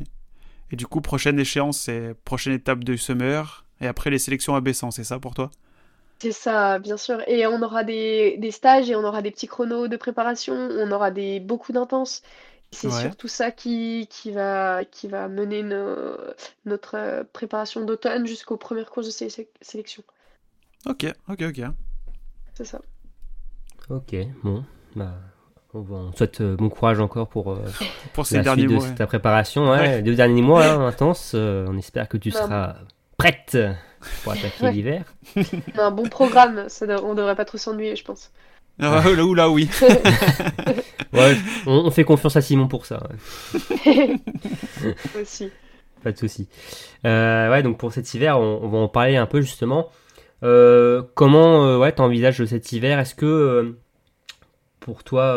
[0.70, 4.60] Et du coup, prochaine échéance, c'est prochaine étape de summer et après les sélections à
[4.60, 5.50] Bessan, c'est ça pour toi?
[6.20, 7.20] C'est ça, bien sûr.
[7.28, 10.54] Et on aura des, des stages et on aura des petits chronos de préparation.
[10.54, 12.22] On aura des, beaucoup d'intenses.
[12.70, 12.90] C'est Ouais.
[12.90, 16.16] surtout ça qui, qui va, qui va mener nos-
[16.64, 20.02] notre euh, préparation d'automne jusqu'aux premières courses de sé- sélection.
[20.86, 21.60] Ok, ok, ok.
[22.54, 22.80] C'est ça.
[23.88, 24.64] Ok, bon.
[24.96, 25.18] Bah,
[25.74, 27.58] on, souhaite euh, bon courage encore pour euh,
[28.12, 28.84] Pour ces la derniers suite de mois.
[28.88, 28.94] ouais.
[28.94, 29.70] ta préparation.
[29.70, 30.02] Ouais, Ouais.
[30.02, 31.32] Deux derniers mois hein, intenses.
[31.34, 32.74] euh, on espère que tu Bah, seras
[33.16, 33.56] prête
[34.22, 34.72] pour attaquer Ouais.
[34.72, 35.04] l'hiver.
[35.36, 36.64] On a un bon programme.
[36.68, 38.30] Ça, on devrait pas trop s'ennuyer, je pense.
[38.80, 39.68] Ah, là là, oui.
[41.12, 43.00] Ouais, on, on fait confiance à Simon pour ça.
[43.86, 44.16] ouais.
[45.20, 45.50] Aussi.
[46.02, 46.48] Pas de souci.
[47.06, 49.90] Euh, ouais, donc pour cet hiver, on, on va en parler un peu justement.
[50.42, 52.98] Euh, comment euh, ouais, t'envisages cet hiver?
[52.98, 53.78] Est-ce que euh,
[54.84, 55.36] pour toi,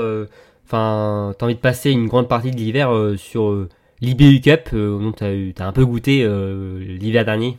[0.66, 3.70] enfin, t'as envie de passer une grande partie de l'hiver euh, sur euh,
[4.02, 7.58] l'IBU Cup euh, dont t'as eu- t'as un peu goûté euh, l'hiver dernier?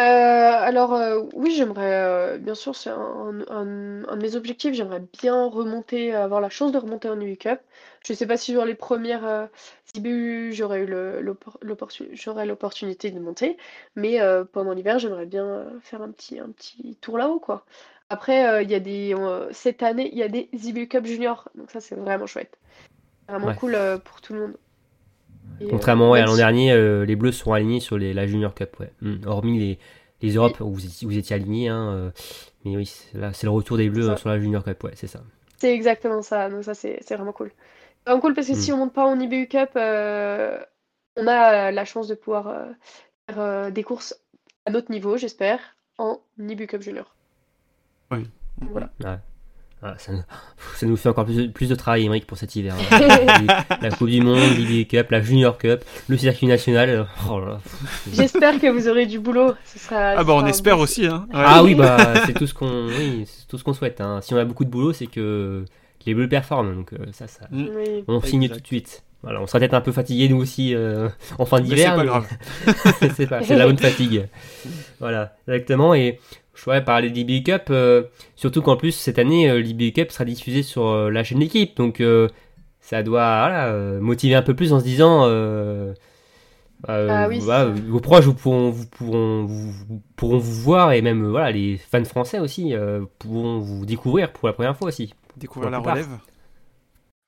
[0.00, 1.92] Euh, alors euh, oui, j'aimerais,
[2.34, 6.78] euh, bien sûr, c'est un, de mes objectifs, j'aimerais bien remonter, avoir la chance de
[6.78, 7.60] remonter en UU Cup.
[8.06, 9.46] Je sais pas si sur les premières euh,
[9.94, 10.86] IBU, j'aurais eu
[12.46, 13.58] l'opportunité de monter,
[13.94, 17.64] mais euh, pendant l'hiver, j'aimerais bien euh, faire un petit, un petit tour là-haut, quoi.
[18.12, 21.06] Après, euh, il y a des, euh, cette année, il y a des IBU Cup
[21.06, 22.58] Junior, donc ça c'est vraiment chouette.
[23.26, 23.56] Vraiment Ouais.
[23.56, 24.56] cool euh, pour tout le monde.
[25.60, 28.54] Et, Contrairement ouais, à l'an dernier, euh, les Bleus seront alignés sur les, la Junior
[28.54, 28.78] Cup.
[28.80, 28.92] Ouais.
[29.00, 29.26] Hmm.
[29.26, 29.78] Hormis les,
[30.20, 31.68] les Europes où vous étiez, vous étiez alignés.
[31.68, 32.10] hein, euh,
[32.66, 34.84] mais oui, c'est- le retour des Bleus sur la Junior Cup.
[34.84, 35.22] Ouais, c'est ça.
[35.56, 37.50] C'est exactement ça, donc ça c'est vraiment cool.
[38.04, 40.58] C'est vraiment cool parce que si on monte pas en IBU Cup, euh,
[41.16, 42.52] on a la chance de pouvoir
[43.30, 44.14] faire des courses
[44.66, 45.60] à notre niveau, j'espère,
[45.98, 47.11] en IBU Cup Junior.
[48.12, 48.26] Oui.
[48.70, 48.90] Voilà.
[49.04, 49.16] Ouais.
[49.84, 50.22] Ah, ça, nous,
[50.76, 52.76] ça nous fait encore plus, de- plus de travail, Émeric, pour cet hiver.
[52.92, 53.64] hein.
[53.82, 56.88] la Coupe du Monde, l'IBA Cup, la Junior Cup, le circuit national.
[56.88, 57.40] euh, oh.
[58.12, 59.54] J'espère que vous aurez du boulot.
[59.64, 61.06] Ce sera, Ah ce bah on sera espère bon- aussi.
[61.06, 61.26] Hein.
[61.34, 61.42] Ouais.
[61.44, 61.96] Ah oui, bah
[62.26, 64.00] c'est tout ce qu'on oui, c'est tout ce qu'on souhaite.
[64.00, 64.20] hein.
[64.22, 65.64] Si on a beaucoup de boulot, c'est que
[66.06, 66.76] les Bleus performent.
[66.76, 67.66] Donc euh, ça, ça, Mm.
[67.74, 68.04] Oui.
[68.06, 68.54] on signe Exact.
[68.58, 69.02] tout de suite.
[69.24, 71.08] Voilà, on sera peut-être un peu fatigué nous aussi euh,
[71.40, 71.94] en fin Mais c'est d'hiver.
[71.96, 72.26] pas mais- grave.
[73.16, 74.28] c'est la bonne fatigue.
[75.00, 75.92] Voilà, exactement.
[75.94, 76.20] Et
[76.54, 78.04] je pourrais parler de l'IBU Cup, euh,
[78.36, 81.76] surtout qu'en plus cette année, euh, l'IBU Cup sera diffusé sur euh, la chaîne d'équipe,
[81.76, 82.28] donc euh,
[82.80, 85.24] ça doit voilà, euh, motiver un peu plus en se disant.
[85.26, 85.94] euh,
[86.88, 89.72] euh, Ah oui, voilà, vos proches vous pourront, vous, pourront, vous,
[90.16, 94.48] pourront vous voir et même voilà, les fans français aussi euh, pourront vous découvrir pour
[94.48, 95.14] la première fois aussi.
[95.36, 96.08] Découvrir la la relève.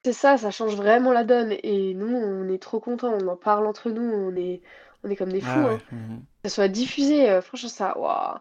[0.05, 1.53] C'est ça, ça change vraiment la donne.
[1.62, 3.12] Et nous, on est trop contents.
[3.14, 4.03] On en parle entre nous.
[4.03, 4.62] On est,
[5.03, 5.66] on est comme des fous.
[5.66, 5.79] Ah ouais.
[5.93, 6.20] hein.
[6.43, 8.39] Que ça soit diffusé, euh, franchement, ça, waouh,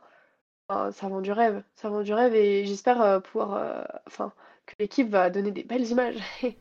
[0.70, 1.62] Ah, ça vend du rêve.
[1.76, 2.36] Ça vend du rêve.
[2.36, 4.32] Et j'espère euh, pouvoir, euh, enfin,
[4.66, 6.16] que l'équipe va donner des belles images.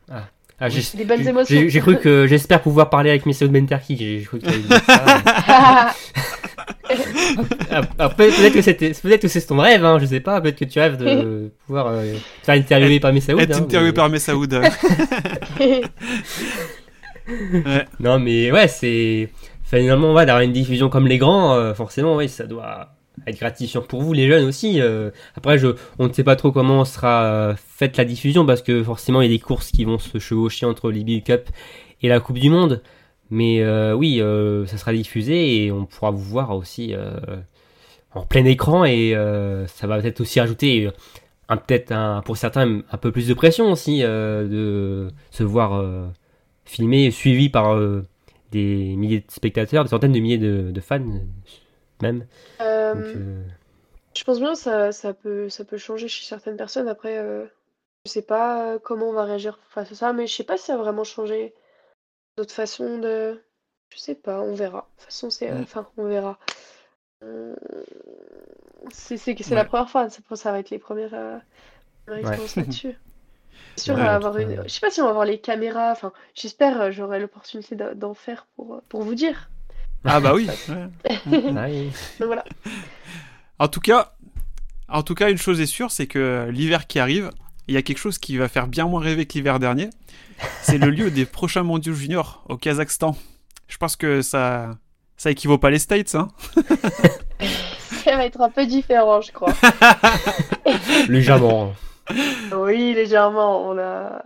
[0.59, 1.59] Ah, j'ai- Des j'ai- émotions.
[1.59, 3.97] J'ai j'ai cru que j'espère pouvoir parler avec Messi Benterki.
[3.97, 4.45] J'ai j'ai cru que
[4.85, 5.91] ça.
[7.71, 10.39] Ah, Après, peut-être que c'était, peut-être que c'est ton rêve, hein, je sais pas.
[10.39, 13.39] Peut-être que tu rêves de pouvoir euh, te faire interviewer par Messaoud.
[13.39, 14.61] Être hein, interviewé mais- par Messaoud.
[17.99, 19.29] Non, mais ouais, c'est
[19.63, 22.92] finalement ouais, d'avoir une diffusion comme les grands, euh, forcément, oui, ça doit
[23.27, 24.81] être gratifiant pour vous, les jeunes aussi.
[24.81, 25.11] euh.
[25.35, 25.57] Après,
[25.99, 29.31] on ne sait pas trop comment sera euh, faite la diffusion parce que forcément, il
[29.31, 31.49] y a des courses qui vont se chevaucher entre l'IBU Cup
[32.01, 32.81] et la Coupe du Monde.
[33.29, 34.21] Mais euh, oui,
[34.67, 36.93] ça sera diffusé et on pourra vous voir aussi
[38.13, 39.15] en plein écran et
[39.67, 40.91] ça va peut-être aussi rajouter euh,
[41.49, 45.83] un, peut-être pour certains un peu plus de pression aussi de se voir
[46.65, 47.79] filmé, suivi par
[48.51, 51.01] des milliers de spectateurs, des centaines de milliers de, fans
[52.01, 52.25] même.
[52.93, 53.43] Euh, Donc, euh,
[54.15, 56.87] Je pense bien que ça, ça peut, ça peut changer chez certaines personnes.
[56.87, 57.45] Après, euh,
[58.05, 60.65] je sais pas comment on va réagir face à ça, mais je sais pas si
[60.65, 61.53] ça a vraiment changé
[62.37, 63.41] d'autres façons de.
[63.91, 64.81] Je sais pas, on verra.
[64.81, 65.51] De toute façon, c'est.
[65.53, 66.39] Enfin, on verra.
[67.23, 67.55] Euh,
[68.91, 69.65] C'est c'est la Ouais.
[69.65, 71.37] première fois, ça, ça va être les premières, euh,
[72.05, 72.21] premières Ouais.
[72.21, 72.99] expériences là-dessus.
[73.79, 74.59] Sûr, Ouais, on va avoir une.
[74.59, 74.63] ouais.
[74.65, 75.91] Je sais pas si on va avoir les caméras.
[75.91, 79.51] Enfin, j'espère euh, j'aurai l'opportunité d'en faire pour, euh, pour vous dire.
[80.05, 80.47] Ah bah oui.
[80.69, 80.87] ouais.
[81.55, 81.67] Ah.
[82.19, 82.43] Donc voilà.
[83.59, 84.13] En tout cas,
[84.89, 87.31] en tout cas, une chose est sûre, c'est que l'hiver qui arrive,
[87.67, 89.89] il y a quelque chose qui va faire bien moins rêver que l'hiver dernier.
[90.61, 93.15] C'est le lieu des prochains mondiaux juniors au Kazakhstan.
[93.67, 94.71] Je pense que ça,
[95.17, 96.27] ça équivaut pas les States, hein.
[98.03, 99.53] Ça va être un peu différent, je crois.
[101.07, 101.73] Légèrement.
[102.53, 103.65] Oui, légèrement.
[103.69, 104.21] On a...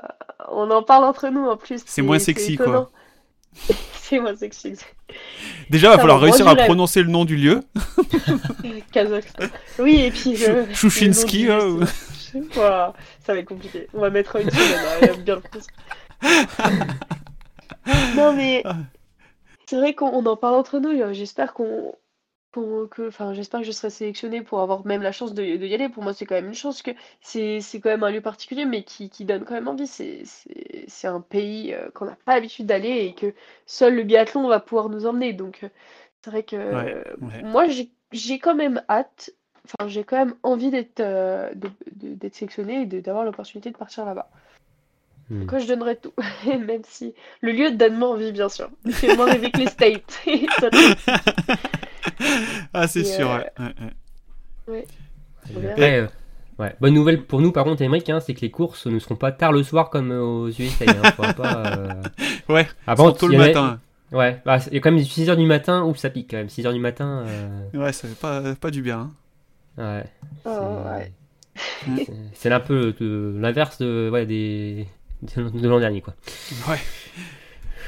[0.52, 1.84] on en parle entre nous en plus.
[1.86, 2.90] C'est moins sexy, quoi.
[4.36, 4.74] Sexy.
[5.70, 7.62] Déjà, il va Ça falloir va, réussir à je prononcer le nom du lieu.
[8.92, 9.46] Kazakhstan.
[9.80, 10.36] Oui, et puis.
[10.38, 11.80] Le- Chouchinski, hein,
[12.34, 12.94] Je Ça
[13.28, 13.88] va être compliqué.
[13.94, 15.42] On va mettre une semaine à bien.
[18.16, 18.64] Non, mais.
[19.66, 21.14] C'est vrai qu'on on en parle entre nous.
[21.14, 21.94] J'espère qu'on.
[22.62, 25.66] Qu'on- que, enfin, j'espère que je serai sélectionnée pour avoir même la chance de, de
[25.66, 25.90] y aller.
[25.90, 26.92] Pour moi, c'est quand même une chance que
[27.22, 29.88] c'est c'est quand même un lieu particulier, mais qui, qui donne quand même envie.
[29.88, 33.34] C'est c'est- c'est un pays euh, qu'on n'a pas l'habitude d'aller et que
[33.66, 35.34] seul le biathlon va pouvoir nous emmener.
[35.34, 35.70] Donc, euh,
[36.24, 37.42] c'est vrai que Ouais, ouais.
[37.44, 39.32] moi, j'ai j'ai quand même hâte.
[39.66, 43.78] Enfin, j'ai quand même envie d'être euh, de- de- d'être sélectionnée et d'avoir l'opportunité de
[43.78, 44.30] partir là-bas.
[45.30, 45.46] Hmm.
[45.46, 46.14] Quoi, je donnerais tout,
[46.48, 48.70] même si le lieu donne moins envie, bien sûr.
[48.92, 50.22] C'est moins rêvé que les States.
[52.74, 53.42] ah, c'est Et, sûr, euh,
[54.68, 54.86] ouais.
[55.72, 56.08] Après, euh,
[56.60, 56.76] ouais.
[56.82, 59.32] Bonne nouvelle pour nous, par contre, Émeric, hein, c'est que les courses ne seront pas
[59.32, 60.86] tard le soir comme euh, aux USA.
[60.88, 62.04] Hein, pas, euh,
[62.50, 63.80] Ouais, Avant, Surtout il le avait- matin.
[64.14, 66.48] Ouais, bah, il y a quand même 6h du matin, oups, ça pique quand même.
[66.48, 69.10] 6h du matin, euh, Ouais, ça fait pas, pas du bien.
[69.78, 70.00] hein.
[70.00, 70.06] ouais.
[70.46, 71.12] Oh, c'est- ouais.
[72.06, 72.94] c'est- C'est un peu
[73.38, 74.88] l'inverse de, ouais, des,
[75.36, 76.14] de, de l'an dernier, quoi.
[76.70, 76.80] Ouais.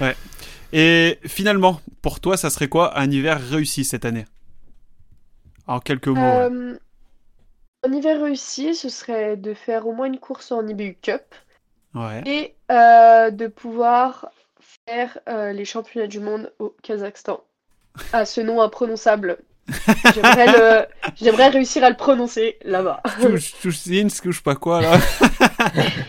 [0.01, 0.15] Ouais.
[0.73, 4.25] Et finalement, pour toi, ça serait quoi un hiver réussi cette année?
[5.67, 6.15] En quelques mots.
[6.15, 6.49] ouais.
[6.51, 6.77] Euh,
[7.87, 11.21] un hiver réussi, ce serait de faire au moins une course en IBU Cup
[11.95, 12.21] Ouais.
[12.27, 14.29] et euh, de pouvoir
[14.87, 17.41] faire euh, les championnats du monde au Kazakhstan.
[18.13, 19.37] À ce nom imprononçable.
[20.13, 20.85] J'aimerais le...
[21.15, 23.01] J'aimerais réussir à le prononcer là-bas.
[23.21, 24.97] Touche, touche, Zins, touche pas quoi là.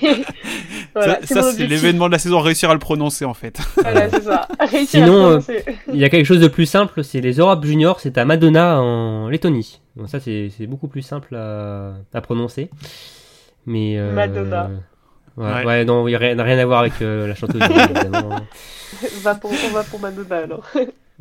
[0.94, 3.58] Voilà, ça, c'est l'événement de la saison, réussir à le prononcer en fait.
[3.76, 4.48] Voilà, c'est ça.
[4.60, 5.40] Réussir Sinon, euh.
[5.92, 8.80] Il y a quelque chose de plus simple, c'est les Europe Juniors, c'est à Madonna
[8.80, 9.80] en Lettonie.
[9.96, 12.70] Donc ça, c'est c'est beaucoup plus simple à, à prononcer.
[13.66, 14.70] Mais euh, Madonna.
[14.70, 14.76] Ouais,
[15.36, 15.64] Ouais.
[15.64, 17.62] ouais, non, il n'y a rien, rien à voir avec euh, la chanteuse.
[17.62, 18.40] évidemment.
[19.22, 19.50] Va pour...
[19.52, 20.64] On va pour Madonna alors.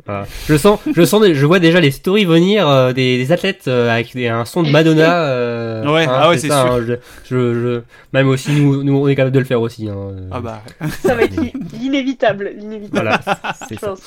[0.06, 0.26] Voilà.
[0.48, 3.90] Je sens, je sens, je vois déjà les stories venir euh, des, des athlètes euh,
[3.90, 5.24] avec des- un son de Madonna.
[5.24, 6.72] euh, Ouais, ah ouais, c'est ça, sûr.
[6.74, 6.94] hein, je,
[7.28, 7.80] je, je-
[8.12, 9.88] même aussi nous, nous, on est capable de le faire aussi.
[9.88, 10.62] Hein, euh, Ah bah.
[11.02, 11.36] Ça va être
[11.80, 13.08] l'inévitable, l'inévitable.
[13.08, 13.20] Voilà,
[13.68, 13.88] c'est ça.
[13.88, 14.00] pense.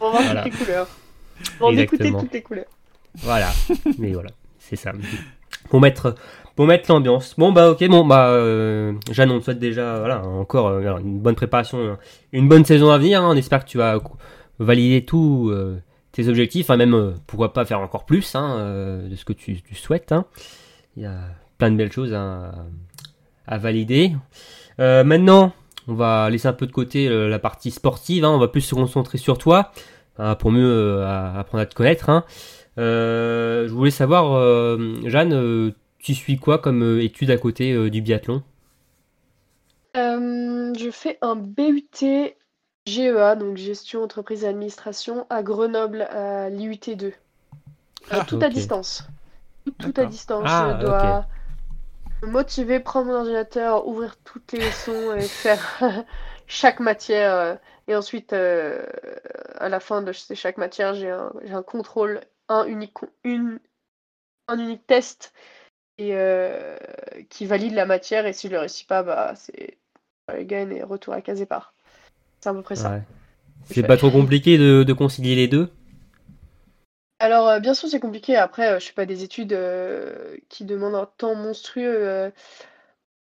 [0.00, 0.42] On va voir Voilà.
[0.42, 0.88] toutes les couleurs.
[1.60, 2.20] On va écouter Exactement.
[2.22, 2.64] toutes les couleurs.
[3.22, 3.48] Voilà.
[3.98, 4.92] Mais voilà, c'est ça.
[5.70, 6.14] Pour mettre,
[6.54, 7.34] pour mettre l'ambiance.
[7.38, 11.18] Bon bah ok, bon bah euh, Jeanne, on te souhaite déjà voilà encore euh, une
[11.18, 11.96] bonne préparation,
[12.32, 13.22] une bonne saison à venir.
[13.22, 13.28] hein.
[13.30, 13.98] On espère que tu vas
[14.58, 15.80] valider tous euh,
[16.12, 19.32] tes objectifs, hein, même euh, pourquoi pas faire encore plus hein, euh, de ce que
[19.32, 20.12] tu, souhaites.
[20.12, 20.24] hein.
[20.96, 21.18] Il y a
[21.58, 22.52] plein de belles choses à,
[23.58, 24.12] valider.
[24.78, 25.52] Maintenant,
[25.88, 28.24] on va laisser un peu de côté la partie sportive.
[28.24, 28.30] hein.
[28.30, 29.72] On va plus se concentrer sur toi
[30.38, 32.24] pour mieux apprendre à te connaître.
[32.76, 38.42] je voulais savoir, Jeanne, tu suis quoi comme étude à côté du biathlon?
[39.94, 42.34] Je fais un BUT
[42.86, 47.06] GEA, donc gestion entreprise et administration, à Grenoble, à l'IUT 2.
[47.08, 47.12] Euh,
[48.10, 49.10] Ah, tout à distance.
[49.64, 50.50] Tout, tout à distance.
[50.50, 51.26] Ah, je dois
[52.22, 55.80] me motiver, prendre mon ordinateur, ouvrir toutes les leçons et faire
[56.46, 57.34] chaque matière.
[57.34, 57.56] euh,
[57.88, 58.86] Et ensuite, euh,
[59.56, 63.60] à la fin de ch- chaque matière, j'ai un, j'ai un contrôle, un unique, une,
[64.48, 65.34] un unique test
[65.98, 66.78] et euh,
[67.30, 68.26] qui valide la matière.
[68.26, 69.78] Et si je le réussis pas, bah, c'est
[70.46, 71.75] gain et retour à case départ.
[72.46, 72.92] C'est à peu près ça.
[72.92, 73.02] Ouais.
[73.64, 75.68] C'est pas trop compliqué de, de concilier les deux?
[77.18, 78.36] Alors, euh, bien sûr, c'est compliqué.
[78.36, 82.30] Après, euh, je fais pas des études euh, qui demandent un temps monstrueux euh,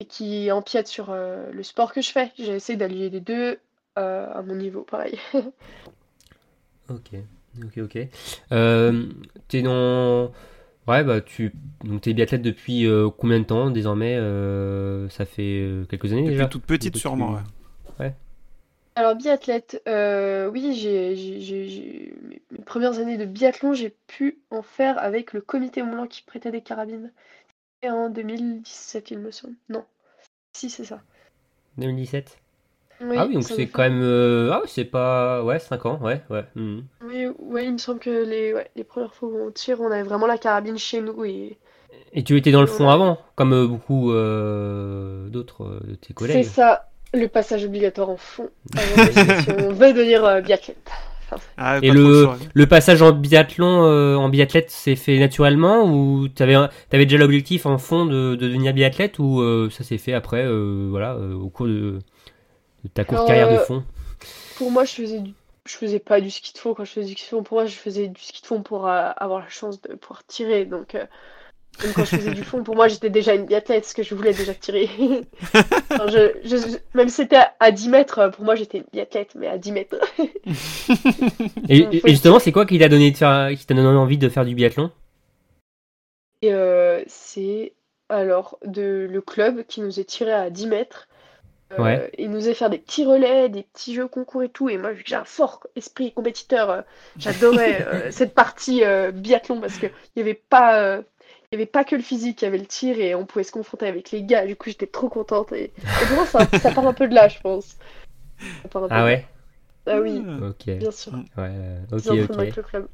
[0.00, 2.32] et qui empiètent sur euh, le sport que je fais.
[2.36, 3.60] J'essaie d'allier les deux
[3.96, 5.16] euh, à mon niveau, pareil.
[6.90, 7.12] Ok,
[7.64, 7.98] ok, ok.
[8.50, 9.06] Euh,
[9.48, 10.32] t'es dans...
[10.88, 11.52] Ouais, bah tu...
[11.84, 14.16] Donc t'es biathlète depuis euh, combien de temps désormais?
[14.18, 16.42] Euh, Ça fait euh, quelques années déjà?
[16.42, 17.38] Depuis toute petite, Depuis- sûrement.
[18.00, 18.14] ouais.
[18.94, 23.90] Alors, biathlète, euh, oui, j'ai, j'ai- j'ai- j'ai- mes, mes premières années de biathlon, j'ai
[24.06, 27.12] pu en faire avec le comité Mont Blanc qui prêtait des carabines.
[27.82, 29.56] Et en 2017, il me semble.
[29.68, 29.84] Non.
[30.54, 31.02] Si, c'est ça.
[31.78, 32.38] 2017
[33.16, 34.02] Ah oui, donc ça c'est quand faire- même...
[34.02, 35.42] euh, Ah oui, c'est pas...
[35.44, 36.44] Ouais, 5 ans, ouais, ouais.
[36.54, 36.84] mhm.
[37.02, 39.90] Oui, ouais, il me semble que les, ouais, les premières fois où on tire, on
[39.90, 41.58] avait vraiment la carabine chez nous et
[42.12, 44.10] Et tu étais dans le fond avant, comme euh, beaucoup
[45.30, 49.04] d'autres de tes c'est collègues ça, le passage obligatoire en fond avant
[49.68, 50.90] on veut devenir euh, biathlète.
[51.56, 56.54] Ah, Et le, le passage en biathlon, euh, en biathlète, s'est fait naturellement ou t'avais
[56.54, 60.44] avais déjà l'objectif en fond de, de devenir biathlète ou euh, ça s'est fait après,
[60.44, 61.98] euh, voilà, euh, au cours de,
[62.84, 63.84] de ta courte Alors, carrière de fond?
[64.54, 65.34] Pour moi, je faisais du...
[65.66, 67.42] je faisais pas du ski de fond quand je faisais du ski de fond.
[67.42, 70.24] Pour moi, je faisais du ski de fond pour euh, avoir la chance de pouvoir
[70.26, 70.64] tirer.
[70.66, 71.06] Donc, euh,
[71.82, 74.14] même quand je faisais du fond, pour moi, j'étais déjà une biathlète parce que je
[74.14, 74.88] voulais déjà tirer.
[75.90, 79.34] Enfin, je- je- même si c'était à 10 mètres, euh, pour moi, j'étais une biathlète,
[79.34, 79.96] mais à 10 mètres.
[81.68, 84.44] Et, justement, c'est quoi qui t'a donné de faire, qui t'a donné envie de faire
[84.44, 84.90] du biathlon?
[86.42, 87.72] Et euh, c'est
[88.08, 91.08] alors de, le club qui nous est tiré à 10 mètres.
[91.72, 92.10] Euh, Ouais.
[92.18, 94.68] Il nous a fait des petits relais, des petits jeux concours et tout.
[94.68, 96.82] Et moi, vu que j'ai un fort esprit compétiteur, euh,
[97.16, 101.00] j'adorais euh, cette partie euh, biathlon parce qu'il n'y avait pas.
[101.52, 103.44] Il y avait pas que le physique, il y avait le tir et on pouvait
[103.44, 104.46] se confronter avec les gars.
[104.46, 105.52] Du coup, j'étais trop contente.
[105.52, 107.76] Et, et pour moi, ça, ça part un peu de là, je pense.
[108.62, 109.26] Ça part un peu Ah de ouais
[109.86, 109.92] là.
[109.94, 110.46] Ah oui, Ah.
[110.46, 110.64] Ok.
[110.78, 111.12] bien sûr.
[111.12, 112.38] Ouais, euh, ok, ok.
[112.38, 112.88] avec le club.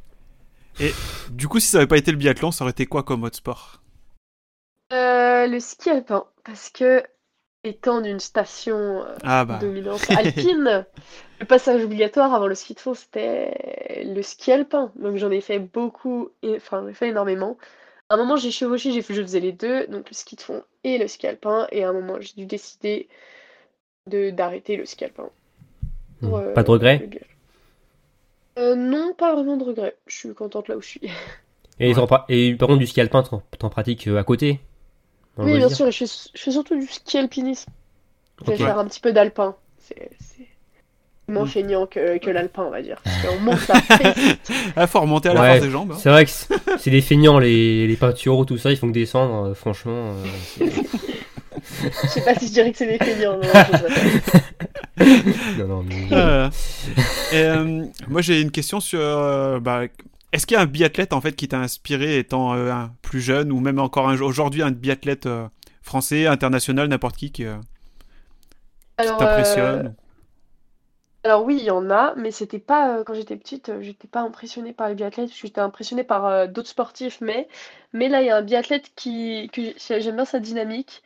[1.30, 3.36] Du coup, si ça avait pas été le biathlon, ça aurait été quoi comme autre
[3.36, 3.80] sport
[4.92, 7.02] Euh, le ski alpin, parce que
[7.64, 9.58] étant d'une station euh, Ah bah.
[9.60, 10.86] dominance alpine,
[11.40, 14.90] le passage obligatoire avant le ski de fond, c'était le ski alpin.
[14.96, 17.56] Donc j'en ai fait beaucoup, et, enfin j'en ai fait énormément.
[18.10, 20.40] À un moment, j'ai chevauché, j'ai fait, je faisais les deux, donc le ski de
[20.42, 21.66] fond et le ski alpin.
[21.72, 23.08] Et à un moment, j'ai dû décider
[24.06, 25.30] de d'arrêter le ski alpin.
[26.20, 26.52] pour, Hmm.
[26.52, 27.08] Pas de euh, regret.
[28.58, 29.96] Euh, non, pas vraiment de regret.
[30.06, 31.00] Je suis contente là où je suis.
[31.80, 32.04] et, Ouais.
[32.28, 33.22] et par contre, du ski alpin,
[33.58, 34.60] t'en pratiques euh, à côté
[35.36, 37.70] Oui, bien sûr, et je fais, je fais surtout du ski alpinisme.
[38.44, 39.56] Je vais faire un petit peu d'alpin.
[39.78, 40.10] C'est
[41.28, 42.96] moins feignant que, que l'alpin, on va dire.
[43.04, 43.58] Parce qu'on monte.
[44.76, 45.48] Ah, faut remonter à la Ouais.
[45.52, 45.92] force des jambes.
[45.92, 45.98] hein.
[45.98, 48.92] C'est vrai que c'est c'est des feignants, les, les peintureaux, tout ça, ils font que
[48.92, 49.92] descendre, euh, franchement.
[50.12, 50.24] euh,
[50.56, 50.72] c'est-
[52.02, 53.36] Je sais pas si je dirais que c'est des feignants.
[53.36, 53.48] Non, je
[53.78, 55.04] sais pas.
[55.58, 56.48] non, non, mais- Euh,
[57.32, 59.00] et, euh, moi, j'ai une question sur.
[59.00, 59.82] euh, bah,
[60.32, 63.20] Est-ce qu'il y a un biathlète en fait qui t'a inspiré étant euh, un plus
[63.22, 65.46] jeune ou même encore un- aujourd'hui un biathlète euh,
[65.82, 67.56] français, international, n'importe qui qui, euh,
[68.96, 69.90] t'impressionne euh,
[71.28, 74.08] alors oui, il y en a, mais c'était pas euh, quand j'étais petite, euh, j'étais
[74.08, 77.48] pas impressionnée par les biathlètes, j'étais impressionnée par euh, d'autres sportifs, mais
[77.92, 81.02] mais là il y a un biathlète qui que j'ai- j'aime bien sa dynamique.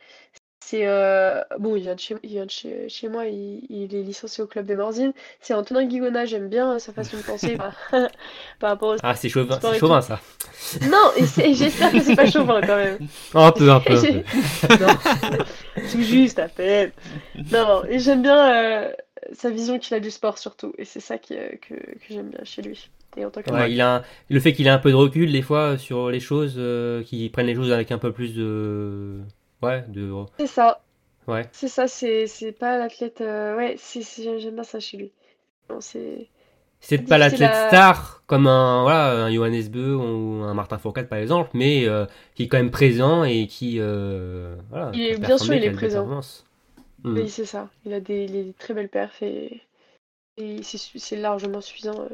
[0.65, 3.95] c'est euh, bon, il vient de chez, il vient de chez, chez moi, il, il
[3.95, 5.13] est licencié au club des Morzines.
[5.41, 7.75] C'est Antonin Guigona, j'aime bien euh, sa façon de penser par,
[8.59, 10.07] par rapport au Ah, c'est chauvin, sport c'est et chauvin tout.
[10.07, 10.19] ça.
[10.81, 12.99] Non, et c'est- et j'espère que c'est pas chauvin quand même.
[13.35, 13.93] Un peu, un peu.
[13.93, 14.23] un J'ai-
[14.67, 14.83] peu.
[14.85, 14.97] Non,
[15.91, 16.91] tout juste à peine.
[17.51, 18.91] Non, et j'aime bien euh,
[19.31, 22.29] sa vision qu'il a du sport surtout, et c'est ça qui, euh, que, que j'aime
[22.29, 22.89] bien chez lui.
[23.15, 24.95] Et en tant que Ouais, il a un- Le fait qu'il ait un peu de
[24.95, 28.35] recul des fois sur les choses, euh, qu'il prenne les choses avec un peu plus
[28.35, 29.19] de.
[29.61, 30.11] Ouais, de.
[30.39, 30.81] c'est ça,
[31.27, 31.47] Ouais.
[31.51, 33.21] c'est ça, c'est c'est pas l'athlète.
[33.21, 33.77] euh, Ouais,
[34.17, 35.11] j'aime bien ça chez lui.
[35.79, 36.27] C'est
[36.81, 41.17] C'est pas l'athlète star comme un, voilà, un Johannes Beu ou un Martin Fourcade par
[41.19, 42.05] exemple, mais euh,
[42.35, 43.77] qui est quand même présent et qui.
[43.79, 46.07] euh, voilà, Il est- qui a bien sûr, il a est présent.
[47.03, 47.13] Performances.
[47.15, 47.17] Mm.
[47.25, 47.69] Oui, c'est ça.
[47.85, 49.61] Il a des, il a des très belles perfs et,
[50.37, 52.07] et c'est largement suffisant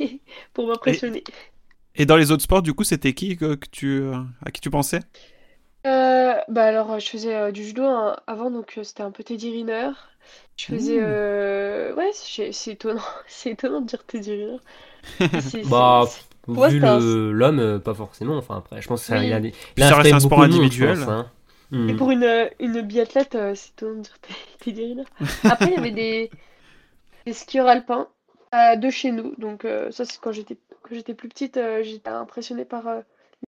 [0.00, 0.06] euh,
[0.54, 1.24] pour m'impressionner.
[1.96, 4.60] Et dans les autres sports, du coup, c'était qui que, que tu, euh, à qui
[4.60, 5.00] tu pensais?
[5.86, 9.10] Euh, bah alors, euh, je faisais euh, du judo hein, avant, donc euh, c'était un
[9.10, 9.90] peu Teddy Riner.
[10.56, 10.98] Je faisais...
[11.00, 11.02] Mmh.
[11.02, 13.02] euh, Ouais, c'est étonnant.
[13.28, 14.58] C'est étonnant de dire Teddy Riner.
[15.62, 16.04] Bah,
[16.46, 16.98] vu un-
[17.32, 18.36] l'homme, euh, pas forcément.
[18.36, 19.26] Enfin, après, je pense que ça, Oui.
[19.26, 19.40] il a,
[19.76, 20.88] il a ça reste inspiré un sport monde, je individuel.
[20.88, 21.30] pense, hein.
[21.72, 24.18] Et pour une, euh, une biathlète, euh, c'est étonnant de dire
[24.60, 25.04] Teddy Riner.
[25.44, 26.30] Après, il y avait des,
[27.26, 28.08] des skieurs alpins
[28.54, 29.34] euh, de chez nous.
[29.38, 33.00] Donc euh, ça, c'est quand j'étais quand j'étais plus petite, euh, j'étais impressionnée par euh,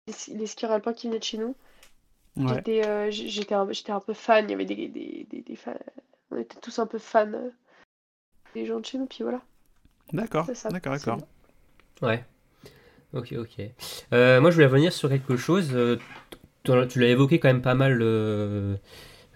[0.08, 1.56] les, les skieurs alpins qui venaient de chez nous.
[2.38, 2.56] Ouais.
[2.56, 5.56] J'étais euh, j'étais un, j'étais un peu fan, il y avait des, des, des, des
[5.56, 5.74] fans.
[6.32, 7.50] On était tous un peu fans euh,
[8.54, 9.42] des gens de chez nous, puis voilà.
[10.14, 11.18] D'accord, d'accord, d'accord.
[12.02, 12.24] Ouais.
[13.14, 13.62] Ok, ok.
[14.14, 15.72] Euh, moi, je voulais revenir sur quelque chose.
[16.64, 18.76] Tu l'as évoqué quand même pas mal euh,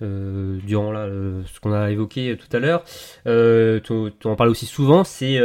[0.01, 2.83] euh, durant là, euh, ce qu'on a évoqué tout à l'heure.
[3.25, 5.39] Tu, en parles aussi souvent, c'est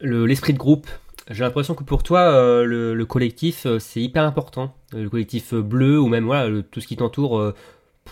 [0.00, 0.86] le- l'esprit de groupe.
[1.30, 4.74] J'ai l'impression que pour toi, le, le collectif, c'est hyper important.
[4.92, 7.52] Le collectif bleu ou même voilà, tout ce qui t'entoure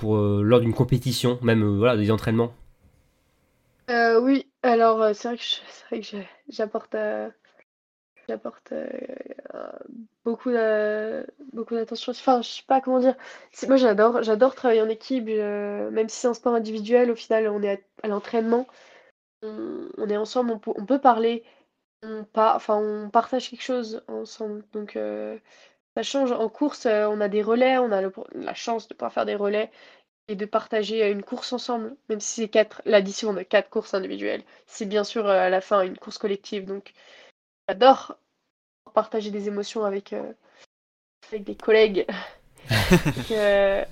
[0.03, 2.55] lors d'une compétition, même voilà, des entraînements.
[3.89, 6.17] Oui, alors c'est vrai que
[6.49, 6.97] j'apporte
[8.29, 8.89] j'apporte euh,
[9.55, 9.71] euh,
[10.25, 12.13] beaucoup d'a- beaucoup d'attention.
[12.13, 13.17] Enfin, je sais pas comment dire.
[13.69, 17.11] Moi, j'adore j'adore travailler en équipe, euh, même si c'est un sport individuel.
[17.11, 18.67] Au final, on est à, l'entraînement,
[19.43, 21.45] on, est ensemble, on peut, on peut parler,
[22.03, 24.65] on enfin, on partage quelque chose ensemble.
[24.73, 24.99] Donc,
[25.97, 26.33] ça change.
[26.33, 29.35] En course, on a des relais, on a le- la chance de pouvoir faire des
[29.37, 29.71] relais
[30.29, 34.43] et de partager une course ensemble, même si c'est quatre, l'addition de quatre courses individuelles.
[34.67, 36.95] C'est bien sûr à la fin une course collective, donc
[37.69, 38.17] j'adore
[38.95, 40.33] partager des émotions avec, euh,
[41.31, 42.07] avec des collègues.
[42.71, 43.85] donc, euh,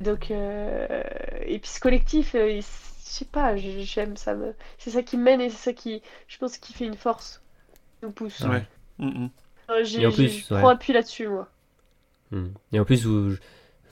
[0.00, 1.02] donc, euh,
[1.42, 4.34] et puis ce collectif, je sais pas, j'aime ça.
[4.34, 4.54] Me...
[4.78, 7.42] C'est ça qui mène et c'est ça qui, je pense, qui fait une force,
[7.98, 8.40] qui nous pousse.
[8.40, 8.64] Ouais.
[8.98, 9.30] Mm, mm.
[9.70, 10.60] Euh, j'ai- Et en j'ai- plus, je ouais.
[10.60, 11.48] prends appui là-dessus, moi.
[12.30, 12.48] Hmm.
[12.72, 13.36] Et en plus, vous,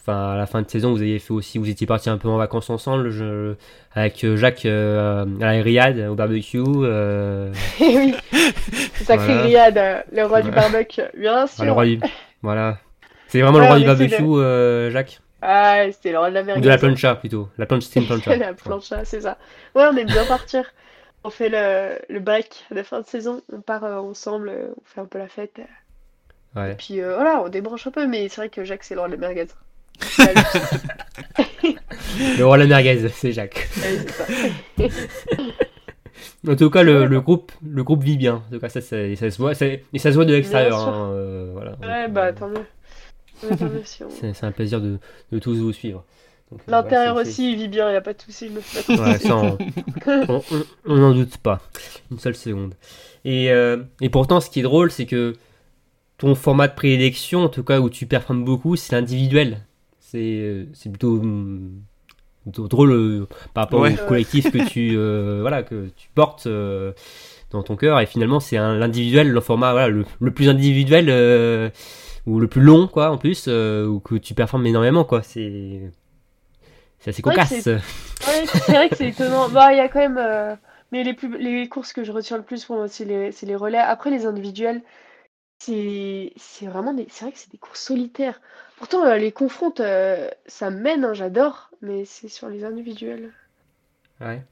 [0.07, 2.29] enfin, à la fin de saison, vous avez fait aussi, vous étiez partis un peu
[2.29, 3.55] en vacances ensemble, je-
[3.93, 6.63] avec euh, Jacques euh, à la Riad, au barbecue.
[6.67, 8.15] euh, Et oui,
[9.03, 9.43] sacré Voilà.
[9.43, 11.65] Riyad, euh, le roi du barbecue, bien ah, sûr.
[11.65, 12.01] le roi du,
[12.43, 12.79] voilà.
[13.29, 16.45] C'est vraiment le roi du barbecue, euh, Jacques, Ah, c'était le roi de la ou
[16.47, 16.61] merguez.
[16.63, 17.49] de la plancha plutôt.
[17.59, 18.37] La plancha, c'est une plancha.
[18.37, 19.39] La plancha, c'est ça.
[19.75, 20.65] Ouais, on aime bien partir.
[21.25, 23.41] On fait le, le break de fin de saison.
[23.53, 25.59] On part ensemble, on fait un peu la fête.
[26.55, 26.75] Ouais.
[26.77, 28.07] Puis euh, voilà, on débranche un peu.
[28.07, 29.47] Mais c'est vrai que Jacques, c'est le roi de la merguez.
[32.39, 33.69] Le roi la merguez, c'est Jacques.
[36.47, 38.43] En tout cas, le, groupe, le groupe vit bien.
[38.49, 40.79] En tout cas, ça, ça, ça se voit, ça- et ça se voit de l'extérieur.
[40.89, 41.77] hein, euh, voilà.
[41.83, 42.65] Ouais, bah tant mieux.
[43.85, 44.99] Si on- c'est un plaisir de,
[45.33, 46.05] de tous vous suivre.
[46.53, 48.49] Euh, L'intérieur voilà, aussi, il vit bien, il n'y a pas de souci.
[48.89, 49.37] Ouais, ça,
[50.87, 51.61] on- n'en doute pas.
[52.11, 52.75] Une seule seconde.
[53.25, 55.35] Et, euh, et pourtant, ce qui est drôle, c'est que
[56.19, 59.59] ton format de prédilection, en tout cas où tu performes beaucoup, c'est l'individuel.
[60.15, 61.83] C'est c'est plutôt, hum,
[62.45, 63.95] plutôt drôle euh, par rapport Ouais.
[63.95, 66.93] au collectif que tu, euh, voilà, que tu portes euh,
[67.51, 67.99] dans ton cœur.
[68.01, 71.69] Et finalement, c'est un- l'individuel, le format voilà, le, le plus individuel euh,
[72.27, 75.23] ou le plus long, quoi, en plus, euh, ou que tu performes énormément, quoi.
[75.23, 75.91] C'est
[77.01, 77.61] c'est assez Ouais, cocasse.
[77.63, 77.75] c'est-
[78.27, 79.49] Ouais, vrai que c'est étonnant.
[79.51, 80.19] Bah, il y a quand même.
[80.19, 80.55] euh,
[80.93, 81.37] Mais les, plus...
[81.39, 83.33] les courses que je retiens le plus pour moi, c'est les...
[83.33, 83.79] c'est les relais.
[83.79, 84.83] Après, les individuels,
[85.59, 87.07] c'est c'est vraiment des.
[87.11, 88.41] C'est vrai que c'est des courses solitaires.
[88.85, 91.71] Pourtant, euh, les confrontes, euh, ça mène, hein, j'adore.
[91.81, 93.33] Mais c'est sur les individuels.
[94.21, 94.43] Ouais.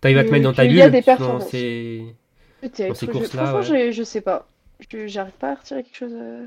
[0.00, 1.48] T'arrives à te Et mettre dans ta puis, il y a bulle des dans performances.
[1.48, 2.14] ces-
[2.60, 2.94] Peut-être.
[2.94, 3.92] ces je- courses-là, Franchement, ouais.
[3.92, 4.02] je...
[4.02, 4.48] sais pas.
[4.90, 6.14] Je- J'arrive pas à retirer quelque chose.
[6.14, 6.46] euh,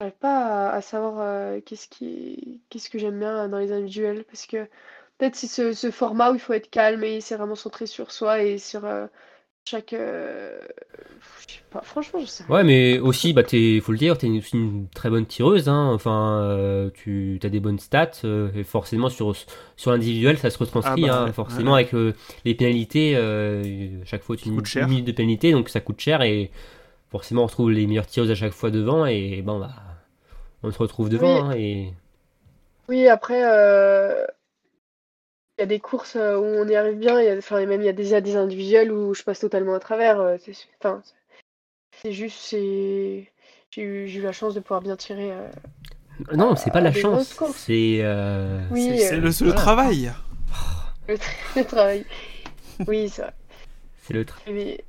[0.00, 2.60] J'arrive pas à, à savoir euh, qu'est-ce qui...
[2.70, 4.24] qu'est-ce que j'aime bien dans les individuels.
[4.24, 4.64] Parce que
[5.18, 8.10] peut-être c'est ce, ce format où il faut être calme et c'est vraiment centré sur
[8.12, 8.84] soi et sur,
[9.64, 9.92] chaque.
[9.92, 10.58] euh,
[11.48, 12.54] Je sais pas, franchement, je sais pas.
[12.54, 15.68] Ouais, mais aussi, bah, t'es, faut le dire, t'es une, aussi une très bonne tireuse.
[15.68, 15.90] Hein.
[15.92, 18.10] Enfin, euh, tu as des bonnes stats.
[18.24, 19.34] euh, et forcément, sur,
[19.76, 21.04] sur l'individuel, ça se retranscrit.
[21.04, 21.80] Ah bah hein, ouais, forcément, ouais.
[21.82, 24.84] avec euh, les pénalités, euh, à chaque fois, tu cher.
[24.84, 26.22] une minute de pénalité, donc ça coûte cher.
[26.22, 26.50] Et
[27.10, 29.06] forcément, on retrouve les meilleures tireuses à chaque fois devant.
[29.06, 29.70] Et bon, bah,
[30.62, 31.44] on se retrouve devant.
[31.50, 31.92] hein, et...
[32.88, 34.24] Oui, après, euh,
[35.60, 37.80] y a des courses euh, où on y arrive bien, il y a, enfin, même
[37.82, 40.20] il y a des, il y a des individuels où je passe totalement à travers.
[40.20, 41.02] euh, c'est, enfin,
[42.02, 43.30] c'est juste, c'est,
[43.70, 45.32] j'ai eu, j'ai eu la chance de pouvoir bien tirer.
[45.32, 45.48] euh.
[46.34, 47.38] Non, c'est pas la chance.
[47.54, 47.98] C'est.
[48.02, 49.62] euh, Oui, C'est c'est euh, le, c'est le voilà.
[49.62, 50.12] travail.
[51.08, 52.04] le, tra- le travail.
[52.86, 53.34] Oui, c'est vrai.
[54.02, 54.84] c'est le tra- Mais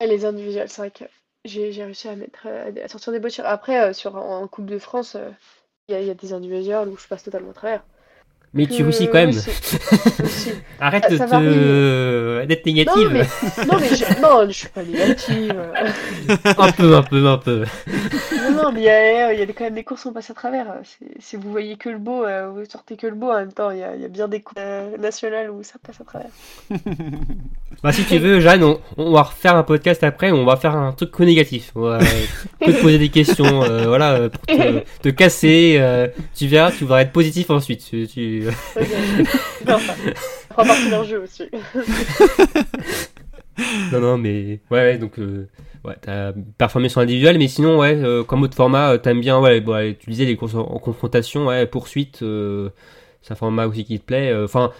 [0.00, 1.04] et les individuels, c'est vrai que
[1.44, 3.46] j'ai, j'ai réussi à mettre, à sortir des beaux tirs.
[3.46, 5.16] Après, sur, en Coupe de France,
[5.88, 7.84] il y, a, il y a des individuels où je passe totalement à travers.
[8.54, 9.32] Mais tu réussis quand même.
[9.32, 9.50] c'est-
[10.22, 10.50] aussi.
[10.80, 11.34] Arrête Ça- de te...
[11.34, 13.08] euh, d'être Non, négative.
[13.12, 15.54] mais, non, mais je, non, je suis pas négative.
[16.58, 17.64] un peu, un peu, un peu.
[18.36, 20.12] Non, non, mais il y a, il y a quand même des courses où on
[20.12, 20.66] passe à travers.
[21.18, 23.30] Si vous voyez que le beau, euh, vous sortez que le beau.
[23.30, 25.62] En même temps, il y a, il y a bien des courses euh, nationales où
[25.62, 26.30] ça passe à travers.
[27.82, 30.76] Bah, si tu veux, Jeanne, on, on va refaire un podcast après, on va faire
[30.76, 31.72] un truc que négatif.
[31.74, 35.76] On va te poser des questions, euh, voilà, euh, pour te, te casser.
[35.78, 37.84] euh, tu verras, tu vas être positif ensuite.
[37.88, 38.43] Tu, tu-
[38.76, 38.88] Ok.
[39.66, 41.48] Non, fera partie d'un jeu aussi.
[43.92, 45.48] Non, non, mais ouais, ouais, donc euh,
[45.84, 49.38] ouais, t'as performé sur l'individuel, mais sinon, ouais, euh, comme autre format, euh, t'aimes bien,
[49.40, 52.70] ouais, bon, tu disais les courses en, en confrontation, ouais, poursuite, euh,
[53.22, 54.30] c'est un format aussi qui te plaît.
[54.32, 54.72] euh, Enfin,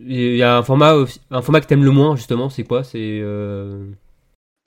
[0.00, 0.94] il y a un format,
[1.30, 3.20] un format que t'aimes le moins justement, c'est quoi C'est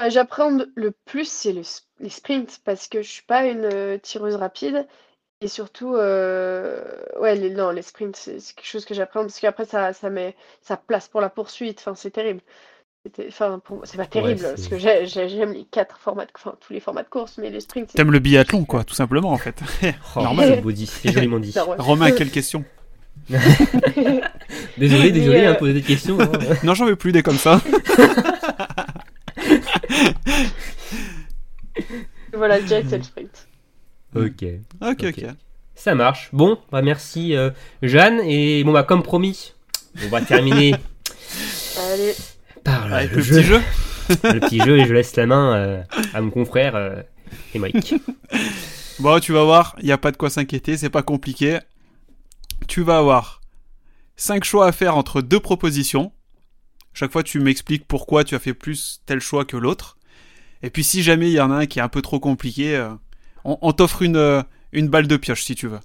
[0.07, 1.61] J'appréhende le plus, c'est le,
[1.99, 4.87] les sprints, parce que je suis pas une euh, tireuse rapide.
[5.41, 6.81] Et surtout, euh,
[7.21, 10.09] ouais, les, non, les sprints, c'est c'est quelque chose que j'appréhende, parce qu'après, ça, ça
[10.09, 11.79] met ça place pour la poursuite.
[11.79, 12.41] Enfin, c'est terrible.
[13.05, 16.25] C'était- Enfin, pour moi, c'est pas terrible, parce que j'ai- j'ai- j'aime les quatre formats,
[16.25, 18.83] de, enfin, tous les formats de course, mais les sprints, c'est T'aimes le biathlon, quoi,
[18.83, 19.55] tout simplement, en fait.
[20.17, 20.55] oh, Normal.
[20.55, 21.53] c'est beau dit, c'est joliment dit.
[21.55, 21.75] Non, ouais.
[21.79, 22.65] Romain, quelle question?
[24.77, 26.19] Désolé, désolé, hein, euh, poser des questions.
[26.19, 26.31] hein.
[26.63, 27.61] Non, j'en veux plus des comme ça.
[32.33, 33.47] Voilà, je dirais que c'est le sprint.
[34.15, 34.45] Ok.
[34.81, 35.25] Ok, ok.
[35.75, 36.29] Ça marche.
[36.33, 37.51] Bon, bah merci euh,
[37.81, 38.19] Jeanne.
[38.21, 39.53] Et bon, bah comme promis,
[40.03, 40.75] on va terminer
[41.93, 42.13] Allez,
[42.63, 43.35] par le, Avec le le jeu.
[43.35, 43.61] petit jeu.
[44.33, 45.83] le petit jeu et je laisse la main euh,
[46.13, 47.01] à mon confrère euh,
[47.53, 47.95] Émeric.
[48.99, 51.59] Bon, tu vas voir, il n'y a pas de quoi s'inquiéter, c'est pas compliqué.
[52.67, 53.39] Tu vas avoir
[54.17, 56.11] 5 choix à faire entre deux propositions.
[56.93, 59.97] Chaque fois, tu m'expliques pourquoi tu as fait plus tel choix que l'autre.
[60.63, 62.75] Et puis, si jamais il y en a un qui est un peu trop compliqué,
[62.75, 62.89] euh,
[63.45, 65.79] on, on t'offre une, euh, une balle de pioche si tu veux.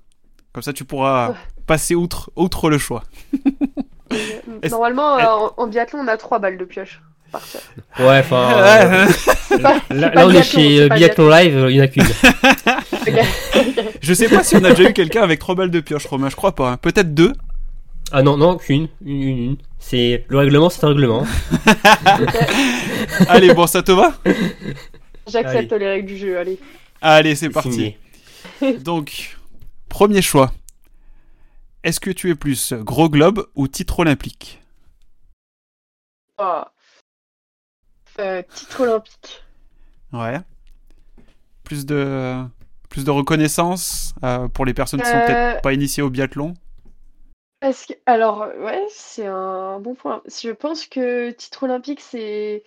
[0.53, 1.35] Comme ça, tu pourras Ouais.
[1.67, 3.03] passer outre, outre le choix.
[4.71, 7.01] Normalement, euh, en, en biathlon, on a trois balles de pioche.
[7.33, 7.61] par tir.
[7.99, 8.53] Ouais, enfin.
[8.53, 9.07] euh,
[9.91, 12.05] là, on est chez Biathlon Live, il y en a qu'une.
[14.01, 16.29] Je sais pas si on a déjà eu quelqu'un avec trois balles de pioche, Romain,
[16.29, 16.71] je crois pas.
[16.73, 16.77] hein.
[16.77, 17.33] Peut-être deux.
[18.13, 18.89] Ah non, non, qu'une.
[19.05, 19.57] Une, une, une.
[19.81, 21.27] C'est le règlement, c'est un règlement.
[23.29, 24.13] Allez, bon, ça te va?
[25.27, 26.59] J'accepte les règles du jeu, allez.
[27.07, 27.99] Allez, c'est parti.
[28.61, 28.79] Signé.
[28.79, 29.37] Donc,
[29.91, 30.53] premier choix.
[31.83, 34.63] Est-ce que tu es plus gros globe ou titre olympique?
[36.39, 36.63] Oh.
[38.19, 39.45] Euh, titre olympique.
[40.15, 40.41] Ouais.
[41.63, 42.43] Plus de
[42.89, 46.55] plus de reconnaissance euh, pour les personnes qui sont Euh, peut-être pas initiées au biathlon?
[47.61, 47.93] Que...
[48.07, 50.23] Alors, ouais, c'est un bon point.
[50.27, 52.65] Je pense que titre olympique, c'est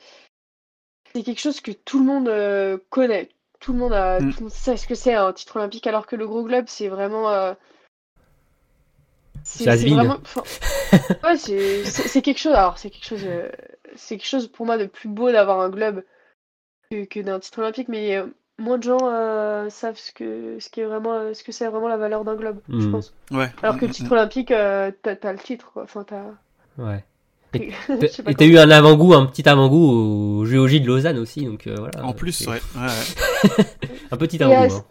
[1.16, 3.30] c'est quelque chose que tout le monde euh, connaît.
[3.60, 4.32] Tout le monde a, Mm.
[4.32, 6.66] tout le monde sait ce que c'est un titre olympique, alors que le gros globe,
[6.68, 7.30] c'est vraiment.
[7.32, 7.54] euh,
[9.44, 10.18] C'est vraiment.
[11.24, 12.54] ouais, c'est quelque chose.
[12.54, 13.26] Alors, c'est quelque chose.
[13.26, 13.50] euh,
[13.96, 16.04] c'est quelque chose pour moi de plus beau d'avoir un globe
[16.92, 18.28] que, que d'un titre olympique, mais euh,
[18.60, 21.88] moins de gens euh, savent ce que ce qui est vraiment ce que c'est vraiment
[21.88, 22.92] la valeur d'un globe, je Mm.
[22.92, 23.14] pense.
[23.32, 23.50] Ouais.
[23.64, 25.84] Alors que Mm, le titre olympique, euh, t'as le titre, quoi.
[25.84, 26.24] Enfin, t'as.
[26.78, 27.04] Ouais.
[28.28, 31.76] Et t'as eu un avant-goût, un petit avant-goût au GOJ de Lausanne aussi, donc euh,
[31.78, 32.06] voilà.
[32.06, 32.62] En plus, C'est ouais.
[32.76, 32.82] ouais,
[33.58, 33.66] ouais.
[34.12, 34.76] Un petit Et, avant-goût.
[34.76, 34.86] hein.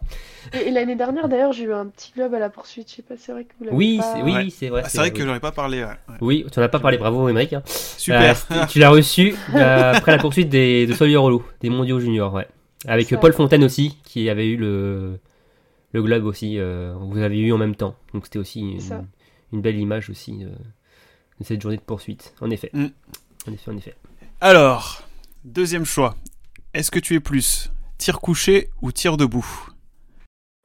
[0.65, 2.89] Et, l'année dernière, d'ailleurs, j'ai eu un petit globe à la poursuite.
[2.89, 4.13] Je sais pas, c'est vrai que vous l'avez Oui, pas...
[4.15, 4.47] c'est- oui, Ouais.
[4.49, 4.81] c'est vrai.
[4.85, 5.27] Ah, c'est vrai que oui.
[5.27, 5.83] j'en ai pas parlé.
[5.83, 6.15] ouais.
[6.21, 7.53] Oui, tu n'en as pas parlé, bravo Émeric.
[7.53, 7.61] hein.
[7.65, 8.35] Super.
[8.51, 12.47] Euh, tu l'as reçu euh, après la poursuite des, de Solier-Rollo, des mondiaux juniors, ouais.
[12.87, 13.13] Avec.
[13.19, 15.19] Paul Fontaine aussi, qui avait eu le,
[15.91, 17.95] le globe aussi, euh, vous avez eu en même temps.
[18.13, 18.79] Donc c'était aussi une,
[19.51, 20.49] une belle image aussi euh,
[21.39, 22.33] de cette journée de poursuite.
[22.41, 22.69] En effet.
[22.73, 22.87] Mm.
[23.47, 23.95] En effet, en effet.
[24.41, 25.03] Alors,
[25.43, 26.15] deuxième choix.
[26.73, 29.47] Est-ce que tu es plus tir couché ou tir debout?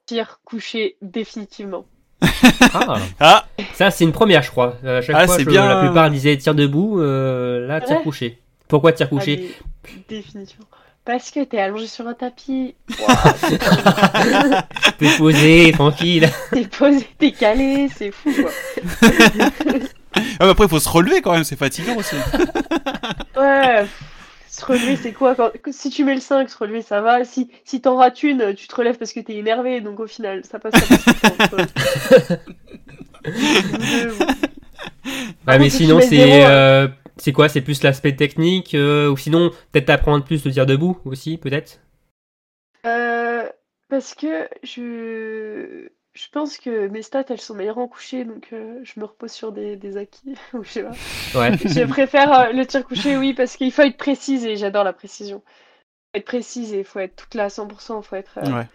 [0.07, 1.87] Tir couché, définitivement.
[2.75, 4.77] Ah, Ah, ça c'est une première, je crois.
[4.85, 5.67] À chaque Ah, fois, je- bien.
[5.67, 8.03] la plupart disaient tir debout, euh, là tir Ouais.
[8.03, 8.39] couché.
[8.69, 9.55] Pourquoi tir couché?
[9.61, 10.67] Ah, mais Définitivement.
[11.05, 12.77] Parce que t'es allongé sur un tapis.
[14.99, 16.29] T'es posé, tranquille.
[16.53, 18.51] T'es posé, t'es calé, c'est fou quoi.
[20.15, 22.17] Ah, mais après, il faut se relever quand même, c'est fatigant aussi.
[23.37, 23.87] Ouais.
[24.49, 25.51] Se relever, c'est quoi quand...
[25.71, 27.25] Si tu mets le 5, se relever, ça va.
[27.25, 29.81] Si, si t'en rates une, tu te relèves parce que t'es énervé.
[29.81, 30.75] Donc au final, ça passe.
[30.75, 31.71] Ça passe.
[35.47, 37.49] Ouais, mais sinon, c'est euh, c'est quoi?
[37.49, 41.81] C'est plus l'aspect technique euh, Ou sinon, peut-être apprendre plus le tir debout aussi, peut-être?
[42.87, 43.49] Euh,
[43.89, 45.89] parce que je...
[46.15, 49.33] je pense que mes stats, elles sont meilleures en couché, donc euh, je me repose
[49.33, 50.35] sur des, des acquis.
[50.55, 50.99] ou je sais pas.
[51.35, 51.57] Ouais.
[51.65, 54.93] Je préfère euh, le tir couché, oui, parce qu'il faut être précise et j'adore la
[54.93, 55.43] précision.
[56.13, 58.39] Faut être précise et il faut être toute là à 100%, faut être...
[58.39, 58.69] euh, Ouais.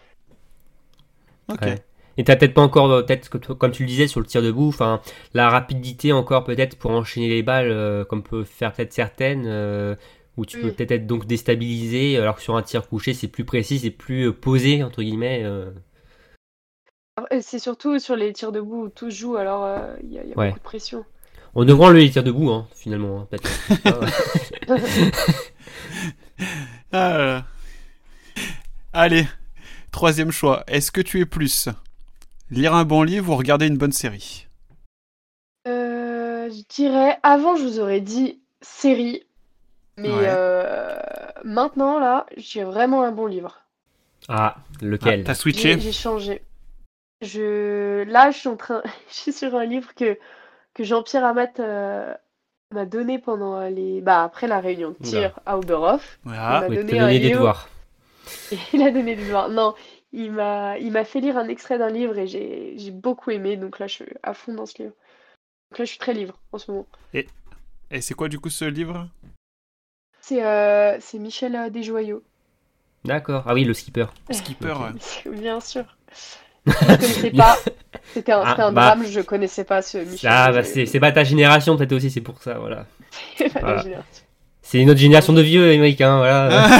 [1.49, 1.65] Ok.
[1.65, 1.75] Ouais.
[2.17, 5.01] Et t'as peut-être pas encore, peut-être comme tu le disais sur le tir debout, enfin
[5.33, 9.95] la rapidité encore peut-être pour enchaîner les balles, euh, comme peut faire peut-être certaines, euh,
[10.35, 13.45] où tu peux peut-être être donc déstabilisé, alors que sur un tir couché c'est plus
[13.45, 15.43] précis, c'est plus euh, posé entre guillemets.
[17.31, 20.19] Et C'est surtout sur les tirs debout où tout se joue, alors euh, il y
[20.19, 20.47] a, il y a Ouais.
[20.47, 21.05] beaucoup de pression.
[21.55, 23.49] On devrait enlever les tirs debout, hein, finalement, hein, peut-être.
[23.85, 23.99] Ah,
[26.91, 27.45] Ah là là.
[28.93, 29.25] Allez,
[29.91, 30.63] troisième choix.
[30.67, 31.69] Est-ce que tu es plus
[32.49, 34.47] lire un bon livre ou regarder une bonne série?
[35.67, 39.23] Euh, je dirais, avant je vous aurais dit série,
[39.97, 40.27] mais Ouais.
[40.29, 40.97] euh,
[41.43, 43.61] maintenant là, j'ai vraiment un bon livre.
[44.29, 46.41] Ah, Ah, lequel T'as J'ai switché j'ai changé.
[47.21, 50.17] Je, là, je suis en train, je suis sur un livre que,
[50.73, 52.13] que Jean-Pierre Amat euh,
[52.73, 56.19] m'a donné pendant les, bah, après la réunion de tir à Oberhof.
[56.23, 56.61] Voilà.
[56.61, 57.35] m'a donné des livre.
[57.35, 57.69] devoirs.
[58.51, 59.49] Et il a donné des devoirs.
[59.49, 59.73] Non,
[60.11, 63.57] il m'a, il m'a fait lire un extrait d'un livre et j'ai, beaucoup aimé.
[63.57, 64.93] Donc là, je suis à fond dans ce livre.
[65.71, 66.87] Donc là, je suis très livre en ce moment.
[67.13, 69.07] Et c'est quoi du coup ce livre?
[70.21, 72.21] C'est, euh, c'est Michel euh, Desjoyaux.
[73.05, 73.43] D'accord.
[73.45, 74.07] Ah oui, le skipper.
[74.31, 74.73] Skipper.
[74.73, 75.31] Ouais.
[75.31, 75.85] Bien sûr.
[76.67, 77.57] Je connaissais pas.
[78.13, 78.85] C'était un, Ah, un bah.
[78.95, 80.29] drame, je connaissais pas ce Michel.
[80.33, 82.85] Ah bah c'est c'est pas ta génération peut-être aussi, c'est pour ça, voilà.
[83.37, 83.83] C'est pas la Voilà.
[83.83, 84.23] génération.
[84.61, 86.79] C'est notre génération de vieux, Émeric, hein, voilà.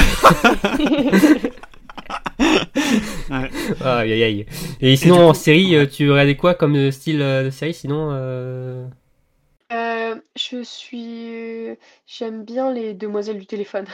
[3.30, 4.46] Aïe aïe aïe.
[4.80, 7.74] Et sinon en coup- série, euh, tu regardais quoi comme euh, style euh, de série
[7.74, 8.86] sinon euh...
[9.72, 11.66] Euh, je suis.
[12.06, 13.84] J'aime bien les demoiselles du téléphone.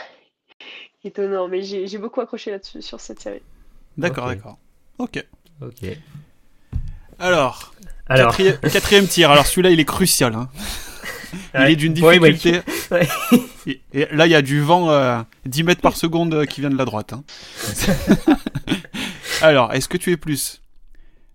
[1.04, 3.42] Étonnant, mais j'ai beaucoup accroché là-dessus, sur cette série.
[3.98, 4.56] D'accord, d'accord.
[4.98, 5.22] Ok.
[5.62, 5.84] Ok.
[7.18, 7.72] Alors,
[8.08, 9.30] Alors, quatrième, quatrième tir.
[9.30, 10.34] Alors celui-là, il est crucial.
[10.34, 10.48] hein.
[11.54, 11.72] Il Ouais.
[11.72, 12.18] est d'une ouais.
[12.18, 12.60] difficulté.
[12.92, 13.08] Ouais.
[13.66, 16.60] Et, et là, il y a du vent euh, 10 mètres par seconde euh, qui
[16.60, 17.12] vient de la droite.
[17.12, 17.24] hein.
[19.42, 20.60] Alors, est-ce que tu es plus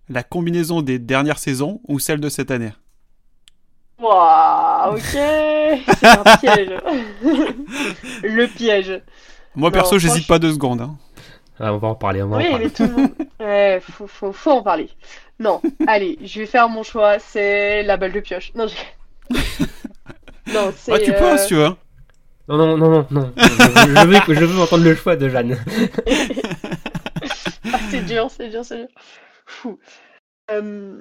[0.08, 2.72] la combinaison des dernières saisons ou celle de cette année?
[3.98, 5.00] Waouh, ok!
[5.02, 6.70] C'est un piège.
[8.22, 9.02] Le piège.
[9.54, 10.80] Moi, Non, perso, j'hésite franchement- pas deux secondes.
[10.80, 10.96] hein.
[11.60, 12.64] Ah, on va en parler, on va en Oui, parler.
[12.64, 13.10] mais tout le monde.
[13.40, 14.90] Ouais, faut, faut, faut en parler.
[15.38, 18.52] Non, allez, je vais faire mon choix, c'est la balle de pioche.
[18.54, 18.74] Non, je...
[20.52, 20.92] Non, c'est.
[20.92, 21.64] Ah, tu peux, euh, hein, si tu veux.
[21.66, 21.76] hein.
[22.48, 23.32] Non non non non non.
[23.36, 25.56] je, je veux je veux entendre le choix de Jeanne.
[27.72, 28.88] Ah, c'est dur, c'est dur, c'est dur.
[29.46, 29.78] Fou.
[30.50, 31.00] Euh,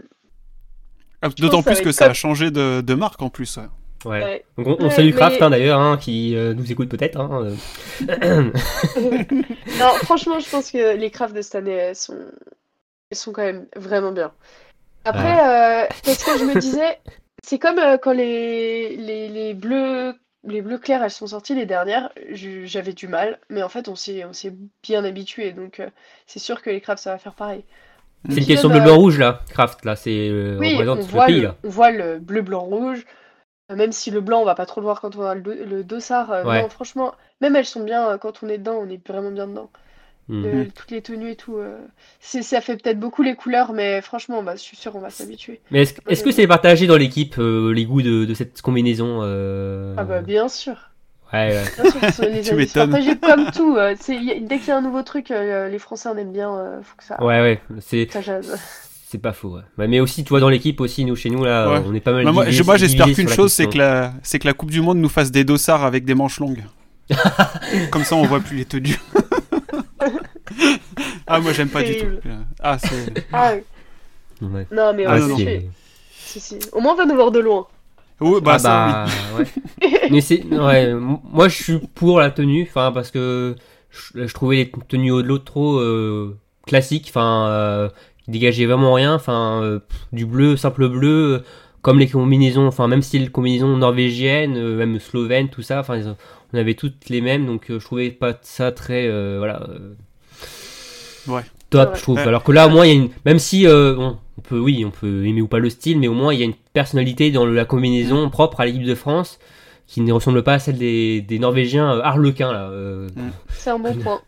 [1.21, 3.57] Ah, D'autant plus que ça a changé de, de marque en plus.
[3.57, 3.63] ouais.
[4.05, 4.45] Ouais.
[4.57, 7.19] Donc on, on Ouais, salue mais- Kraft hein, d'ailleurs hein, qui euh, nous écoute peut-être.
[7.19, 7.51] Hein,
[8.09, 8.51] euh.
[9.79, 12.17] Non, franchement, je pense que les crafts de cette année, sont,
[13.11, 14.31] sont quand même vraiment bien.
[15.05, 16.99] Après, euh, parce que je me disais,
[17.43, 20.13] c'est comme quand les, les, les bleus,
[20.45, 23.95] les bleus clairs, elles sont sorties les dernières, j'avais du mal, mais en fait, on
[23.95, 25.81] s'est, on s'est bien habitué, donc
[26.27, 27.63] c'est sûr que les crafts, ça va faire pareil.
[28.29, 29.39] C'est une question même, bleu euh, blanc rouge là.
[29.49, 30.29] Kraft là, c'est
[30.59, 31.55] Oui, on le voit pays le, là.
[31.63, 32.99] on voit le bleu, blanc, rouge.
[32.99, 33.03] Euh,
[33.75, 35.53] Même si le blanc, on va pas trop le voir quand on a le, do-
[35.53, 36.31] le dossard.
[36.31, 36.61] euh, Ouais.
[36.61, 39.47] Non, franchement, même elles sont bien euh, quand on est dedans, on est vraiment bien
[39.47, 39.69] dedans.
[40.27, 40.43] Mhm.
[40.43, 41.57] Le- toutes les tenues et tout.
[41.57, 41.77] euh,
[42.21, 45.59] ça fait peut-être beaucoup les couleurs, mais franchement, bah, je suis sûre on va s'habituer.
[45.71, 49.95] Mais est-ce que c'est partagé dans l'équipe euh, les goûts de, de cette combinaison euh...
[49.97, 50.91] Ah bah bien sûr.
[51.33, 51.63] Ouais, ouais.
[51.75, 52.91] Bien sûr, c'est les Tu m'étonnes.
[53.21, 53.75] comme tout.
[53.77, 56.55] euh, dès qu'il y a un nouveau truc, euh, les Français en aiment bien.
[56.57, 58.59] euh, faut que ça, Ouais, ouais, c'est ça jase.
[59.11, 59.55] C'est pas faux.
[59.55, 59.61] Ouais.
[59.77, 61.81] Ouais, mais aussi, tu vois, dans l'équipe aussi, nous chez nous là, Ouais.
[61.85, 62.23] on est pas mal.
[62.25, 64.69] Bah, moi, divisés- je- moi, j'espère qu'une chose, c'est que, la, c'est que la Coupe
[64.71, 66.63] du Monde nous fasse des dossards avec des manches longues.
[67.91, 68.99] Comme ça, on voit plus les tenues.
[71.27, 72.05] ah, moi, j'aime pas du tout.
[72.61, 73.25] Ah, c'est.
[73.33, 74.47] Ah oui.
[74.47, 74.67] Ouais.
[74.71, 75.45] non, mais on Ah, va non, non.
[76.17, 76.57] Si, si.
[76.71, 77.67] Au moins, on va nous voir de loin.
[78.21, 79.89] Oui, bah, Ah ça, bah, ouais.
[80.11, 83.55] Mais c'est, ouais, m- moi je suis pour la tenue, enfin parce que
[83.89, 86.37] je, je trouvais les tenues au de l'autre trop euh,
[86.67, 87.89] classiques, enfin euh,
[88.31, 89.79] qui dégageaient vraiment rien, enfin euh,
[90.13, 91.43] du bleu, simple bleu.
[91.81, 95.99] comme les combinaisons, enfin même si les combinaisons norvégiennes, euh, même slovènes, tout ça, enfin
[96.53, 99.93] on avait toutes les mêmes, donc euh, je trouvais pas ça très, euh, voilà, euh,
[101.27, 101.41] Ouais.
[101.69, 101.95] top, Ouais.
[101.97, 102.15] je trouve.
[102.17, 102.27] Ouais.
[102.27, 104.59] Alors que là, au moins, il y a une, même si, euh, bon, on peut,
[104.59, 106.53] oui, on peut aimer ou pas le style, mais au moins il y a une
[106.73, 109.39] personnalité dans la combinaison propre à l'équipe de France
[109.87, 112.69] qui ne ressemble pas à celle des, des Norvégiens euh, harlequins là.
[112.69, 113.07] euh.
[113.49, 114.21] C'est un bon point.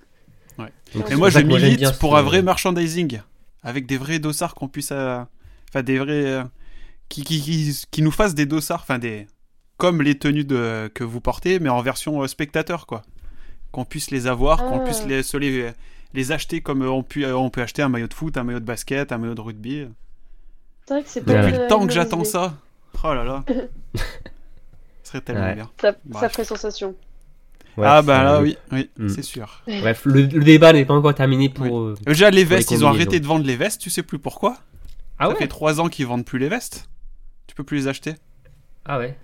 [0.94, 3.22] Donc, Et moi, je milite bien pour ce- un vrai merchandising,
[3.64, 5.22] avec des vrais dossards qu'on puisse, euh,
[5.70, 6.44] enfin des vrais, euh,
[7.10, 9.28] qui, qui, qui, qui nous fassent des dossards, enfin des,
[9.78, 13.02] comme les tenues de, que vous portez, mais en version euh, spectateur, quoi.
[13.72, 14.84] Qu'on puisse les avoir, qu'on Ah.
[14.84, 15.72] puisse les, se les,
[16.14, 18.60] les acheter comme on, pu, euh, on peut acheter un maillot de foot, un maillot
[18.60, 19.88] de basket, un maillot de rugby.
[20.88, 22.58] C'est vrai que c'est Depuis le temps que j'attends ça.
[23.04, 23.46] Oh là là.
[25.04, 25.56] Ce serait tellement Ouais.
[25.56, 25.70] bien.
[25.80, 26.22] Ça, Bref.
[26.22, 26.96] ça ferait sensation.
[27.78, 29.08] Ouais, ah bah là, oui, oui, Mm.
[29.10, 29.62] c'est sûr.
[29.66, 31.80] Bref, le, le débat n'est pas encore terminé pour.
[31.80, 34.04] euh, Déjà, les Pour les vestes, ils ont arrêté de vendre les vestes, tu sais
[34.04, 34.58] plus pourquoi
[35.20, 35.36] Ah Ça ouais.
[35.38, 36.90] fait trois ans qu'ils vendent plus les vestes.
[37.48, 38.16] Tu peux plus les acheter.
[38.86, 39.18] Ah ouais.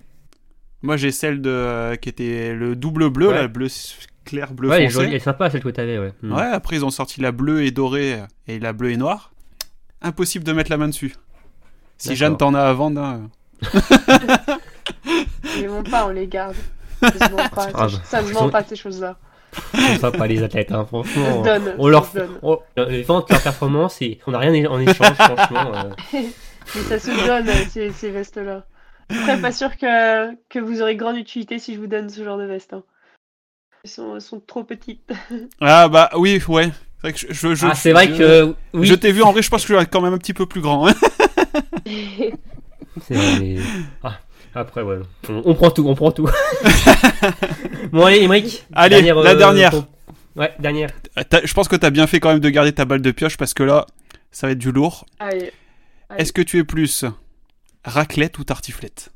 [0.82, 3.34] Moi, j'ai celle de euh, qui était le double bleu, Ouais.
[3.34, 5.06] là, le bleu s- clair, bleu ouais, elle est foncé.
[5.06, 6.12] elle est sympa celle que t'avais, ouais.
[6.22, 6.32] Mm.
[6.32, 9.32] Ouais, après ils ont sorti la bleue et dorée et la bleue et noire.
[10.02, 11.14] Impossible de mettre la main dessus.
[11.98, 12.14] Si.
[12.14, 13.28] Jeanne t'en a à vendre, hein.
[15.58, 16.54] Ils vendent pas, on les garde.
[17.18, 19.16] Ça se vend pas, ces- ça se Ils vend sont- pas ces choses-là.
[19.74, 21.38] Sont sympas les athlètes, hein, Ça franchement.
[21.42, 21.74] se donne.
[21.78, 22.38] On ça leur se donne.
[22.42, 22.58] on,
[22.90, 25.72] ils vendent leur performance et on n'a rien en échange, franchement.
[25.74, 25.90] euh.
[26.12, 28.64] Mais ça se donne, euh, ces, ces vestes-là.
[29.10, 32.36] Après, pas sûr que, que vous aurez grande utilité si je vous donne ce genre
[32.36, 32.74] de vestes.
[32.74, 32.82] hein.
[33.84, 35.10] Elles sont, trop petites.
[35.62, 36.70] Ah bah oui, ouais.
[37.00, 38.54] C'est vrai que je, je- je- ah, c'est vrai je- que.
[38.74, 40.34] Oui, Je t'ai vu en vrai, je pense que je suis quand même un petit
[40.34, 40.88] peu plus grand.
[40.88, 40.94] hein.
[41.86, 43.56] c'est vrai, mais-
[44.02, 44.18] Ah,
[44.54, 44.98] après, ouais.
[45.28, 46.28] On, on prend tout, on prend tout.
[47.92, 48.66] bon, allez, Emmerich.
[48.74, 49.70] Allez, la dernière.
[49.70, 49.84] pour-
[50.36, 50.90] Ouais, dernière.
[51.28, 53.36] T'as- Je pense que t'as bien fait quand même de garder ta balle de pioche
[53.36, 53.86] parce que là,
[54.30, 55.04] ça va être du lourd.
[55.18, 55.52] Allez,
[56.08, 56.22] Allez.
[56.22, 57.04] Est-ce que tu es plus
[57.84, 59.10] raclette ou tartiflette?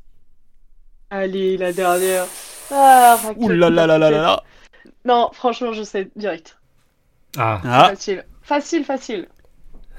[1.09, 2.25] Allez, la dernière.
[2.71, 4.43] Ah, raclette, Ouh là là là là là là
[5.05, 6.57] Non, franchement, je sais, direct.
[7.37, 8.25] Ah, Ah Facile.
[8.41, 9.27] Facile, facile.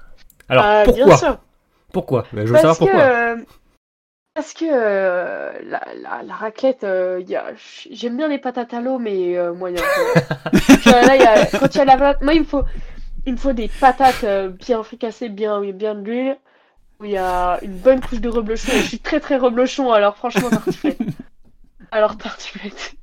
[0.48, 1.38] Alors, Ah, bien pourquoi sûr.
[1.92, 3.02] Pourquoi Je veux Parce savoir que, pourquoi.
[3.02, 3.36] euh,
[4.34, 7.22] parce que euh, la, la, la raclette, euh,
[7.90, 9.82] j'aime bien les patates à l'eau, mais moyen.
[10.86, 12.62] là, y a, quand il y a la moi il me faut,
[13.26, 14.24] il me faut des patates
[14.58, 16.38] bien fricassées, bien, bien de l'huile,
[17.00, 18.72] où il y a une bonne couche de reblochon.
[18.72, 20.98] Et je suis très très reblochon, alors franchement tartiflette.
[21.90, 22.94] Alors tartiflette.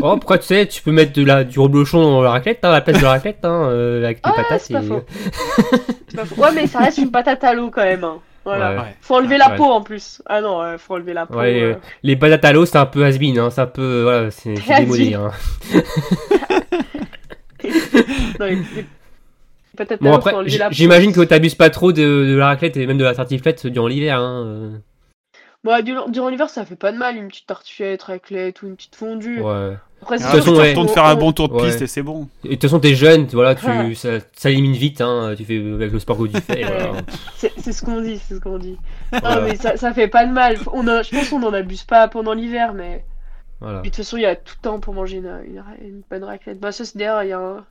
[0.00, 2.68] Oh, après, tu sais, tu peux mettre de la, du reblochon dans la raclette, hein,
[2.70, 4.60] à la place de la raclette, hein, euh, avec les Ah, patates.
[4.60, 5.02] c'est pas et- faux.
[6.08, 6.40] C'est pas faux.
[6.42, 8.04] Ouais, mais ça reste une patate à l'eau quand même.
[8.04, 8.18] hein.
[8.44, 8.74] Voilà.
[8.76, 8.94] Ouais.
[9.00, 9.56] Faut enlever la Ouais.
[9.56, 10.20] peau en plus.
[10.26, 11.38] Ah non, euh, faut enlever la peau.
[11.38, 11.70] Ouais, euh.
[11.72, 14.52] euh, les patates à l'eau, c'est un peu has hein, c'est un peu, voilà, c'est
[14.54, 15.14] démodé.
[15.14, 15.30] Hein.
[18.38, 18.86] Non, les- les
[19.76, 20.74] patates à Bon l'eau, après, faut enlever j- la peau.
[20.74, 23.86] j'imagine que t'abuses pas trop de, de la raclette et même de la tartiflette durant
[23.88, 24.18] l'hiver.
[24.20, 24.80] Hein.
[25.64, 28.94] Bah, durant, l'hiver, ça fait pas de mal, une petite tartiflette, raclette ou une petite
[28.96, 29.40] fondue.
[29.40, 29.76] Ouais.
[30.02, 30.74] Après, c'est Ah, toute façon, ouais.
[30.76, 31.66] On- faire un on- bon tour de Ouais.
[31.68, 32.28] piste et c'est bon.
[32.44, 33.94] Et de toute façon, t'es jeune, voilà, tu, Ouais.
[33.94, 35.00] ça, ça élimine vite.
[35.00, 36.64] Hein, tu fais avec le sport que tu fais.
[36.64, 36.92] voilà.
[37.36, 38.76] C'est c'est ce qu'on dit, c'est ce qu'on dit.
[39.10, 39.36] Voilà.
[39.36, 40.58] Non, mais ça, ça fait pas de mal.
[40.74, 43.02] On a, je pense qu'on en abuse pas pendant l'hiver, mais
[43.60, 43.78] Voilà.
[43.78, 46.24] De toute façon, il y a tout le temps pour manger une, une, une bonne
[46.24, 46.60] raclette.
[46.60, 47.64] Bah, ça, c'est d'ailleurs, il y a un...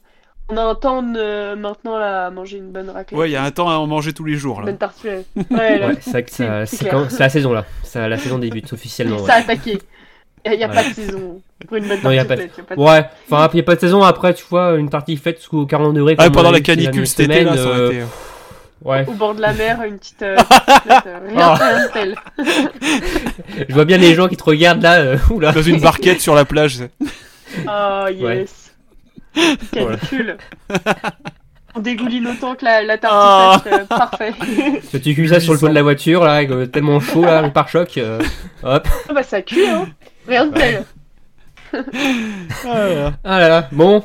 [0.49, 3.17] On a un temps de, maintenant là, à manger une bonne raclette.
[3.17, 4.71] Ouais, il y a un temps à en manger tous les jours Une là.
[4.71, 5.25] bonne tartiflette.
[5.49, 6.91] Ouais, là, Ouais, c'est ça- c'est c'est clair.
[6.93, 7.65] quand- c'est la saison là.
[7.83, 9.25] Ça, la saison débute officiellement.
[9.25, 9.79] ça a attaqué.
[10.45, 10.75] Il n'y a, y a Ouais.
[10.75, 12.79] pas de saison pour une bonne Non, y a pas de- y a pas de-
[12.81, 15.93] Ouais, enfin, il n'y a pas de saison après, tu vois, une tartiflette sous 40
[15.93, 16.15] degrés.
[16.17, 18.03] Ah, pendant la canicule cet été là, semaines, ça aurait euh, été.
[18.83, 20.35] Ouais, Au bord de la mer, une petite euh,
[21.05, 22.15] euh, rien, tel.
[23.69, 24.95] je vois bien les gens qui te regardent là.
[24.99, 25.53] euh, oula.
[25.53, 26.79] Dans une barquette sur la plage.
[27.65, 28.62] Oh yes.
[29.71, 30.37] Canicule.
[31.75, 33.81] On dégouline autant que la, la tartiflette.
[33.81, 34.31] euh, parfait.
[34.91, 37.25] Que tu cuis ça sur le toit de la voiture là, avec, euh, tellement chaud
[37.25, 37.97] là, le pare-choc.
[37.97, 38.19] euh,
[38.61, 38.87] hop.
[39.09, 39.87] Ah bah ça cuit, hein.
[40.27, 40.85] Rien de tel.
[42.63, 44.03] Ah là là, bon,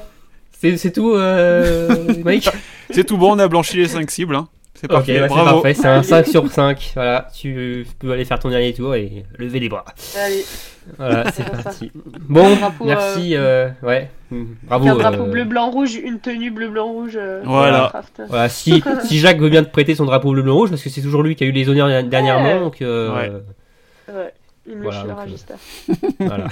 [0.59, 2.49] c'est c'est tout, euh, Mike?
[2.91, 4.35] C'est tout bon, on a blanchi les 5 cibles.
[4.35, 4.49] hein.
[4.81, 5.51] C'est Ok, parfait, bah, c'est bravo.
[5.61, 6.93] parfait, c'est un 5 sur 5.
[6.95, 9.85] Voilà, tu peux aller faire ton dernier tour et lever les bras.
[10.17, 10.45] Allez,
[10.97, 11.91] Voilà, c'est parti.
[12.29, 14.09] Bon, Drapeau, merci, euh, ouais,
[14.63, 14.87] bravo.
[14.89, 17.15] un drapeau euh, bleu, blanc, rouge, une tenue bleu, blanc, rouge.
[17.17, 17.91] euh, Voilà.
[18.49, 21.03] Si, si Jacques veut bien te prêter son drapeau bleu blanc rouge, parce que c'est
[21.03, 22.61] toujours lui qui a eu les honneurs dernièrement, Ouais.
[22.61, 23.33] donc euh, Ouais.
[24.15, 24.33] Ouais,
[24.69, 25.19] il me Voilà, donc,
[26.21, 26.47] euh.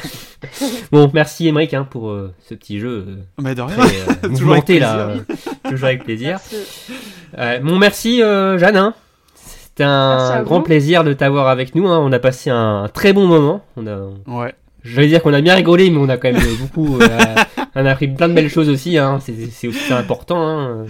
[0.93, 3.77] Bon, merci Émeric hein, pour euh, ce petit jeu euh, Mais de rien.
[3.77, 5.17] très euh, Toujours avec là, euh,
[5.69, 6.39] toujours avec plaisir.
[6.53, 6.57] Merci.
[7.39, 8.77] Euh, bon, merci euh, Jeanne.
[8.77, 8.95] hein.
[9.35, 10.65] C'était un grand vous.
[10.65, 11.87] plaisir de t'avoir avec nous.
[11.89, 11.99] hein.
[12.03, 13.63] On a passé un très bon moment.
[13.77, 14.55] On a, Ouais.
[14.85, 16.99] j'allais dire qu'on a bien rigolé, mais on a quand même beaucoup.
[17.01, 17.09] euh,
[17.75, 18.97] on a appris plein de belles choses aussi.
[18.97, 19.19] Hein.
[19.21, 20.41] C'est, aussi important.
[20.49, 20.87] Hein.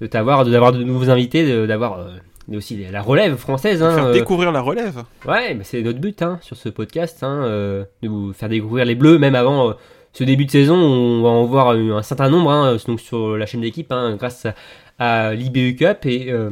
[0.00, 2.08] de t'avoir, de d'avoir de nouveaux invités, de- d'avoir euh,
[2.48, 3.82] mais aussi la relève française.
[3.82, 5.04] Hein, Faire euh, découvrir la relève.
[5.26, 8.84] Ouais, mais c'est notre but hein, sur ce podcast, hein, euh, de vous faire découvrir
[8.84, 9.72] les Bleus, même avant euh,
[10.12, 10.74] ce début de saison.
[10.76, 14.16] On va en voir un, un certain nombre hein, donc sur la chaîne d'équipe, hein,
[14.18, 14.54] grâce à,
[14.98, 16.06] à l'IBU Cup.
[16.06, 16.50] Et euh,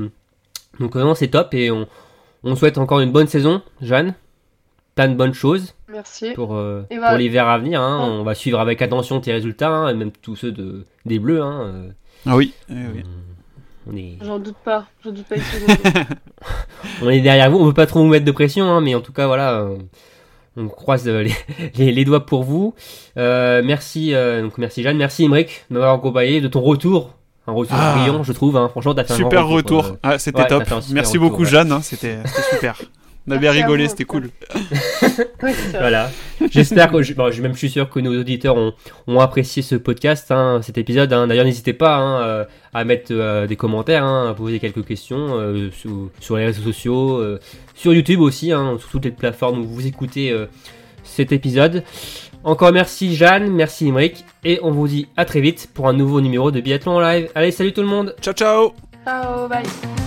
[0.78, 1.54] donc vraiment, c'est top.
[1.54, 1.86] Et on,
[2.44, 4.14] on souhaite encore une bonne saison, Jeanne.
[4.94, 6.30] Plein de bonnes choses Merci.
[6.34, 7.18] pour, euh, voilà.
[7.18, 7.82] l'hiver à venir.
[7.82, 7.98] hein.
[7.98, 8.14] Ouais.
[8.20, 11.42] On va suivre avec attention tes résultats, hein, et même tous ceux de, des Bleus.
[11.42, 11.88] hein, euh,
[12.24, 12.54] Ah oui.
[12.70, 13.02] eh oui.
[13.90, 14.86] On est, J'en doute pas.
[15.04, 15.36] J'en doute pas
[17.02, 19.00] on est derrière vous, on veut pas trop vous mettre de pression, hein, mais en
[19.00, 19.76] tout cas, voilà, euh,
[20.56, 21.34] on croise euh, les,
[21.76, 22.74] les- les doigts pour vous.
[23.16, 27.12] Euh, merci, euh, donc merci Jeanne, merci Imric de m'avoir accompagné, de ton retour.
[27.48, 27.94] Un retour Ah.
[27.96, 28.56] brillant, je trouve.
[28.56, 28.68] Hein.
[28.68, 29.84] Franchement, t'as fait un Super grand retour.
[29.86, 29.96] euh.
[30.02, 30.64] Ah, c'était ouais, top.
[30.64, 31.48] t'as fait un super Merci retour, beaucoup, ouais.
[31.48, 31.70] Jeanne.
[31.70, 32.18] hein, c'était
[32.50, 32.76] super.
[33.28, 34.30] On a bien rigolé, c'était cool.
[35.42, 35.50] Oui.
[35.72, 36.10] Voilà.
[36.50, 38.72] J'espère que, je, bon, je- même je suis sûr que nos auditeurs ont,
[39.06, 41.12] ont apprécié ce podcast, hein, cet épisode.
[41.12, 41.26] hein.
[41.26, 45.28] D'ailleurs, n'hésitez pas hein, euh, à mettre euh, des commentaires, hein, à poser quelques questions
[45.38, 47.40] euh, sur, sur les réseaux sociaux, euh,
[47.74, 50.46] sur YouTube aussi, hein, sur toutes les plateformes où vous écoutez euh,
[51.02, 51.82] cet épisode.
[52.44, 56.20] Encore merci Jeanne, merci Imric, et on vous dit à très vite pour un nouveau
[56.20, 57.28] numéro de Biathlon en live.
[57.34, 58.72] Allez, salut tout le monde Ciao, ciao
[59.04, 60.05] Ciao, bye.